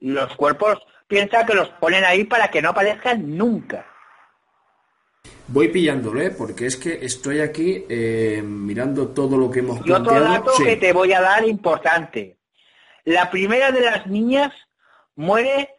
[0.00, 3.84] Los cuerpos piensan que los ponen ahí para que no aparezcan nunca.
[5.48, 6.30] Voy pillándolo, ¿eh?
[6.30, 10.76] porque es que estoy aquí eh, mirando todo lo que hemos y otro dato que
[10.76, 12.36] te voy a dar importante.
[13.04, 14.52] La primera de las niñas
[15.14, 15.70] muere,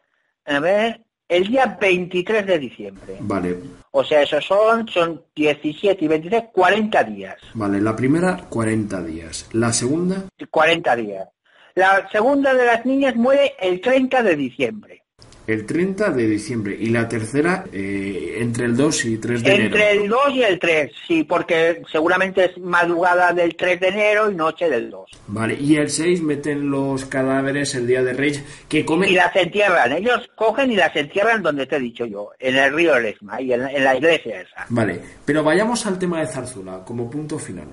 [0.45, 3.17] a ver, el día 23 de diciembre.
[3.19, 3.57] Vale.
[3.91, 7.35] O sea, esos son, son 17 y 23, 40 días.
[7.53, 9.49] Vale, la primera, 40 días.
[9.51, 10.23] La segunda.
[10.49, 11.27] 40 días.
[11.75, 15.03] La segunda de las niñas muere el 30 de diciembre.
[15.47, 16.77] El 30 de diciembre.
[16.77, 19.65] Y la tercera, eh, entre el 2 y 3 de enero.
[19.65, 24.29] Entre el 2 y el 3, sí, porque seguramente es madrugada del 3 de enero
[24.29, 25.09] y noche del 2.
[25.27, 29.09] Vale, y el 6 meten los cadáveres el día de Reyes, que comen...
[29.09, 32.73] Y las entierran, ellos cogen y las entierran donde te he dicho yo, en el
[32.73, 34.65] río Lesma y en, la iglesia esa.
[34.67, 37.67] Vale, pero vayamos al tema de Zarzula como punto final.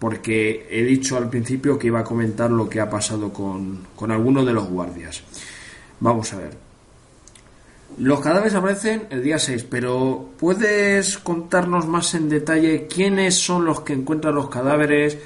[0.00, 4.10] Porque he dicho al principio que iba a comentar lo que ha pasado con, con
[4.10, 5.22] alguno de los guardias.
[6.00, 6.63] Vamos a ver.
[7.98, 13.82] Los cadáveres aparecen el día 6, pero ¿puedes contarnos más en detalle quiénes son los
[13.82, 15.16] que encuentran los cadáveres?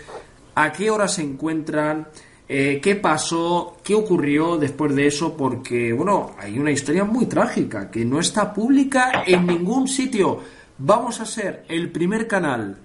[0.55, 2.09] ¿A qué hora se encuentran?
[2.47, 3.78] Eh, ¿Qué pasó?
[3.82, 5.35] ¿Qué ocurrió después de eso?
[5.35, 10.40] Porque, bueno, hay una historia muy trágica que no está pública en ningún sitio.
[10.77, 12.77] Vamos a ser el primer canal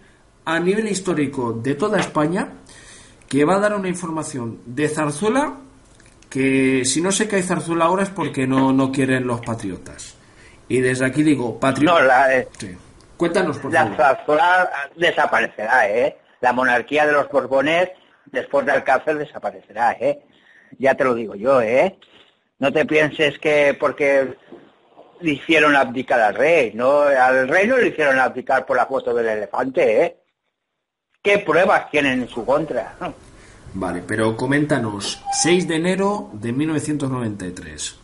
[0.46, 2.54] a nivel histórico de toda España
[3.28, 5.58] que va a dar una información de Zarzuela
[6.34, 10.16] que si no sé que hay Zarzuela ahora es porque no, no quieren los patriotas.
[10.68, 12.02] Y desde aquí digo, patriotas.
[12.02, 12.48] No, la, eh,
[13.16, 16.18] Cuéntanos, por la Zarzuela desaparecerá, ¿eh?
[16.42, 17.92] La monarquía de los Borbones,
[18.26, 20.24] después del cáncer, desaparecerá, ¿eh?
[20.80, 22.00] Ya te lo digo yo, ¿eh?
[22.58, 24.36] No te pienses que porque
[25.22, 27.02] le hicieron abdicar al rey, ¿no?
[27.02, 30.18] Al rey no le hicieron abdicar por la foto del elefante, ¿eh?
[31.22, 32.96] ¿Qué pruebas tienen en su contra?
[33.76, 37.98] Vale, pero coméntanos, 6 de enero de 1993,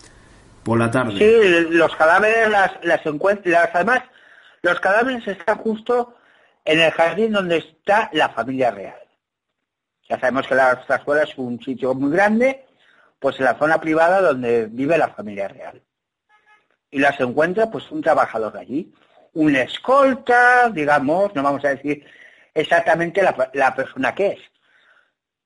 [0.64, 1.18] por la tarde.
[1.18, 4.02] Sí, los cadáveres las, las encuentran, además,
[4.64, 6.16] los cadáveres están justo
[6.66, 9.00] en el jardín donde está la familia real.
[10.10, 12.66] Ya sabemos que la escuela es un sitio muy grande,
[13.20, 15.84] pues en la zona privada donde vive la familia real.
[16.90, 18.94] Y las encuentra pues un trabajador de allí,
[19.34, 22.04] un escolta, digamos, no vamos a decir
[22.56, 24.40] exactamente la, la persona que es,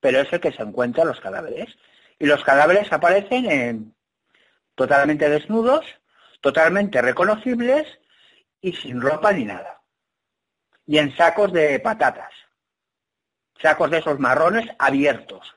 [0.04, 1.74] pero es el que se encuentra los cadáveres.
[2.18, 3.94] Y los cadáveres aparecen en,
[4.74, 5.82] totalmente desnudos,
[6.42, 7.86] totalmente reconocibles
[8.60, 9.80] y sin ropa ni nada.
[10.86, 12.30] Y en sacos de patatas.
[13.62, 15.54] Sacos de esos marrones abiertos.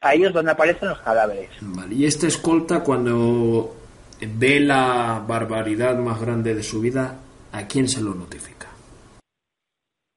[0.00, 1.50] Ahí es donde aparecen los cadáveres.
[1.90, 3.76] y este escolta cuando
[4.20, 7.20] ve la barbaridad más grande de su vida,
[7.52, 8.66] ¿a quién se lo notifica?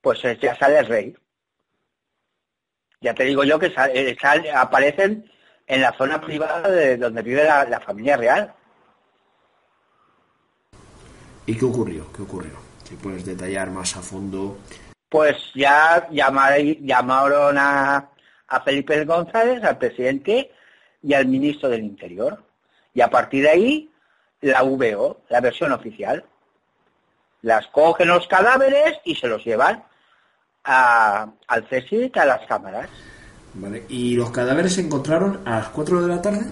[0.01, 1.15] Pues ya sale el rey.
[3.01, 4.15] Ya te digo yo que eh,
[4.53, 5.29] aparecen
[5.65, 8.53] en la zona privada de donde vive la, familia real.
[11.47, 12.11] ¿Y qué ocurrió?
[12.13, 12.51] ¿Qué ocurrió?
[12.83, 14.59] Si puedes detallar más a fondo.
[15.09, 18.09] Pues ya llamaron a,
[18.47, 20.51] a Felipe González, al presidente
[21.01, 22.43] y al ministro del Interior.
[22.93, 23.89] Y a partir de ahí,
[24.41, 26.23] la VO, la versión oficial.
[27.41, 29.83] Las cogen los cadáveres y se los llevan
[30.63, 32.89] al CSIC, a las cámaras.
[33.53, 33.83] Vale.
[33.89, 36.45] ¿Y los cadáveres se encontraron a las 4 de la tarde?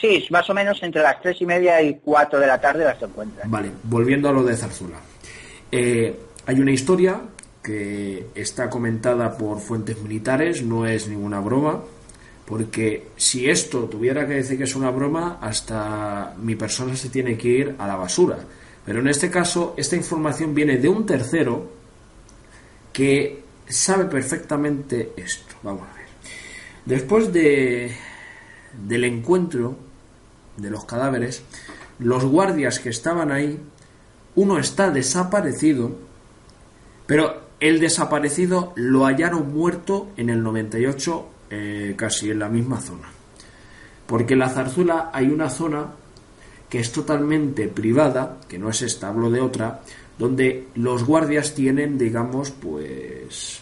[0.00, 3.00] Sí, más o menos entre las 3 y media y 4 de la tarde las
[3.00, 3.50] encuentran.
[3.50, 4.98] Vale, volviendo a lo de Zarzula.
[5.72, 7.20] Eh, hay una historia
[7.62, 11.80] que está comentada por fuentes militares, no es ninguna broma,
[12.44, 17.38] porque si esto tuviera que decir que es una broma, hasta mi persona se tiene
[17.38, 18.38] que ir a la basura.
[18.84, 21.83] Pero en este caso, esta información viene de un tercero
[22.94, 25.56] que sabe perfectamente esto.
[25.62, 26.06] Vamos a ver.
[26.86, 27.94] Después de,
[28.86, 29.76] del encuentro
[30.56, 31.42] de los cadáveres,
[31.98, 33.60] los guardias que estaban ahí,
[34.36, 35.92] uno está desaparecido,
[37.06, 43.08] pero el desaparecido lo hallaron muerto en el 98, eh, casi en la misma zona.
[44.06, 45.86] Porque en la zarzuela hay una zona
[46.68, 49.80] que es totalmente privada, que no es establo de otra,
[50.18, 53.60] donde los guardias tienen, digamos, pues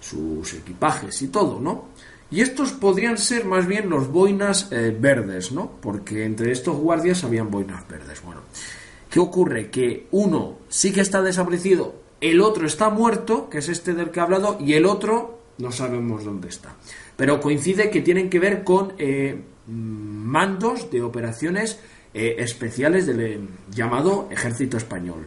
[0.00, 1.88] sus equipajes y todo, ¿no?
[2.30, 5.72] Y estos podrían ser más bien los boinas eh, verdes, ¿no?
[5.80, 8.22] Porque entre estos guardias habían boinas verdes.
[8.22, 8.42] Bueno,
[9.10, 9.68] ¿qué ocurre?
[9.70, 14.20] Que uno sí que está desaparecido, el otro está muerto, que es este del que
[14.20, 16.76] he hablado, y el otro no sabemos dónde está.
[17.16, 21.80] Pero coincide que tienen que ver con eh, mandos de operaciones
[22.14, 25.26] eh, especiales del llamado Ejército Español.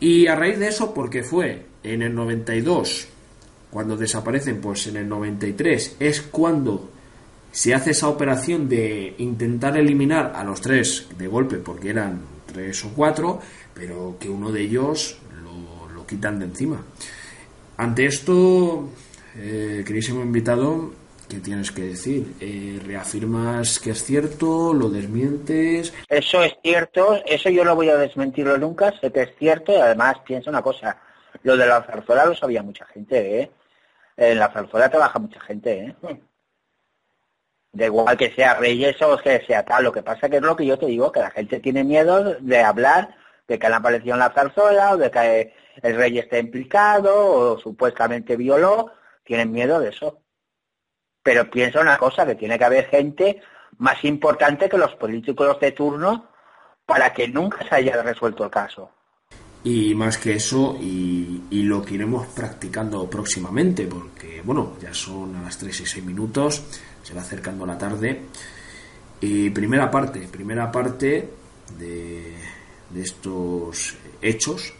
[0.00, 3.08] Y a raíz de eso, porque fue en el 92,
[3.70, 6.90] cuando desaparecen, pues en el 93 es cuando
[7.50, 12.84] se hace esa operación de intentar eliminar a los tres de golpe, porque eran tres
[12.84, 13.40] o cuatro,
[13.74, 16.82] pero que uno de ellos lo, lo quitan de encima.
[17.78, 18.90] Ante esto,
[19.36, 20.92] eh, invitado,
[21.28, 22.34] ¿qué tienes que decir?
[22.40, 24.72] Eh, ¿Reafirmas que es cierto?
[24.72, 25.92] ¿Lo desmientes?
[26.08, 29.76] Eso es cierto, eso yo no voy a desmentirlo nunca, sé que es cierto y
[29.76, 31.00] además pienso una cosa,
[31.42, 33.50] lo de la zarzuela lo sabía mucha gente, ¿eh?
[34.16, 36.20] En la zarzuela trabaja mucha gente, ¿eh?
[37.72, 40.56] Da igual que sea Reyes o que sea tal, lo que pasa que es lo
[40.56, 43.14] que yo te digo, que la gente tiene miedo de hablar
[43.46, 47.58] de que han aparecido en la zarzuela o de que el rey está implicado o
[47.58, 48.92] supuestamente violó,
[49.24, 50.22] tienen miedo de eso.
[51.26, 53.42] Pero piensa una cosa, que tiene que haber gente
[53.78, 56.28] más importante que los políticos de turno
[56.86, 58.92] para que nunca se haya resuelto el caso.
[59.64, 65.42] Y más que eso, y, lo que iremos practicando próximamente, porque, bueno, ya son a
[65.42, 66.62] las 3 y 6 minutos,
[67.02, 68.22] se va acercando la tarde.
[69.20, 71.28] Y primera parte, primera parte
[71.76, 72.36] de
[72.94, 74.72] estos hechos,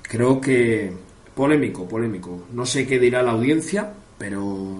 [0.00, 0.90] creo que
[1.34, 2.46] polémico, polémico.
[2.52, 4.78] No sé qué dirá la audiencia, pero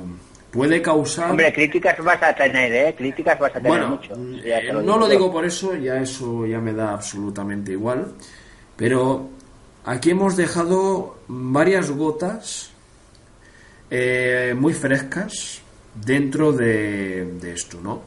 [0.52, 1.30] puede causar...
[1.30, 2.94] Hombre, críticas vas a tener, ¿eh?
[2.96, 4.14] Críticas vas a tener Bueno, mucho.
[4.44, 8.12] eh, lo no lo digo por eso, ya eso ya me da absolutamente igual,
[8.76, 9.28] pero
[9.84, 12.70] aquí hemos dejado varias gotas
[13.90, 15.60] eh, muy frescas
[15.94, 18.02] dentro de, de esto, ¿no?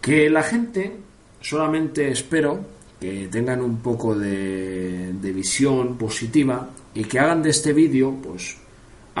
[0.00, 0.96] Que la gente,
[1.40, 2.60] solamente espero
[3.00, 8.56] que tengan un poco de, de visión positiva y que hagan de este vídeo, pues,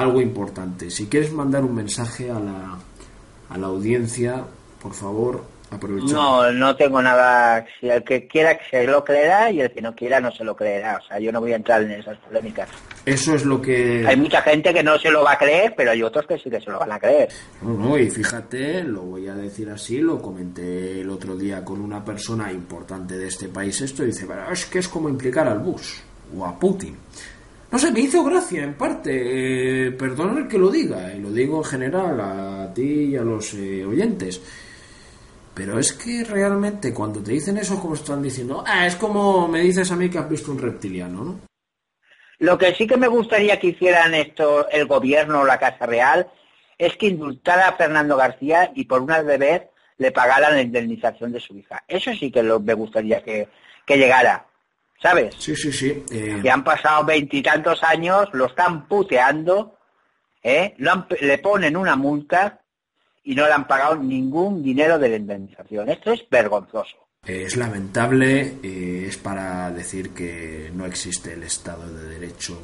[0.00, 0.90] algo importante.
[0.90, 2.78] Si quieres mandar un mensaje a la,
[3.50, 4.44] a la audiencia,
[4.80, 6.12] por favor, aprovecha.
[6.14, 7.66] No, no tengo nada.
[7.80, 10.44] Si el que quiera que se lo creerá y el que no quiera no se
[10.44, 10.98] lo creerá.
[11.02, 12.68] O sea, yo no voy a entrar en esas polémicas.
[13.04, 14.04] Eso es lo que...
[14.06, 16.50] Hay mucha gente que no se lo va a creer, pero hay otros que sí
[16.50, 17.28] que se lo van a creer.
[17.62, 21.80] No, no, y fíjate, lo voy a decir así, lo comenté el otro día con
[21.80, 25.60] una persona importante de este país esto, dice, "Pero es que es como implicar al
[25.60, 25.94] Bush
[26.36, 26.96] o a Putin.
[27.70, 31.58] No sé, me hizo gracia en parte, eh, el que lo diga, y lo digo
[31.58, 34.40] en general a ti y a los eh, oyentes.
[35.54, 39.60] Pero es que realmente cuando te dicen eso, como están diciendo, ah, es como me
[39.60, 41.40] dices a mí que has visto un reptiliano, ¿no?
[42.38, 46.28] Lo que sí que me gustaría que hicieran esto el gobierno o la Casa Real
[46.78, 49.64] es que indultara a Fernando García y por una vez
[49.98, 51.82] le pagaran la indemnización de su hija.
[51.88, 53.48] Eso sí que lo, me gustaría que,
[53.84, 54.46] que llegara,
[55.00, 55.34] ¿sabes?
[55.38, 56.04] Sí, sí, sí.
[56.10, 59.76] eh, Que han pasado veintitantos años, lo están puteando,
[60.42, 60.74] ¿eh?
[60.78, 62.60] Lo han- le ponen una multa
[63.24, 65.88] y no le han pagado ningún dinero de la indemnización.
[65.88, 66.96] Esto es vergonzoso.
[67.26, 72.58] Es lamentable, eh, es para decir que no existe el Estado de Derecho,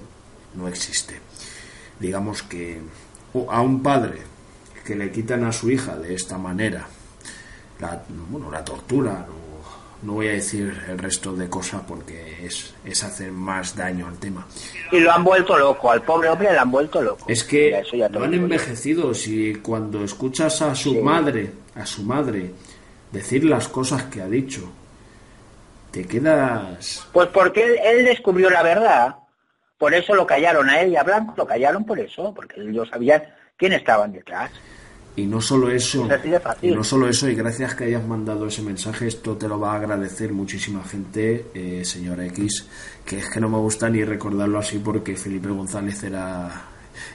[0.55, 1.21] no existe.
[1.99, 2.81] Digamos que
[3.51, 4.21] a un padre
[4.87, 6.87] que le quitan a su hija de esta manera,
[7.81, 9.35] la, bueno, la tortura, no,
[10.05, 14.19] no voy a decir el resto de cosas porque es, es hacer más daño al
[14.19, 14.47] tema.
[14.93, 17.25] Y lo han vuelto loco, al pobre hombre le han vuelto loco.
[17.29, 18.39] Es que Mira, eso ya te lo lo han yo.
[18.39, 19.15] envejecido.
[19.15, 20.99] Si cuando escuchas a su Sí.
[21.01, 22.53] madre, a su madre,
[23.11, 24.71] decir las cosas que ha dicho,
[25.91, 29.15] te quedas Pues porque él, él descubrió la verdad,
[29.79, 32.89] por eso lo callaron a él y a Blanco, lo callaron por eso, porque ellos
[32.89, 33.23] sabían
[33.57, 34.51] quién estaban detrás.
[35.17, 36.09] Y no solo eso,
[36.61, 39.73] y no solo eso, y gracias que hayas mandado ese mensaje, esto te lo va
[39.73, 42.67] a agradecer muchísima gente, eh, señor X,
[43.07, 46.51] que es que no me gusta ni recordarlo así porque Felipe González era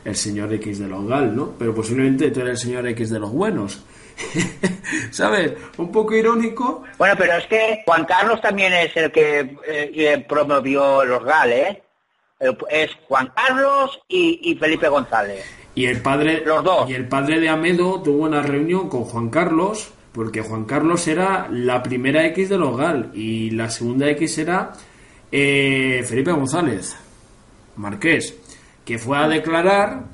[0.05, 1.51] el señor X de los GAL, ¿no?
[1.59, 3.83] Pero posiblemente tú eres el señor X de los buenos.
[5.11, 5.53] ¿Sabes?
[5.77, 6.83] Un poco irónico.
[6.97, 11.51] Bueno, pero es que Juan Carlos también es el que eh, eh, promovió los GAL,
[11.51, 11.83] ¿eh?
[12.39, 15.43] El- Es Juan Carlos y, y Felipe González.
[15.75, 16.89] Y el padre, Los dos.
[16.89, 21.47] y el padre de Amedo tuvo una reunión con Juan Carlos, porque Juan Carlos era
[21.49, 24.73] la primera X de los GAL y la segunda X era
[25.31, 26.95] eh, Felipe González,
[27.77, 28.35] Marqués,
[28.83, 30.05] que fue a declarar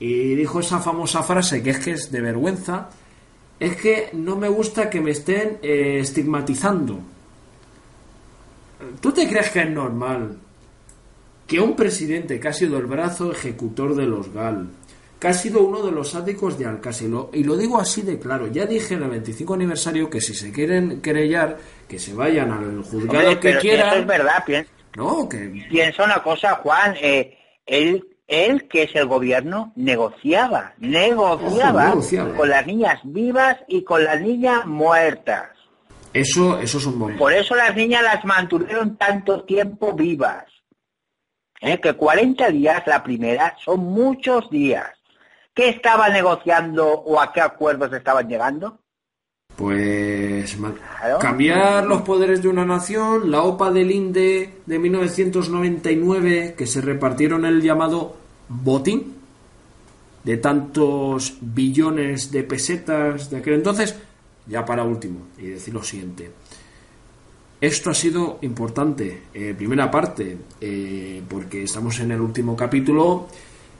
[0.00, 2.88] y dijo esa famosa frase que es que es de vergüenza,
[3.60, 6.98] es que no me gusta que me estén eh, estigmatizando.
[9.00, 10.38] ¿Tú te crees que es normal
[11.46, 14.68] que un presidente que ha sido el brazo ejecutor de los GAL,
[15.18, 18.46] que ha sido uno de los sádicos de Alcácer, y lo, digo así de claro,
[18.46, 21.58] ya dije en el 25 aniversario que si se quieren querellar,
[21.88, 23.98] que se vayan al juzgado Hombre, que si eso quieran.
[23.98, 27.36] es verdad, piensa, No, que piensa una cosa, Juan, eh,
[27.66, 32.34] él él, que es el gobierno, negociaba, negociaba, negociaba.
[32.34, 35.48] con las niñas vivas y con las niñas muertas.
[36.12, 37.16] Eso, eso es un buen.
[37.16, 40.44] Por eso las niñas las mantuvieron tanto tiempo vivas.
[41.60, 41.80] ¿Eh?
[41.80, 44.97] Que 40 días la primera son muchos días.
[45.58, 48.78] ¿Qué estaban negociando o a qué acuerdos estaban llegando?
[49.56, 51.18] Pues Claro.
[51.18, 57.44] cambiar los poderes de una nación, la OPA del INDE de 1999, que se repartieron
[57.44, 58.14] el llamado
[58.48, 59.16] botín
[60.22, 63.96] de tantos billones de pesetas de aquel entonces,
[64.46, 66.30] ya para último, y decir lo siguiente.
[67.60, 73.26] Esto ha sido importante, eh, primera parte, eh, porque estamos en el último capítulo,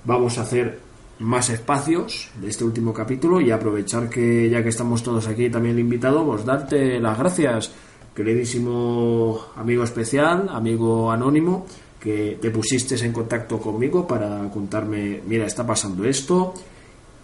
[0.04, 0.87] vamos a hacer
[1.20, 5.78] más espacios de este último capítulo y aprovechar que ya que estamos todos aquí también
[5.78, 7.72] invitados, pues darte las gracias,
[8.14, 11.66] queridísimo amigo especial, amigo anónimo,
[11.98, 16.54] que te pusiste en contacto conmigo para contarme, mira, está pasando esto,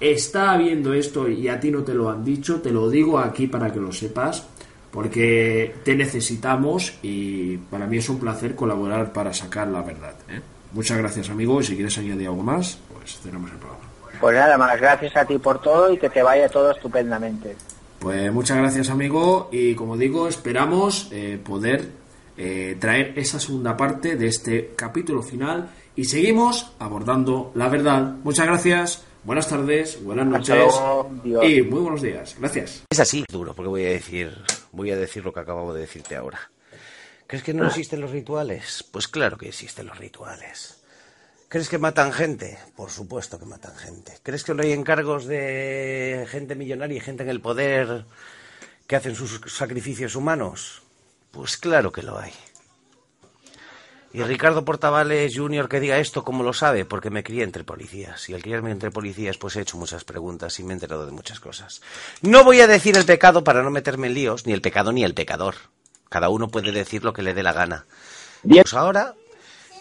[0.00, 3.46] está habiendo esto y a ti no te lo han dicho, te lo digo aquí
[3.46, 4.46] para que lo sepas,
[4.90, 10.14] porque te necesitamos y para mí es un placer colaborar para sacar la verdad.
[10.28, 10.40] ¿eh?
[10.72, 13.84] Muchas gracias, amigo, y si quieres añadir algo más, pues tenemos el programa.
[14.18, 17.54] Pues nada más, gracias a ti por todo y que te vaya todo estupendamente.
[17.98, 21.88] Pues muchas gracias, amigo, y como digo, esperamos eh, poder
[22.36, 28.14] eh, traer esa segunda parte de este capítulo final y seguimos abordando la verdad.
[28.22, 32.36] Muchas gracias, buenas tardes, buenas noches luego, y muy buenos días.
[32.38, 32.84] Gracias.
[32.88, 34.32] Es así, duro, porque voy a decir,
[34.72, 36.40] voy a decir lo que acabo de decirte ahora.
[37.26, 38.84] ¿Crees que no existen los rituales?
[38.90, 40.83] Pues claro que existen los rituales.
[41.54, 42.58] ¿Crees que matan gente?
[42.74, 44.18] Por supuesto que matan gente.
[44.24, 48.06] ¿Crees que no hay encargos de gente millonaria y gente en el poder
[48.88, 50.82] que hacen sus sacrificios humanos?
[51.30, 52.32] Pues claro que lo hay.
[54.12, 55.68] Y Ricardo Portavales Jr.
[55.68, 56.84] que diga esto, ¿cómo lo sabe?
[56.84, 58.28] Porque me crié entre policías.
[58.28, 61.12] Y al criarme entre policías, pues he hecho muchas preguntas y me he enterado de
[61.12, 61.82] muchas cosas.
[62.20, 65.04] No voy a decir el pecado para no meterme en líos, ni el pecado ni
[65.04, 65.54] el pecador.
[66.08, 67.86] Cada uno puede decir lo que le dé la gana.
[68.42, 68.64] Bien.
[68.64, 69.14] Pues ahora,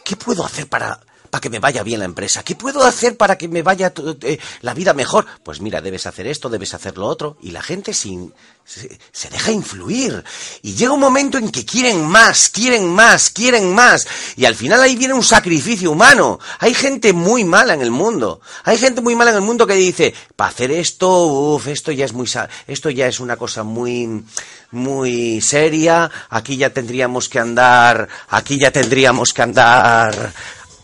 [0.06, 1.00] ¿qué puedo hacer para,
[1.34, 2.44] para que me vaya bien la empresa?
[2.44, 3.92] ¿Qué puedo hacer para que me vaya
[4.22, 5.26] eh, la vida mejor?
[5.42, 7.38] Pues mira, debes hacer esto, debes hacer lo otro.
[7.42, 8.32] Y la gente sin,
[8.64, 10.24] se, se deja influir.
[10.62, 14.06] Y llega un momento en que quieren más, quieren más, quieren más.
[14.36, 16.40] Y al final ahí viene un sacrificio humano.
[16.60, 18.40] Hay gente muy mala en el mundo.
[18.64, 22.06] Hay gente muy mala en el mundo que dice, para hacer esto, uff, esto ya
[22.06, 22.30] es muy,
[22.68, 24.24] esto ya es una cosa muy,
[24.70, 26.12] muy seria.
[26.30, 30.32] Aquí ya tendríamos que andar, aquí ya tendríamos que andar,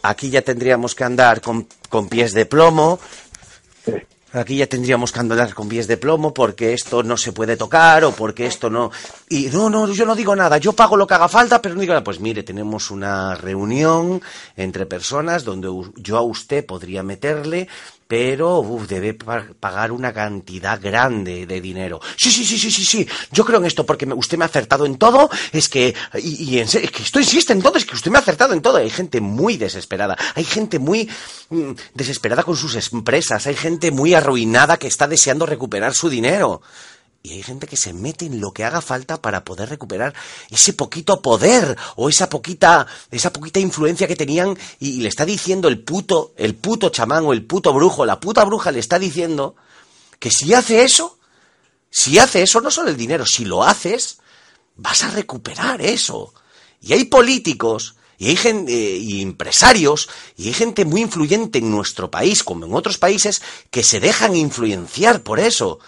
[0.01, 2.99] aquí ya tendríamos que andar con, con pies de plomo.
[4.31, 8.03] Aquí ya tendríamos que andar con pies de plomo porque esto no se puede tocar
[8.03, 8.91] o porque esto no...
[9.27, 11.81] Y no, no, yo no digo nada, yo pago lo que haga falta, pero no
[11.81, 12.03] digo nada.
[12.03, 14.21] Pues mire, tenemos una reunión
[14.55, 17.67] entre personas donde yo a usted podría meterle,
[18.09, 21.99] pero uf, debe pa- pagar una cantidad grande de dinero.
[22.17, 24.87] Sí, sí, sí, sí, sí, sí, yo creo en esto porque usted me ha acertado
[24.87, 25.93] en todo, es que...
[26.15, 28.53] Y, y en es que esto existe en todo, es que usted me ha acertado
[28.55, 28.77] en todo.
[28.77, 31.07] Hay gente muy desesperada, hay gente muy
[31.51, 36.63] mm, desesperada con sus empresas, hay gente muy arruinada que está deseando recuperar su dinero.
[37.21, 40.13] Y hay gente que se mete en lo que haga falta para poder recuperar
[40.49, 45.67] ese poquito poder o esa poquita, esa poquita influencia que tenían y, le está diciendo
[45.67, 49.55] el puto, el puto chamán o el puto brujo, la puta bruja le está diciendo
[50.17, 51.19] que si hace eso,
[51.89, 54.19] si hace eso, no solo el dinero, si lo haces,
[54.77, 56.33] vas a recuperar eso.
[56.81, 62.11] Y hay políticos, y hay gente, y empresarios, y hay gente muy influyente en nuestro
[62.11, 63.41] país, como en otros países,
[63.71, 65.79] que se dejan influenciar por eso.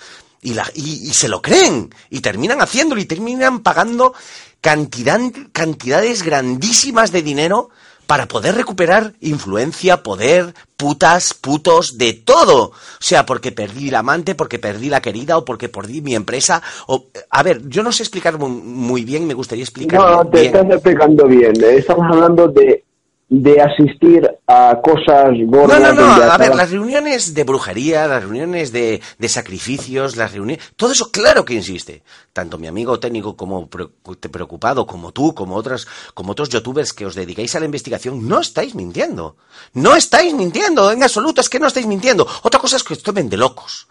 [0.41, 4.13] Y, la, y, y se lo creen, y terminan haciéndolo, y terminan pagando
[4.59, 5.19] cantidad,
[5.51, 7.69] cantidades grandísimas de dinero
[8.07, 12.63] para poder recuperar influencia, poder, putas, putos, de todo.
[12.65, 16.61] O sea, porque perdí el amante, porque perdí la querida, o porque perdí mi empresa.
[16.87, 20.41] O, a ver, yo no sé explicar mu- muy bien, me gustaría explicar No, te
[20.41, 20.55] bien.
[20.55, 21.53] estás explicando bien.
[21.63, 22.83] Estamos hablando de,
[23.33, 25.79] de asistir a cosas No, gordas.
[25.79, 30.33] no, no, donde a ver, las reuniones de brujería, las reuniones de, de sacrificios, las
[30.33, 32.03] reuniones, todo eso claro que insiste.
[32.33, 33.87] Tanto mi amigo técnico como pre-
[34.29, 38.41] preocupado, como tú, como otras, como otros youtubers que os dedicáis a la investigación, no
[38.41, 39.37] estáis mintiendo.
[39.75, 42.27] No estáis mintiendo, en absoluto, es que no estáis mintiendo.
[42.43, 43.87] Otra cosa es que os tomen de locos.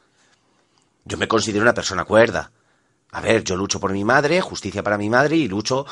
[1.06, 2.50] Yo me considero una persona cuerda.
[3.12, 5.86] A ver, yo lucho por mi madre, justicia para mi madre y lucho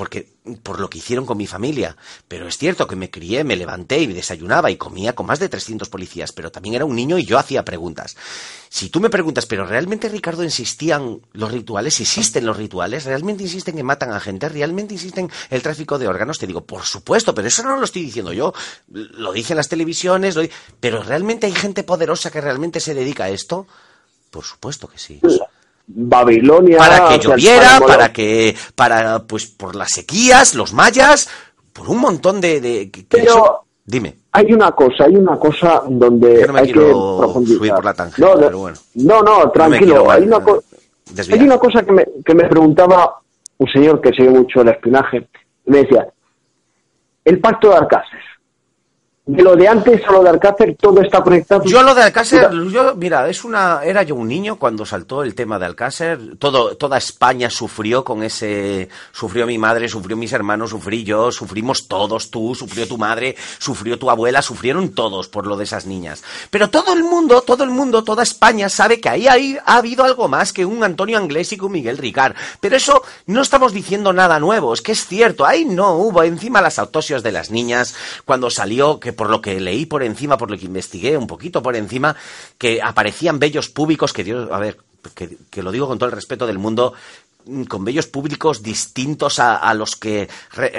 [0.00, 0.32] porque
[0.62, 1.94] por lo que hicieron con mi familia.
[2.26, 5.50] Pero es cierto que me crié, me levanté y desayunaba y comía con más de
[5.50, 8.16] 300 policías, pero también era un niño y yo hacía preguntas.
[8.70, 13.76] Si tú me preguntas, pero realmente Ricardo insistían los rituales, existen los rituales, realmente insisten
[13.76, 17.48] que matan a gente, realmente insisten el tráfico de órganos, te digo, por supuesto, pero
[17.48, 18.54] eso no lo estoy diciendo yo,
[18.88, 20.34] lo dicen las televisiones,
[20.80, 23.66] pero realmente hay gente poderosa que realmente se dedica a esto.
[24.30, 25.20] Por supuesto que sí.
[25.94, 26.78] Babilonia.
[26.78, 31.28] Para que lloviera, para que, para, pues, por las sequías, los mayas,
[31.72, 32.60] por un montón de.
[32.60, 34.16] de pero, dime.
[34.32, 37.58] Hay una cosa, hay una cosa donde no me hay quiero que profundizar.
[37.58, 38.78] subir por la tangente, no, pero bueno.
[38.94, 40.10] No, no, tranquilo.
[40.10, 40.38] hay, una
[41.32, 43.16] hay una cosa que me, que me preguntaba
[43.58, 45.26] un señor que sigue mucho el espionaje.
[45.66, 46.08] Me decía,
[47.24, 48.29] el pacto de Alcácer
[49.30, 51.62] de lo de antes a lo de Alcácer todo está conectado.
[51.64, 55.34] Yo lo de Alcácer, yo, mira, es una, era yo un niño cuando saltó el
[55.34, 60.70] tema de Alcácer, todo, toda España sufrió con ese, sufrió mi madre, sufrió mis hermanos,
[60.70, 65.56] sufrí yo, sufrimos todos, tú, sufrió tu madre, sufrió tu abuela, sufrieron todos por lo
[65.56, 66.24] de esas niñas.
[66.50, 70.02] Pero todo el mundo, todo el mundo, toda España sabe que ahí, ahí ha habido
[70.02, 72.34] algo más que un Antonio Anglés y que un Miguel Ricard.
[72.60, 76.60] Pero eso no estamos diciendo nada nuevo, es que es cierto, ahí no hubo encima
[76.60, 77.94] las autopsias de las niñas
[78.24, 81.62] cuando salió que por lo que leí por encima, por lo que investigué un poquito
[81.62, 82.16] por encima,
[82.56, 84.78] que aparecían bellos públicos que Dios, a ver,
[85.14, 86.94] que, lo digo con todo el respeto del mundo,
[87.68, 90.28] con bellos públicos distintos a, los que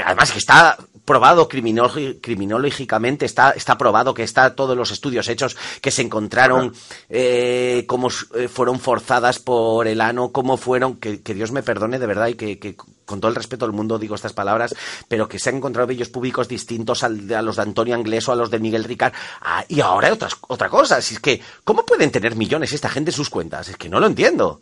[0.05, 5.91] además que está probado criminológicamente está está probado que está todos los estudios hechos que
[5.91, 6.73] se encontraron
[7.09, 12.07] eh, cómo eh, fueron forzadas por el ano cómo fueron que, Dios me perdone de
[12.07, 12.75] verdad y que
[13.11, 14.73] con todo el respeto del mundo digo estas palabras,
[15.09, 18.37] pero que se han encontrado bellos públicos distintos a los de Antonio Anglés o a
[18.37, 19.13] los de Miguel Ricard.
[19.41, 20.17] Ah, y ahora hay
[20.47, 23.67] otra cosa, si es que, ¿cómo pueden tener millones esta gente en sus cuentas?
[23.67, 24.61] Es que no lo entiendo.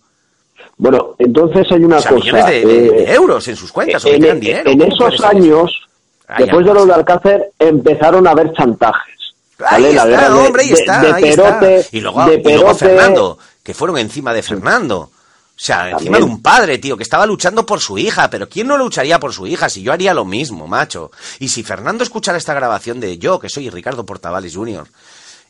[0.77, 2.11] Bueno, entonces hay una cosa.
[2.11, 4.69] Millones de, eh, euros en sus cuentas, en, dinero.
[4.71, 5.71] En esos años,
[6.37, 9.15] después de lo de Alcácer, empezaron a haber chantajes.
[9.65, 11.03] Ahí está, hombre, ahí está,
[11.91, 15.11] Y luego, y luego Fernando, que fueron encima de Fernando.
[15.59, 18.65] O sea, encima de un padre, tío, que estaba luchando por su hija, pero ¿quién
[18.65, 21.11] no lucharía por su hija si yo haría lo mismo, macho?
[21.39, 24.87] Y si Fernando escuchara esta grabación de yo, que soy Ricardo Portavales Jr.,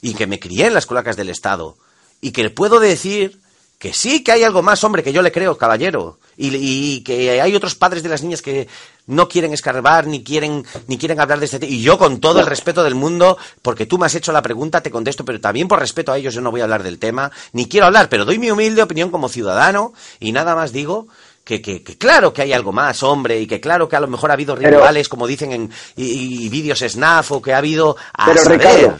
[0.02, 1.76] y que me crié en las colacas del Estado,
[2.22, 3.38] y que le puedo decir
[3.80, 6.19] que sí que hay algo más, hombre, que yo le creo, caballero.
[6.41, 8.68] Y, que hay otros padres de las niñas que
[9.07, 11.72] no quieren escarbar, ni quieren, ni quieren hablar de este tema.
[11.72, 14.81] Y yo, con todo el respeto del mundo, porque tú me has hecho la pregunta,
[14.81, 17.31] te contesto, pero también por respeto a ellos yo no voy a hablar del tema,
[17.53, 21.07] ni quiero hablar, pero doy mi humilde opinión como ciudadano, y nada más digo
[21.43, 24.30] que, que, claro que hay algo más, hombre, y que claro que a lo mejor
[24.30, 28.43] ha habido rituales, como dicen en y, vídeos snaf, o que ha habido a pero,
[28.43, 28.99] Ricardo,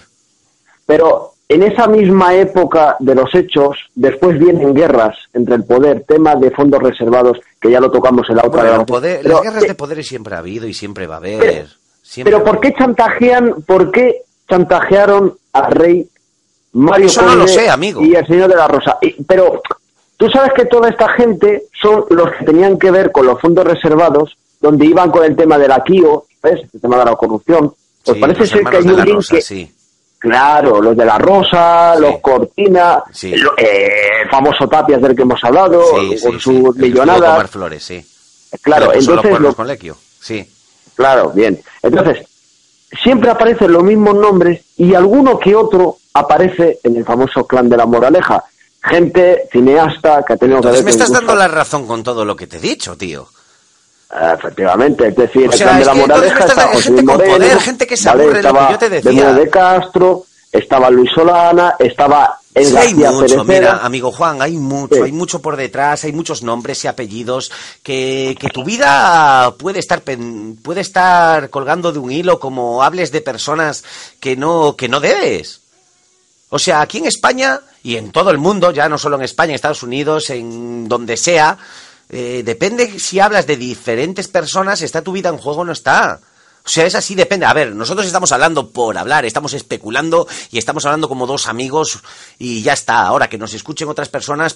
[0.86, 6.36] pero en esa misma época de los hechos, después vienen guerras entre el poder, tema
[6.36, 8.64] de fondos reservados, que ya lo tocamos en la otra.
[8.64, 11.68] las guerras de poderes siempre ha habido y siempre va a haber.
[12.24, 16.08] Pero, ¿por qué chantajean, por qué chantajearon al rey
[16.74, 18.04] Mario Eso no lo sé, amigo.
[18.04, 19.00] y el señor de la Rosa?
[19.28, 19.60] pero
[20.18, 23.66] tú sabes que toda esta gente son los que tenían que ver con los fondos
[23.66, 26.62] reservados, donde iban con el tema de la KIO, ¿ves?
[26.72, 27.74] El tema de la corrupción.
[28.06, 29.79] Pues parece ser que hay un link que...
[30.20, 33.90] Claro, los de la Rosa, los Cortina, el, eh,
[34.30, 35.82] famoso Tapias del que hemos hablado,
[36.22, 37.48] con su millonada.
[37.48, 38.06] flores, sí.
[38.62, 39.40] Claro, entonces.
[39.40, 39.96] Los Lequio.
[40.20, 40.46] Sí.
[40.96, 41.62] Claro, bien.
[41.82, 42.28] Entonces,
[43.02, 47.78] siempre aparecen los mismos nombres y alguno que otro aparece en el famoso clan de
[47.78, 48.44] la moraleja.
[48.82, 50.84] Gente cineasta que ha tenido que ver.
[50.84, 53.28] me estás dando la razón con todo lo que te he dicho, tío.
[54.12, 58.10] Efectivamente, es decir, el clan de la Moraleja está José Moreno, poder, gente que se
[58.10, 59.34] aburre estaba lo que yo te decía.
[59.34, 65.04] de Castro, estaba Luis Solana, estaba el sí, hay mucho, mira, amigo Juan, hay mucho,
[65.04, 67.52] hay mucho por detrás, hay muchos nombres y apellidos
[67.84, 70.02] que, que tu vida puede estar
[70.64, 73.84] puede estar colgando de un hilo como hables de personas
[74.20, 75.62] que no que no debes.
[76.50, 79.52] O sea, aquí en España y en todo el mundo, ya no solo en España,
[79.52, 81.60] en Estados Unidos, en donde sea,
[82.10, 86.20] eh, depende si hablas de diferentes personas, ¿está tu vida en juego o no está?
[86.70, 87.48] O sea, es así, depende.
[87.48, 91.98] A ver, nosotros estamos hablando por hablar, estamos especulando y estamos hablando como dos amigos
[92.38, 93.08] y ya está.
[93.08, 94.56] Ahora que nos escuchen otras personas,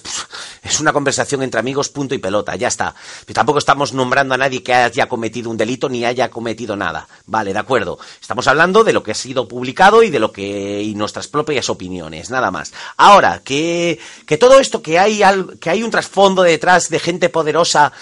[0.62, 2.94] es una conversación entre amigos, punto y pelota, ya está.
[3.26, 7.08] Pero tampoco estamos nombrando a nadie que haya cometido un delito ni haya cometido nada.
[7.26, 7.98] Vale, de acuerdo.
[8.20, 11.68] Estamos hablando de lo que ha sido publicado y de lo que y nuestras propias
[11.68, 12.72] opiniones, nada más.
[12.96, 15.20] Ahora, que, que todo esto que hay,
[15.58, 17.92] que hay un trasfondo detrás de gente poderosa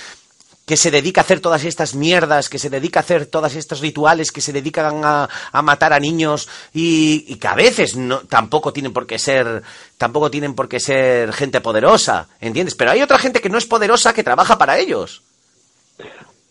[0.72, 3.80] que se dedica a hacer todas estas mierdas, que se dedica a hacer todos estos
[3.80, 5.28] rituales, que se dedican a,
[5.62, 9.62] matar a niños y, que a veces no, tampoco tienen por qué ser,
[9.98, 12.74] tampoco tienen por qué ser gente poderosa, ¿entiendes?
[12.74, 15.20] Pero hay otra gente que no es poderosa que trabaja para ellos.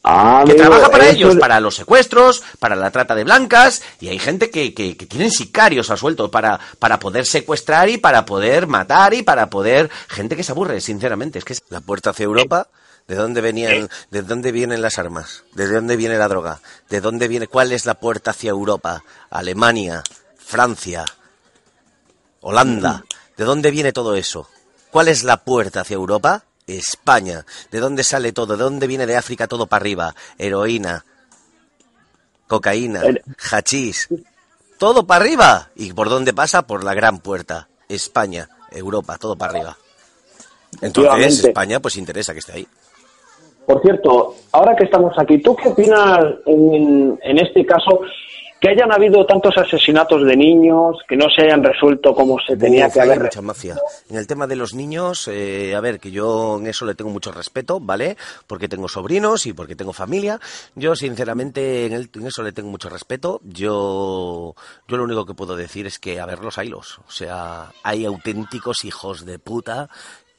[0.04, 3.24] Ah, que amigo, trabaja para eso ellos, es- para los secuestros, para la trata de
[3.24, 7.90] blancas, y hay gente que, que, que tienen sicarios a suelto para, para poder secuestrar
[7.90, 9.90] y para poder matar y para poder...
[10.10, 11.40] Gente que se aburre, sinceramente.
[11.40, 12.68] Es que es la puerta hacia Europa,
[13.12, 15.44] ¿de dónde venían, de dónde vienen las armas?
[15.54, 16.62] ¿De dónde viene la droga?
[16.90, 19.04] ¿De dónde viene, cuál es la puerta hacia Europa?
[19.30, 20.02] Alemania,
[20.38, 21.04] Francia,
[22.40, 23.04] Holanda.
[23.36, 24.48] ¿De dónde viene todo eso?
[24.92, 26.46] ¿Cuál es la puerta hacia Europa?
[26.66, 27.46] España.
[27.70, 28.56] ¿De dónde sale todo?
[28.56, 30.16] ¿De dónde viene de África todo para arriba?
[30.38, 31.04] Heroína,
[32.48, 33.02] cocaína,
[33.52, 34.08] hachís.
[34.78, 35.70] Todo para arriba.
[35.76, 36.62] ¿Y por dónde pasa?
[36.62, 37.68] Por la gran puerta.
[37.90, 39.78] España, Europa, todo para arriba.
[40.80, 41.44] Entonces.
[41.44, 42.68] España pues interesa que esté ahí.
[43.66, 48.02] Por cierto, ahora que estamos aquí, ¿tú qué opinas en, en este caso
[48.60, 52.86] que hayan habido tantos asesinatos de niños que no se hayan resuelto como se tenía
[52.86, 53.76] Uf, que hay haber mucha mafia.
[54.08, 57.10] En el tema de los niños, eh, a ver, que yo en eso le tengo
[57.10, 58.18] mucho respeto, ¿vale?
[58.46, 60.40] Porque tengo sobrinos y porque tengo familia.
[60.76, 63.42] Yo, sinceramente, en, el- en eso le tengo mucho respeto.
[63.44, 64.54] Yo,
[64.88, 67.00] yo lo único que puedo decir es que, a ver, los haylos.
[67.08, 69.90] O sea, hay auténticos hijos de puta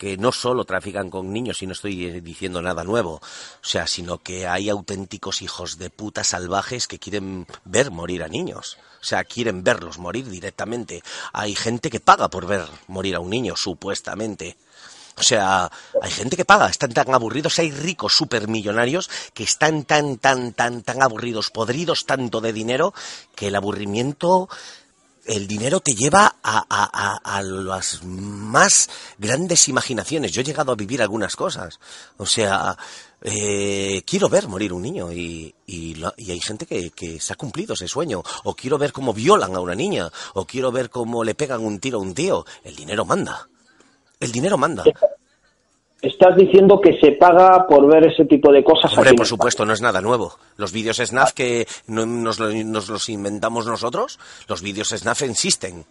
[0.03, 3.87] que no solo trafican con niños, y no estoy eh, diciendo nada nuevo, o sea,
[3.87, 8.79] sino que hay auténticos hijos de puta salvajes que quieren ver morir a niños.
[9.01, 11.05] O sea, quieren verlos morir directamente.
[11.33, 14.57] Hay gente que paga por ver morir a un niño, supuestamente.
[15.17, 15.71] O sea,
[16.03, 20.83] hay gente que paga, están tan aburridos, hay ricos supermillonarios que están tan, tan, tan,
[20.83, 22.93] tan aburridos, podridos tanto de dinero,
[23.37, 24.49] que el aburrimiento
[25.27, 28.89] el dinero te lleva a, a- las más
[29.19, 30.33] grandes imaginaciones.
[30.33, 31.79] Yo he llegado a vivir algunas cosas.
[32.17, 32.77] O sea,
[33.23, 37.37] eh, quiero ver morir un niño y, y, lo- y hay gente que se ha
[37.37, 38.23] cumplido ese sueño.
[38.45, 40.11] O quiero ver cómo violan a una niña.
[40.35, 42.45] O quiero ver cómo le pegan un tiro a un tío.
[42.65, 43.49] El dinero manda.
[44.21, 44.85] El dinero manda.
[46.03, 49.65] Estás diciendo que se paga por ver ese tipo de cosas Hombre, aquí por supuesto,
[49.65, 50.37] no es nada nuevo.
[50.57, 54.19] Los vídeos SNAF que no- nos, nos los inventamos nosotros,
[54.49, 55.85] los vídeos SNAF existen.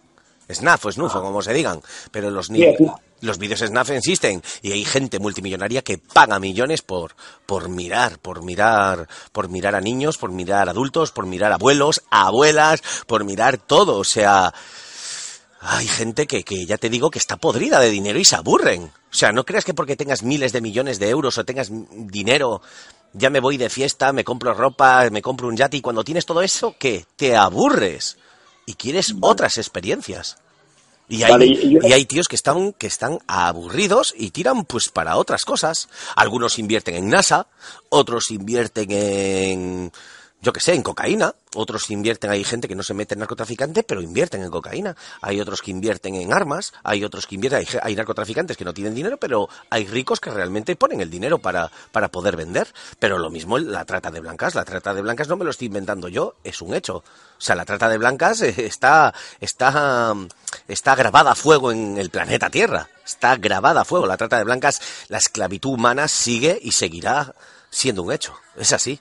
[0.50, 1.80] SNAF o SNUF, como se digan.
[2.10, 2.76] Pero los, Sí,
[3.22, 4.42] los vídeos SNAF existen.
[4.60, 7.12] Y hay gente multimillonaria que paga millones por,
[7.46, 11.54] por mirar, por mirar, por mirar a niños, por mirar a adultos, por mirar a
[11.54, 13.96] abuelos, a abuelas, por mirar todo.
[13.96, 14.52] O sea,
[15.64, 18.84] hay gente que, que ya te digo que está podrida de dinero y se aburren.
[18.84, 22.62] O sea, no creas que porque tengas miles de millones de euros o tengas dinero,
[23.12, 26.26] ya me voy de fiesta, me compro ropa, me compro un yate y cuando tienes
[26.26, 27.06] todo eso, ¿qué?
[27.16, 28.16] Te aburres
[28.66, 30.38] y quieres otras experiencias.
[31.08, 34.88] Y hay, Vale, yo- y hay tíos que están, que están aburridos y tiran pues
[34.88, 35.88] para otras cosas.
[36.16, 37.46] Algunos invierten en NASA,
[37.90, 39.92] otros invierten en,
[40.42, 43.84] yo que sé, en cocaína, otros invierten, hay gente que no se mete en narcotraficante,
[43.84, 44.96] pero invierten en cocaína.
[45.20, 48.74] Hay otros que invierten en armas, hay otros que invierten, hay, hay narcotraficantes que no
[48.74, 52.66] tienen dinero, pero hay ricos que realmente ponen el dinero para, para poder vender.
[52.98, 55.68] Pero lo mismo la trata de blancas, la trata de blancas no me lo estoy
[55.68, 56.96] inventando yo, es un hecho.
[56.96, 57.04] O
[57.38, 60.12] sea, la trata de blancas está, está,
[60.66, 62.88] está grabada a fuego en el planeta Tierra.
[63.06, 64.06] Está grabada a fuego.
[64.06, 67.32] La trata de blancas, la esclavitud humana sigue y seguirá
[67.70, 68.34] siendo un hecho.
[68.56, 69.00] Es así.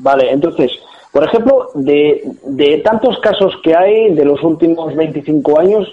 [0.00, 0.72] Vale, entonces,
[1.12, 5.88] por ejemplo, de, de tantos casos que hay de los últimos 25 años,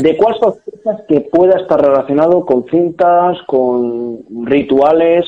[0.00, 5.26] ¿de cuál sospechas que pueda estar relacionado con cintas, con rituales?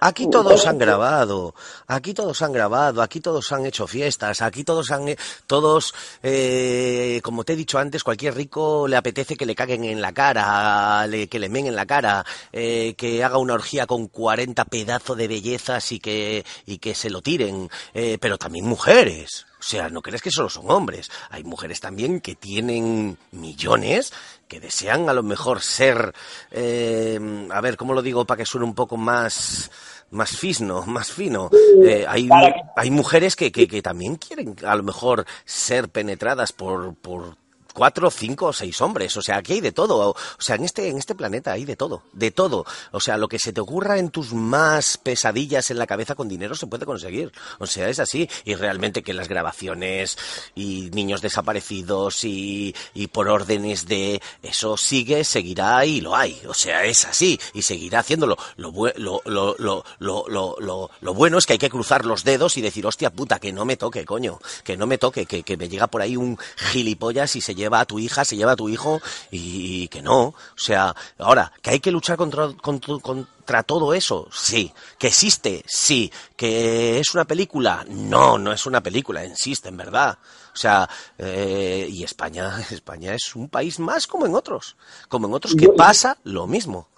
[0.00, 1.54] Aquí todos han grabado,
[1.88, 5.16] aquí todos han grabado, aquí todos han hecho fiestas, aquí todos han,
[5.48, 5.92] todos,
[6.22, 10.12] eh, como te he dicho antes, cualquier rico le apetece que le caguen en la
[10.12, 14.64] cara, le- que le men en la cara, eh, que haga una orgía con 40
[14.66, 19.47] pedazos de bellezas y que, y que se lo tiren, eh, pero también mujeres.
[19.68, 21.10] O sea, no crees que solo son hombres.
[21.28, 24.14] Hay mujeres también que tienen millones,
[24.48, 26.14] que desean a lo mejor ser,
[26.50, 27.20] eh,
[27.50, 29.70] a ver, ¿cómo lo digo para que suene un poco más,
[30.10, 31.50] más fisno, más fino?
[31.84, 32.30] Eh, hay,
[32.76, 37.36] hay mujeres que, que, que también quieren a lo mejor ser penetradas por, por
[37.78, 39.16] cuatro, cinco o seis hombres.
[39.16, 40.10] O sea, aquí hay de todo.
[40.10, 42.02] O sea, en este, en este planeta hay de todo.
[42.12, 42.66] De todo.
[42.90, 46.28] O sea, lo que se te ocurra en tus más pesadillas en la cabeza con
[46.28, 47.30] dinero se puede conseguir.
[47.60, 48.28] O sea, es así.
[48.44, 50.18] Y realmente que las grabaciones
[50.56, 56.40] y niños desaparecidos y, y por órdenes de eso sigue, seguirá y lo hay.
[56.48, 57.38] O sea, es así.
[57.54, 58.36] Y seguirá haciéndolo.
[58.56, 59.84] Lo, lo, lo, lo,
[60.28, 63.38] lo, lo- lo bueno es que hay que cruzar los dedos y decir, hostia puta,
[63.38, 64.40] que no me toque, coño.
[64.64, 66.36] Que no me toque, que, que me llega por ahí un
[66.72, 69.00] gilipollas y se lleva a tu hija, se lleva a tu hijo
[69.30, 70.20] y, y que no.
[70.20, 74.72] O sea, ahora, que hay que luchar contra, contra, contra todo eso, sí.
[74.98, 76.12] Que existe, sí.
[76.36, 80.18] Que es una película, no, no es una película, existe en verdad.
[80.52, 84.76] O sea, eh, y España, España es un país más como en otros.
[85.08, 86.88] Como en otros que pasa lo mismo.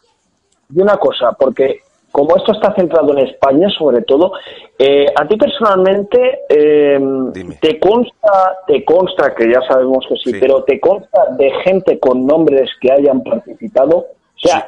[0.74, 4.32] Y una cosa, porque como esto está centrado en España, sobre todo,
[4.78, 7.00] eh, a ti personalmente eh,
[7.60, 12.26] te consta, te consta que ya sabemos que sí, pero te consta de gente con
[12.26, 14.06] nombres que hayan participado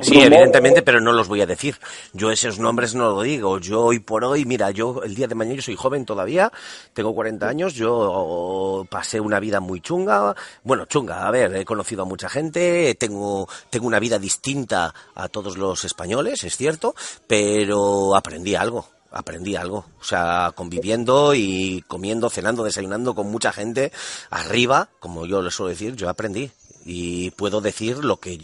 [0.00, 1.78] sí, evidentemente, pero no los voy a decir.
[2.12, 3.58] Yo esos nombres no lo digo.
[3.58, 6.52] Yo hoy por hoy, mira, yo el día de mañana yo soy joven todavía,
[6.92, 10.34] tengo 40 años, yo pasé una vida muy chunga.
[10.62, 15.28] Bueno, chunga, a ver, he conocido a mucha gente, tengo, tengo una vida distinta a
[15.28, 16.94] todos los españoles, es cierto,
[17.26, 19.84] pero aprendí algo aprendí algo.
[20.00, 23.92] O sea, conviviendo y comiendo, cenando, desayunando con mucha gente
[24.30, 26.50] arriba, como yo les suelo decir, yo aprendí
[26.84, 28.38] y puedo decir lo que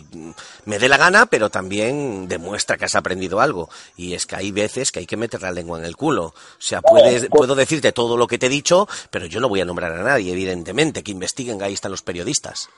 [0.64, 3.68] me dé la gana, pero también demuestra que has aprendido algo.
[3.96, 6.26] Y es que hay veces que hay que meter la lengua en el culo.
[6.26, 9.60] O sea, puedes, puedo decirte todo lo que te he dicho, pero yo no voy
[9.60, 12.68] a nombrar a nadie, evidentemente, que investiguen, ahí están los periodistas.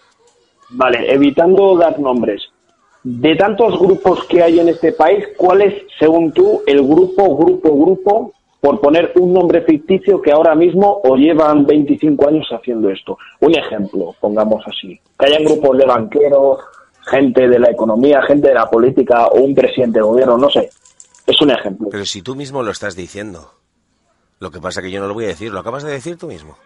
[0.70, 2.42] Vale, evitando dar nombres.
[3.02, 7.76] De tantos grupos que hay en este país, ¿cuál es, según tú, el grupo, grupo,
[7.76, 13.16] grupo por poner un nombre ficticio que ahora mismo o llevan 25 años haciendo esto.
[13.40, 15.00] Un ejemplo, pongamos así.
[15.18, 16.58] Que hayan grupos de banqueros,
[17.06, 20.70] gente de la economía, gente de la política o un presidente de gobierno, no sé.
[21.26, 21.88] Es un ejemplo.
[21.90, 23.52] Pero si tú mismo lo estás diciendo.
[24.40, 26.26] Lo que pasa que yo no lo voy a decir, lo acabas de decir tú
[26.26, 26.56] mismo.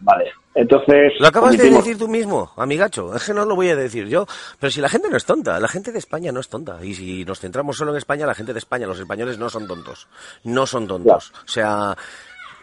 [0.00, 1.12] Vale, entonces...
[1.18, 4.26] Lo acabas de decir tú mismo, amigacho, es que no lo voy a decir yo.
[4.58, 6.84] Pero si la gente no es tonta, la gente de España no es tonta.
[6.84, 9.66] Y si nos centramos solo en España, la gente de España, los españoles no son
[9.66, 10.08] tontos.
[10.44, 11.32] No son tontos.
[11.44, 11.96] O sea,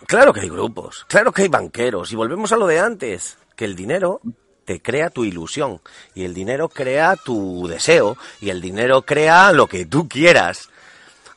[0.07, 2.11] claro que hay grupos, claro que hay banqueros.
[2.11, 4.21] Y volvemos a lo de antes, que el dinero
[4.65, 5.79] te crea tu ilusión.
[6.13, 8.17] Y el dinero crea tu deseo.
[8.41, 10.69] Y el dinero crea lo que tú quieras.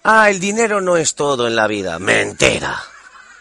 [0.02, 1.98] Ah, el dinero no es todo en la vida.
[1.98, 2.78] Mentira.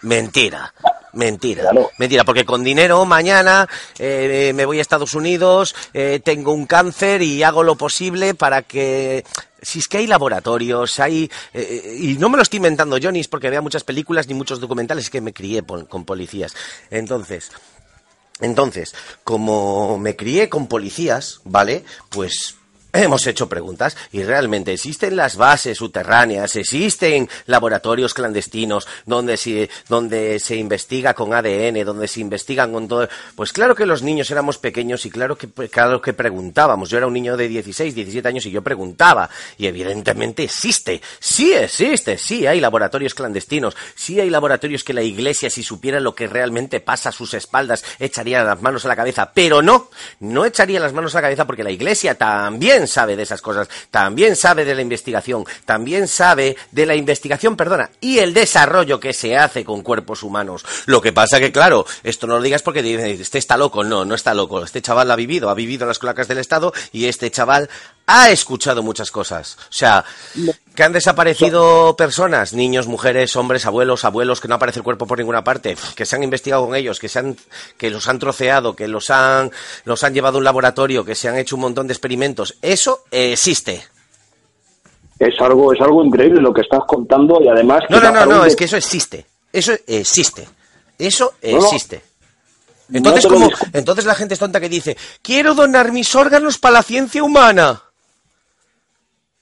[0.01, 0.73] Mentira.
[1.13, 3.67] Mentira, mentira, porque con dinero mañana
[3.97, 8.61] eh, me voy a Estados Unidos, eh, tengo un cáncer y hago lo posible para
[8.61, 9.25] que
[9.59, 11.31] si es que hay laboratorios, hay...
[11.55, 14.35] Eh, y no me lo estoy inventando yo, ni es porque vea muchas películas ni
[14.35, 16.53] muchos documentales, es que me crié con policías.
[16.91, 17.49] Entonces,
[18.39, 18.93] entonces,
[19.23, 21.83] como me crié con policías, ¿vale?
[22.09, 22.56] Pues
[22.97, 30.39] Hemos hecho preguntas y realmente existen las bases subterráneas, existen laboratorios clandestinos donde se, donde
[30.39, 33.07] se investiga con ADN, donde se investigan con todo.
[33.35, 36.89] Pues claro que los niños éramos pequeños y claro que, claro que preguntábamos.
[36.89, 39.29] Yo era un niño de 16, 17 años y yo preguntaba.
[39.59, 45.51] Y evidentemente existe, sí existe, sí hay laboratorios clandestinos, sí hay laboratorios que la iglesia,
[45.51, 49.31] si supiera lo que realmente pasa a sus espaldas, echaría las manos a la cabeza.
[49.35, 53.23] Pero no, no echaría las manos a la cabeza porque la iglesia también sabe de
[53.23, 58.33] esas cosas, también sabe de la investigación, también sabe de la investigación, perdona, y el
[58.33, 60.65] desarrollo que se hace con cuerpos humanos.
[60.85, 64.05] Lo que pasa que, claro, esto no lo digas porque dices, este está loco, no,
[64.05, 64.63] no está loco.
[64.63, 67.69] Este chaval ha vivido, ha vivido las cloacas del Estado y este chaval
[68.05, 69.57] ha escuchado muchas cosas.
[69.69, 70.05] O sea,
[70.77, 75.17] que han desaparecido personas, niños, mujeres, hombres, abuelos, abuelos, que no aparece el cuerpo por
[75.17, 77.35] ninguna parte, que se han investigado con ellos, que se han,
[77.77, 79.49] que los han troceado, que los han,
[79.85, 82.59] los han llevado a un laboratorio, que se han hecho un montón de experimentos.
[82.61, 83.85] Eso existe.
[85.17, 87.81] Es algo, es algo increíble lo que estás contando y además.
[87.89, 89.25] No, no, no, no, es que eso existe.
[89.51, 90.47] Eso existe.
[90.99, 92.03] Eso existe.
[92.93, 96.83] Entonces, como, entonces la gente es tonta que dice, quiero donar mis órganos para la
[96.83, 97.81] ciencia humana.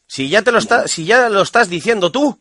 [0.07, 2.39] Si ya te lo está, si ya lo estás diciendo tú.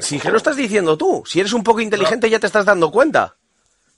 [0.00, 2.90] Si que lo estás diciendo tú, si eres un poco inteligente ya te estás dando
[2.90, 3.36] cuenta.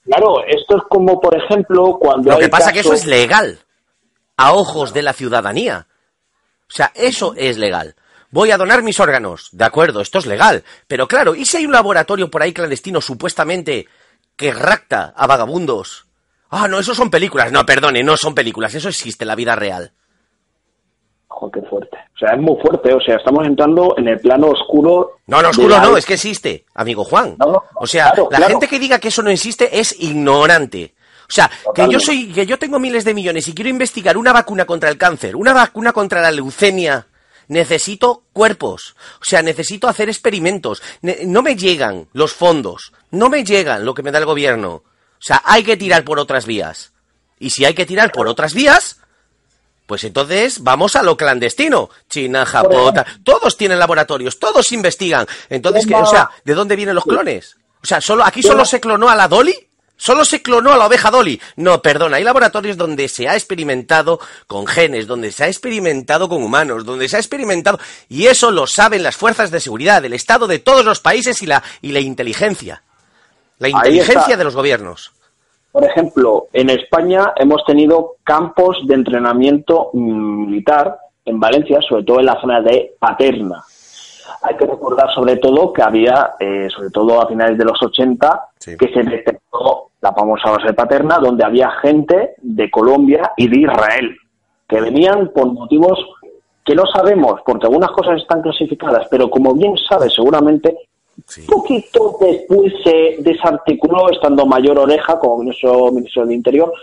[0.05, 3.59] Claro, esto es como por ejemplo cuando Lo que pasa es que eso es legal
[4.37, 5.87] a ojos de la ciudadanía.
[6.69, 7.95] O sea, eso es legal.
[8.29, 9.49] Voy a donar mis órganos.
[9.51, 10.63] De acuerdo, esto es legal.
[10.87, 13.87] Pero claro, ¿y si hay un laboratorio por ahí clandestino supuestamente
[14.35, 16.07] que rapta a vagabundos
[16.55, 17.51] Ah, no, eso son películas.
[17.51, 18.75] No, perdone, no son películas.
[18.75, 19.91] Eso existe en la vida real.
[21.27, 21.97] Joder, qué fuerte.
[22.13, 22.93] O sea, es muy fuerte.
[22.93, 25.17] O sea, estamos entrando en el plano oscuro.
[25.25, 27.37] No, no, oscuro no, es que existe, amigo Juan.
[27.75, 30.93] o sea, la gente que diga que eso no existe es ignorante.
[31.27, 34.31] O sea, que yo soy, que yo tengo miles de millones y quiero investigar una
[34.31, 37.07] vacuna contra el cáncer, una vacuna contra la leucemia.
[37.47, 40.83] Necesito cuerpos, o sea, necesito hacer experimentos.
[41.25, 44.83] no me llegan los fondos, no me llegan lo que me da el gobierno.
[45.23, 46.91] O sea, hay que tirar por otras vías.
[47.39, 48.97] Y si hay que tirar por otras vías,
[49.85, 51.89] pues entonces vamos a lo clandestino.
[52.09, 55.25] China, Japón, todos tienen laboratorios, todos investigan.
[55.49, 57.55] Entonces, ¿qué, o sea, ¿de dónde vienen los clones?
[57.81, 59.55] O sea, solo aquí solo se clonó a la Dolly.
[59.95, 61.39] Solo se clonó a la oveja Dolly.
[61.55, 66.43] No, perdona, hay laboratorios donde se ha experimentado con genes, donde se ha experimentado con
[66.43, 67.79] humanos, donde se ha experimentado
[68.09, 71.45] y eso lo saben las fuerzas de seguridad del Estado de todos los países y
[71.45, 72.83] la y la inteligencia.
[73.59, 75.13] La inteligencia de los gobiernos.
[75.71, 82.27] Por ejemplo, en España hemos tenido campos de entrenamiento militar en Valencia, sobre todo en
[82.27, 83.63] la zona de Paterna.
[84.43, 88.49] Hay que recordar sobre todo que había, eh, sobre todo a finales de los 80,
[88.59, 88.77] Sí.
[88.77, 93.59] que se detectó la famosa base de Paterna, donde había gente de Colombia y de
[93.61, 94.15] Israel,
[94.67, 95.97] que venían por motivos
[96.65, 100.77] que no sabemos, porque algunas cosas están clasificadas, pero como bien sabes seguramente,
[101.47, 106.73] Poquito después se desarticuló, estando Mayor Oreja como ministro, ministro del Interior,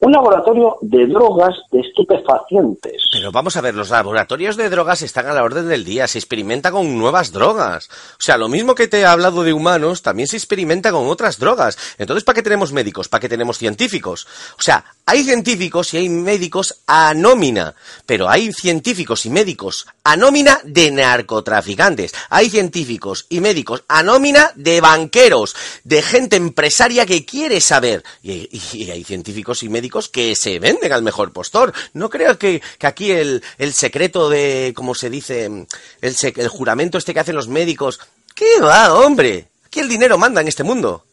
[0.00, 3.02] un laboratorio de drogas de estupefacientes.
[3.12, 6.18] Pero vamos a ver, los laboratorios de drogas están a la orden del día, se
[6.18, 7.88] experimenta con nuevas drogas.
[8.12, 11.38] O sea, lo mismo que te he hablado de humanos, también se experimenta con otras
[11.38, 11.78] drogas.
[11.98, 13.08] Entonces, ¿para qué tenemos médicos?
[13.08, 14.26] ¿Para qué tenemos científicos?
[14.58, 17.74] O sea, hay científicos y hay médicos a nómina,
[18.04, 22.12] pero hay científicos y médicos a nómina de narcotraficantes.
[22.28, 25.54] Hay científicos y médicos a nómina de banqueros,
[25.84, 28.02] de gente empresaria que quiere saber.
[28.22, 31.72] Y, y- hay científicos y médicos que se venden al mejor postor.
[31.94, 35.66] No creo que, que aquí el, el secreto de, como se dice, el,
[36.00, 38.00] el juramento este que hacen los médicos.
[38.34, 39.48] ¿Qué va, hombre?
[39.66, 41.04] Aquí el dinero manda en este mundo.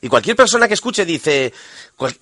[0.00, 1.52] Y cualquier persona que escuche dice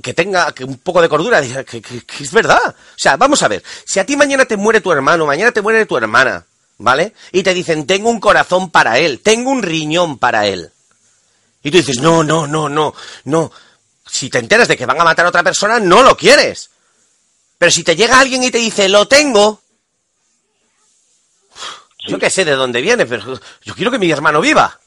[0.03, 2.61] que tenga un poco de cordura, que- que es verdad.
[2.69, 5.62] O sea, vamos a ver, si a ti mañana te muere tu hermano, mañana te
[5.62, 6.45] muere tu hermana,
[6.77, 7.15] ¿vale?
[7.32, 10.70] Y te dicen, tengo un corazón para él, tengo un riñón para él.
[11.62, 12.93] Y tú dices, no, no, no, no,
[13.24, 13.51] no.
[14.11, 16.70] Si te enteras de que van a matar a otra persona, no lo quieres.
[17.59, 19.61] Pero si te llega alguien y te dice, lo tengo,
[22.07, 24.78] yo que sé de dónde viene, pero yo quiero que mi hermano viva.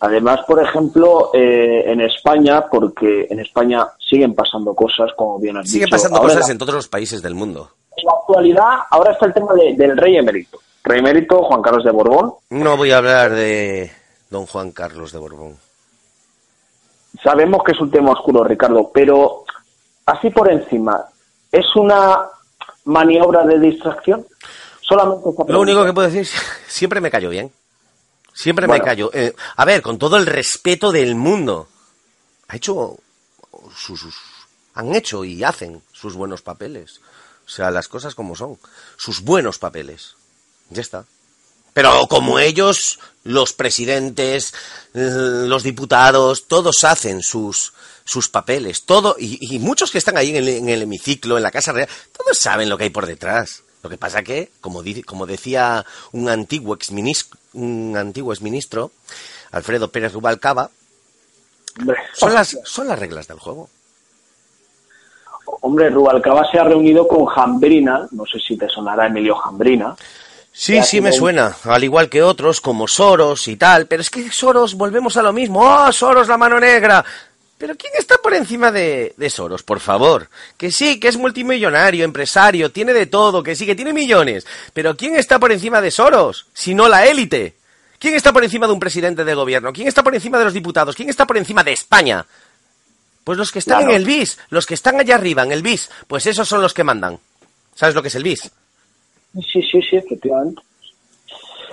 [0.00, 5.70] Además, por ejemplo, eh, en España, porque en España siguen pasando cosas, como bien has
[5.70, 5.96] Siguen dicho.
[5.96, 7.70] pasando Ahora, cosas en todos los países del mundo.
[7.96, 10.60] En la actualidad, ahora está el tema de- del rey emérito.
[10.84, 12.34] Rey emérito Juan Carlos de Borbón.
[12.50, 13.90] No voy a hablar de
[14.28, 15.56] don Juan Carlos de Borbón.
[17.22, 19.44] Sabemos que es un tema oscuro, Ricardo, pero
[20.06, 21.04] así por encima,
[21.50, 22.18] ¿es una
[22.84, 24.26] maniobra de distracción?
[24.82, 26.26] Solamente Lo único que puedo decir,
[26.68, 27.52] siempre me cayó bien.
[28.32, 28.82] Siempre Bueno.
[28.84, 29.10] me cayó.
[29.14, 31.68] Eh, a ver, con todo el respeto del mundo.
[32.48, 32.98] Ha hecho
[33.74, 34.20] sus, sus-
[34.74, 37.00] han hecho y hacen sus buenos papeles.
[37.46, 38.58] O sea, las cosas como son.
[38.98, 40.16] Sus buenos papeles.
[40.68, 41.04] Ya está.
[41.76, 44.54] Pero como ellos, los presidentes,
[44.94, 48.84] eh, los diputados, todos hacen sus, sus papeles.
[48.86, 51.72] Todo, y, y muchos que están ahí en el, en el hemiciclo, en la Casa
[51.72, 53.62] Real, todos saben lo que hay por detrás.
[53.82, 58.90] Lo que pasa que, como, di- como decía un antiguo exministro, un antiguo exministro,
[59.52, 60.70] Alfredo Pérez Rubalcaba,
[62.14, 63.68] son las, son las reglas del juego.
[65.60, 69.94] hombre, Rubalcaba se ha reunido con Jambrina, no sé si te sonará Emilio Jambrina.
[70.58, 74.30] Sí, sí me suena, al igual que otros como Soros y tal, pero es que
[74.32, 75.60] Soros volvemos a lo mismo.
[75.60, 77.04] ¡Oh, Soros la mano negra!
[77.58, 80.28] Pero ¿quién está por encima de, de Soros, por favor?
[80.56, 84.46] Que sí, que es multimillonario, empresario, tiene de todo, que sí, que tiene millones.
[84.72, 86.46] Pero ¿quién está por encima de Soros?
[86.54, 87.56] Si no la élite.
[87.98, 89.72] ¿Quién está por encima de un presidente de gobierno?
[89.74, 90.94] ¿Quién está por encima de los diputados?
[90.96, 92.24] ¿Quién está por encima de España?
[93.24, 93.90] Pues los que están Claro.
[93.92, 96.72] en el BIS, los que están allá arriba, en el BIS, pues esos son los
[96.74, 97.18] que mandan.
[97.74, 98.50] ¿Sabes lo que es el BIS?
[99.40, 100.62] Sí, sí, sí, efectivamente.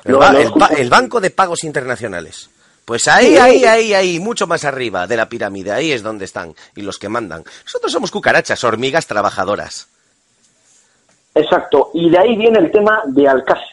[0.06, 0.82] El, Lo- ba- lo el ba- escucho.
[0.82, 2.50] el Banco de Pagos Internacionales.
[2.86, 3.38] Pues ahí, Sí.
[3.38, 6.98] ahí, ahí, ahí, mucho más arriba de la pirámide, ahí es donde están y los
[7.00, 7.44] que mandan.
[7.64, 9.88] Nosotros somos cucarachas, hormigas trabajadoras.
[11.36, 13.73] Exacto, y de ahí viene el tema de Alcácer.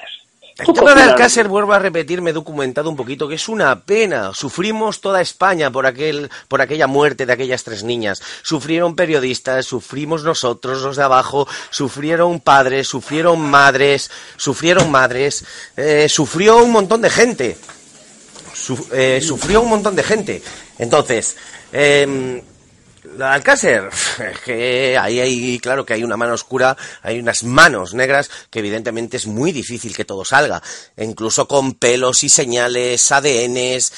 [0.60, 1.02] El ¿Tú qué tema de?
[1.02, 4.32] Alcácer, vuelvo a repetir, me he documentado un poquito, que es una pena.
[4.34, 8.20] Sufrimos toda España por, aquel, por aquella muerte de aquellas tres niñas.
[8.42, 15.44] Sufrieron periodistas, sufrimos nosotros, los de abajo, sufrieron padres, sufrieron madres, sufrieron madres,
[15.78, 17.56] eh, sufrió un montón de gente.
[18.52, 20.42] Su- eh, sufrió un montón de gente.
[20.78, 21.36] Entonces,
[21.72, 22.42] eh,
[23.16, 27.94] la Alcácer, es que ahí hay, claro que hay una mano oscura, hay unas manos
[27.94, 30.62] negras que evidentemente es muy difícil que todo salga,
[30.96, 33.92] E incluso con pelos y señales, ADNs,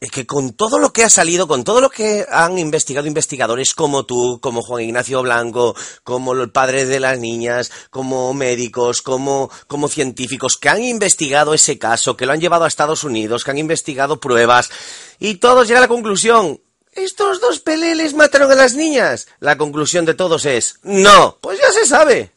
[0.00, 3.74] y que con todo lo que ha salido, con todo lo que han investigado investigadores
[3.74, 5.74] como tú, como Juan Ignacio Blanco,
[6.04, 11.78] como el padre de las niñas, como médicos, como, como científicos que han investigado ese
[11.78, 14.70] caso, que lo han llevado a Estados Unidos, que han investigado pruebas,
[15.18, 16.60] y todos llegan a la conclusión,
[17.04, 19.28] estos dos peleles mataron a las niñas.
[19.40, 22.30] La conclusión de todos es, no, pues ya se sabe.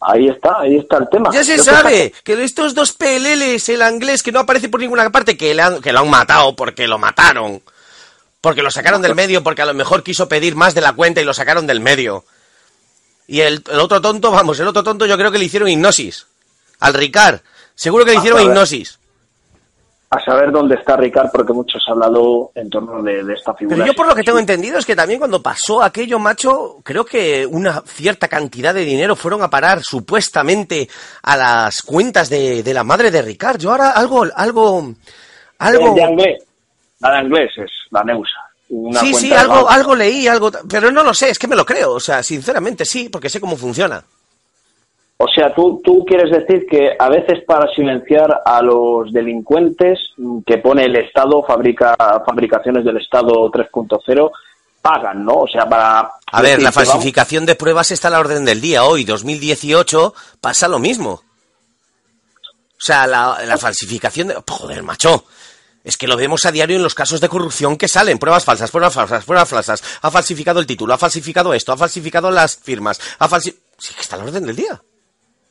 [0.00, 1.30] Ahí está, ahí está el tema.
[1.32, 5.10] Ya se Yo sabe que estos dos PLLs, el inglés que no aparece por ninguna
[5.10, 7.60] parte, que, le han- que lo han matado porque lo mataron.
[8.40, 11.20] Porque lo sacaron del medio, porque a lo mejor quiso pedir más de la cuenta
[11.20, 12.24] y lo sacaron del medio.
[13.26, 16.26] Y el, el otro tonto, vamos, el otro tonto yo creo que le hicieron hipnosis.
[16.78, 17.40] Al Ricard.
[17.74, 18.50] Seguro que le Ah, hicieron a ver.
[18.52, 18.97] hipnosis.
[20.10, 23.76] A saber dónde está Ricard, porque muchos han hablado en torno de, de esta figura.
[23.76, 27.04] Pero yo por lo que tengo entendido es que también cuando pasó aquello, macho, creo
[27.04, 30.88] que una cierta cantidad de dinero fueron a parar supuestamente
[31.22, 33.58] a las cuentas de, de la madre de Ricard.
[33.58, 34.94] Yo ahora algo, algo,
[35.58, 35.94] algo...
[35.94, 36.42] De inglés,
[37.00, 38.48] la de inglés es la Neusa.
[38.70, 41.64] Una sí, sí, algo, algo leí, algo, pero no lo sé, es que me lo
[41.64, 44.04] creo, o sea, sinceramente sí, porque sé cómo funciona.
[45.20, 50.42] O sea, tú, tú quieres decir que a veces para silenciar a los delincuentes mm,
[50.46, 54.30] que pone el Estado, fabrica fabricaciones del Estado 3.0,
[54.80, 55.40] pagan, ¿no?
[55.40, 56.08] O sea, para...
[56.30, 58.84] A ver, la falsificación de pruebas está a la orden del día.
[58.84, 61.10] Hoy, 2018, pasa lo mismo.
[61.10, 64.36] O sea, la, la falsificación de...
[64.48, 65.24] Joder, macho.
[65.82, 68.20] Es que lo vemos a diario en los casos de corrupción que salen.
[68.20, 69.82] Pruebas falsas, pruebas falsas, pruebas falsas.
[70.02, 73.66] Ha falsificado el título, ha falsificado esto, ha falsificado las firmas, ha falsificado...
[73.78, 74.80] Sí, que está a la orden del día.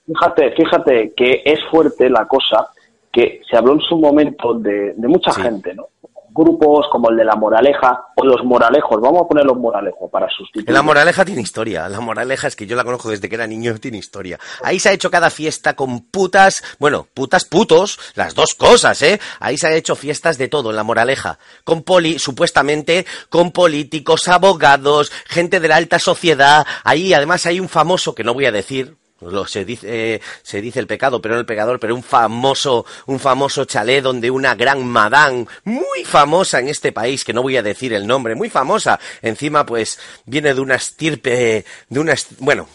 [0.07, 2.69] Fíjate, fíjate que es fuerte la cosa
[3.11, 5.41] que se habló en su momento de, de mucha Sí.
[5.41, 5.88] gente, ¿no?
[6.29, 10.29] Grupos como el de la Moraleja o los Moralejos, vamos a poner los Moralejos para
[10.29, 10.69] sustituir.
[10.71, 11.89] La moraleja tiene historia.
[11.89, 14.38] La moraleja es que yo la conozco desde que era niño, tiene historia.
[14.61, 19.19] Ahí se ha hecho cada fiesta con putas, bueno, putas putos, las dos cosas, ¿eh?
[19.39, 21.39] Ahí se ha hecho fiestas de todo en la moraleja.
[21.63, 26.67] Con poli, supuestamente, con políticos, abogados, gente de la alta sociedad.
[26.84, 30.61] Ahí además hay un famoso que no voy a decir, lo, se dice eh, se
[30.61, 34.56] dice el pecado pero no el pecador pero un famoso un famoso chalet donde una
[34.56, 38.49] gran madame muy famosa en este país que no voy a decir el nombre muy
[38.49, 42.68] famosa encima pues viene de una estirpe de una bueno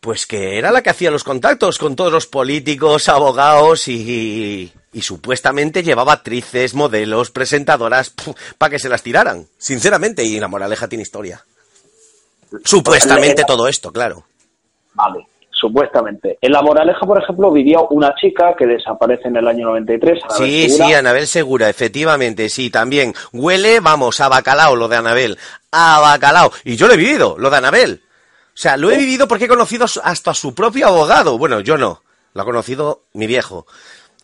[0.00, 5.02] pues que era la que hacía los contactos con todos los políticos, abogados y, y
[5.02, 8.12] supuestamente llevaba actrices, modelos, presentadoras
[8.58, 11.44] para que se las tiraran, sinceramente, y la moraleja tiene historia.
[12.64, 14.24] Supuestamente todo esto, claro.
[14.94, 16.38] Vale, supuestamente.
[16.40, 20.22] En la Moraleja, por ejemplo, vivía una chica que desaparece en el año 93.
[20.24, 20.86] Anabel Sí, Segura.
[20.88, 23.14] sí, Anabel Segura, efectivamente, sí, también.
[23.32, 25.38] Huele, vamos, a bacalao lo de Anabel.
[25.72, 26.52] A bacalao.
[26.64, 28.02] Y yo lo he vivido, lo de Anabel.
[28.48, 31.38] O sea, lo he vivido porque he conocido hasta a su propio abogado.
[31.38, 32.02] Bueno, yo no.
[32.34, 33.66] Lo ha conocido mi viejo.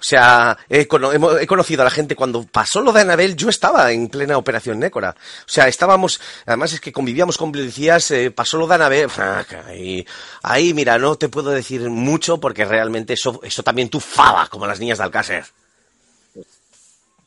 [0.01, 4.09] O sea, he, conocido a la gente cuando pasó lo de Anabel, yo estaba en
[4.09, 5.11] plena operación Nécora.
[5.11, 9.11] O sea, estábamos, además es que convivíamos con policías, eh, pasó lo de Anabel,
[9.77, 10.07] y
[10.43, 14.81] ahí, mira, no te puedo decir mucho porque realmente eso, eso también tufaba, como las
[14.81, 15.45] niñas de Alcácer.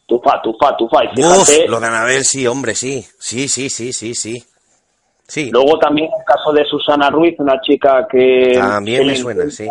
[0.07, 1.03] Tufa, tufa, tufa.
[1.15, 3.05] Y Uf, fíjate, lo de Anabel, sí, hombre, sí.
[3.19, 4.43] Sí, sí, sí, sí, sí.
[5.27, 8.53] Sí, luego también el caso de Susana Ruiz, una chica que...
[8.57, 9.69] también me suena, sí.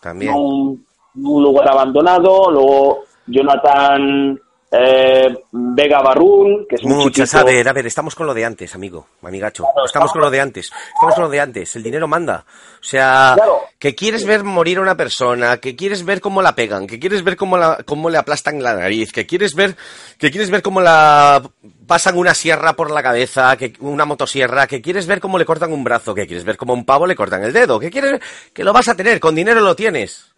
[0.00, 0.34] También.
[0.34, 4.40] Un, un lugar abandonado, luego Jonathan
[4.72, 8.34] eh, Vega Barrún, que es un Muchas, chiquito- a ver, a ver, estamos con lo
[8.34, 9.64] de antes, amigo, amigacho.
[9.84, 11.74] Estamos con lo de antes, estamos con lo de antes.
[11.74, 12.44] El dinero manda.
[12.46, 13.62] O sea, Claro.
[13.80, 17.24] que quieres ver morir a una persona, que quieres ver cómo la pegan, que quieres
[17.24, 19.74] ver cómo, la, cómo le aplastan la nariz, que quieres ver,
[20.18, 21.42] que quieres ver cómo la
[21.88, 25.72] pasan una sierra por la cabeza, que una motosierra, que quieres ver cómo le cortan
[25.72, 28.12] un brazo, que quieres ver cómo a un pavo le cortan el dedo, que quieres
[28.12, 28.20] ver,
[28.54, 30.30] que lo vas a tener, con dinero lo tienes.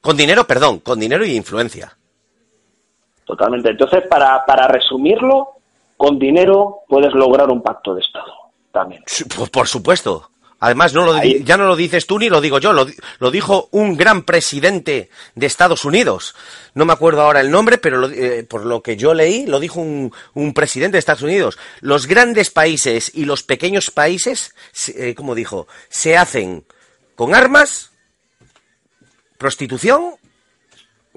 [0.00, 1.96] Con dinero, perdón, con dinero y influencia.
[3.24, 3.70] Totalmente.
[3.70, 5.48] Entonces, para, para resumirlo,
[5.96, 8.32] con dinero puedes lograr un pacto de Estado
[8.72, 9.02] también.
[9.36, 10.30] Por, por supuesto.
[10.60, 12.84] Además, no lo Ahí- ya no lo dices tú ni lo digo yo, lo,
[13.20, 16.34] lo dijo un gran presidente de Estados Unidos.
[16.74, 19.60] No me acuerdo ahora el nombre, pero lo- eh, por lo que yo leí, lo
[19.60, 21.58] dijo un, un presidente de Estados Unidos.
[21.80, 26.64] Los grandes países y los pequeños países, se- eh, como dijo, se hacen
[27.14, 27.92] con armas,
[29.38, 30.14] prostitución,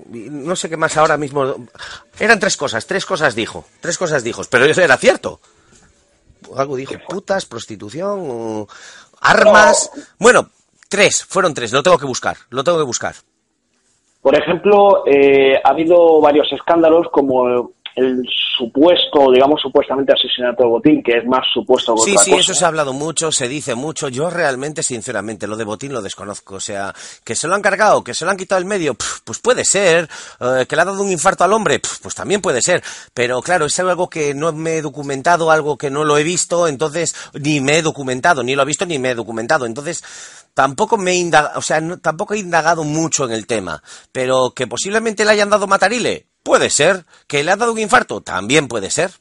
[0.06, 1.68] no sé qué más ahora mismo.
[2.20, 5.40] Eran tres cosas, tres cosas dijo, tres cosas dijo, pero eso era cierto
[6.58, 8.66] algo dijo, putas, prostitución,
[9.22, 9.92] armas.
[10.20, 10.48] Bueno,
[10.90, 13.16] tres, fueron tres, lo tengo que buscar, lo tengo que buscar.
[14.22, 18.24] Por ejemplo, eh, ha habido varios escándalos como el
[18.58, 22.42] supuesto, digamos, supuestamente asesinato de Botín, que es más supuesto que Sí, otra sí, cosa.
[22.42, 24.08] eso se ha hablado mucho, se dice mucho.
[24.08, 26.56] Yo realmente, sinceramente, lo de Botín lo desconozco.
[26.56, 26.94] O sea,
[27.24, 28.96] que se lo han cargado, que se lo han quitado el medio,
[29.26, 30.10] pues puede ser.
[30.40, 32.84] Eh, que le ha dado un infarto al hombre, pues también puede ser.
[33.14, 36.68] Pero claro, es algo que no me he documentado, algo que no lo he visto,
[36.68, 39.66] entonces, ni me he documentado, ni lo he visto, ni me he documentado.
[39.66, 40.04] Entonces,
[40.54, 43.82] tampoco me he indagado, o sea, no- tampoco he indagado mucho en el tema.
[44.12, 47.04] Pero que posiblemente le hayan dado matarile, puede ser.
[47.28, 49.12] Que le ha dado un infarto, también puede ser.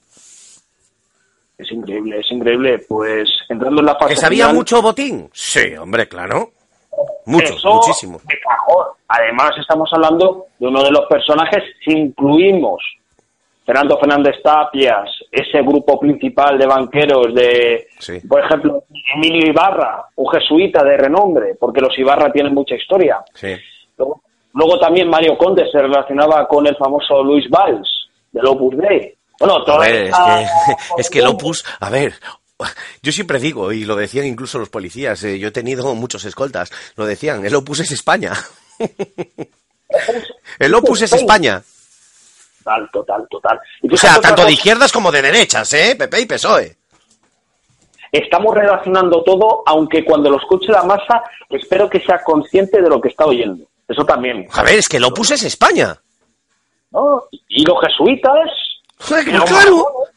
[1.59, 2.79] Es increíble, es increíble.
[2.89, 5.29] Pues entrando en la fase ¿Que sabía final, mucho botín?
[5.33, 6.53] Sí, hombre, claro.
[7.27, 8.21] Mucho, eso muchísimo.
[8.27, 8.87] de cajón.
[9.09, 12.83] Además, estamos hablando de uno de los personajes, si incluimos
[13.67, 18.21] Fernando Fernández Tapias, ese grupo principal de banqueros de, Sí.
[18.29, 18.85] por ejemplo,
[19.17, 23.19] Emilio Ibarra, un jesuita de renombre, porque los Ibarra tienen mucha historia.
[23.35, 23.55] Sí.
[23.97, 24.23] Luego,
[24.55, 27.89] Luego también Mario Conde se relacionaba con el famoso Luis Valls,
[28.33, 29.15] del Opus Dei.
[29.39, 30.47] Bueno, ver, es que,
[30.99, 32.15] es que el Opus, a ver,
[33.03, 36.71] yo siempre digo, y lo decían incluso los policías, eh, yo he tenido muchos escoltas,
[36.97, 38.33] lo decían, el Opus es España.
[40.61, 41.61] El Opus es España.
[42.63, 43.61] Total, total, total.
[43.91, 45.97] O sea, tanto de izquierdas como de derechas, ¿eh?
[45.99, 46.77] PP y PSOE.
[48.13, 53.01] Estamos relacionando todo, aunque cuando lo escuche la masa, espero que sea consciente de lo
[53.01, 53.65] que está oyendo.
[53.91, 54.47] Eso también.
[54.53, 55.97] A ver, es que el Opus es España.
[56.93, 57.25] ¿no?
[57.49, 58.49] Y los jesuitas,
[58.99, 59.45] Claro,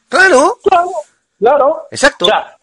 [0.09, 0.55] claro.
[0.67, 0.91] Claro,
[1.39, 1.81] claro.
[1.89, 2.25] Exacto.
[2.25, 2.57] O sea,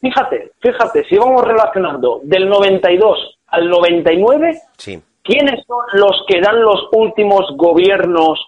[0.00, 5.00] fíjate, fíjate, si vamos relacionando del 92 al 99, Sí.
[5.22, 8.40] ¿quiénes son los que dan los últimos gobiernos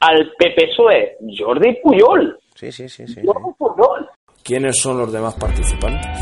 [0.00, 1.18] al PPSOE?
[1.38, 2.38] Jordi Puyol.
[2.54, 3.14] Sí, sí, sí, sí.
[3.14, 3.20] sí.
[3.26, 4.08] Jordi Puyol.
[4.42, 6.16] ¿Quiénes son los demás participantes?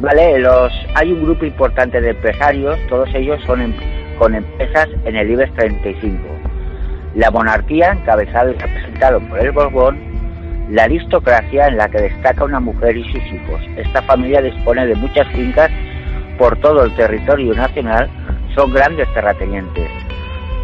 [0.00, 3.74] Vale, los, hay un grupo importante de empresarios, todos ellos son em-
[4.18, 6.18] con empresas en el IBEX 35.
[7.14, 9.98] La monarquía, encabezado y representado por el Borbón,
[10.70, 13.60] la aristocracia en la que destaca una mujer y sus hijos.
[13.76, 15.70] Esta familia dispone de muchas fincas
[16.38, 18.08] por todo el territorio nacional,
[18.54, 19.88] son grandes terratenientes.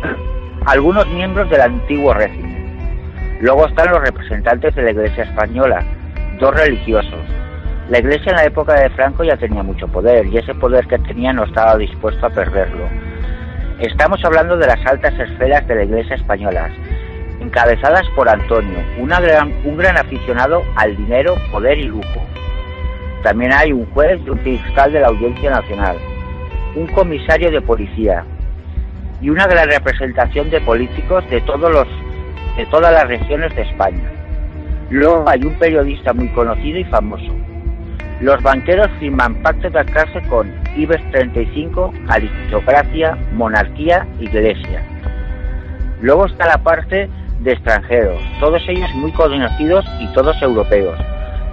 [0.66, 3.38] Algunos miembros del antiguo régimen.
[3.40, 5.82] Luego están los representantes de la Iglesia española,
[6.38, 7.20] dos religiosos.
[7.90, 10.96] La Iglesia en la época de Franco ya tenía mucho poder y ese poder que
[11.00, 12.88] tenía no estaba dispuesto a perderlo.
[13.80, 16.70] Estamos hablando de las altas esferas de la Iglesia española,
[17.40, 22.24] encabezadas por Antonio, un gran aficionado al dinero, poder y lujo.
[23.24, 25.96] También hay un juez y un fiscal de la Audiencia Nacional,
[26.76, 28.24] un comisario de policía
[29.20, 34.12] y una gran representación de políticos de todas las regiones de España.
[34.90, 37.34] Luego hay un periodista muy conocido y famoso.
[38.20, 44.84] Los banqueros firman pactos de alcance con IBEX 35, aristocracia, monarquía, iglesia.
[46.02, 47.08] Luego está la parte
[47.40, 50.98] de extranjeros, todos ellos muy conocidos y todos europeos,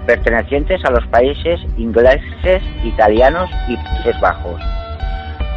[0.06, 4.60] pertenecientes a los países ingleses, italianos y Países Bajos.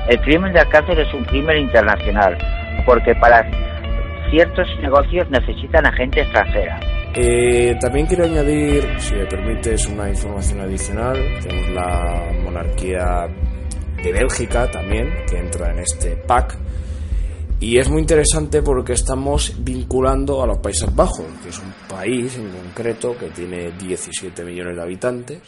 [0.08, 2.38] El crimen de Alcácer es un crimen internacional,
[2.86, 3.46] porque para
[4.30, 6.80] ciertos negocios necesitan a gente extranjera.
[7.14, 11.18] Eh, también quiero añadir, si me permites, una información adicional.
[11.42, 13.28] Tenemos la monarquía
[14.02, 16.58] de Bélgica también, que entra en este pack.
[17.60, 22.36] Y es muy interesante porque estamos vinculando a los Países Bajos, que es un país
[22.38, 25.42] en concreto que tiene 17 millones de habitantes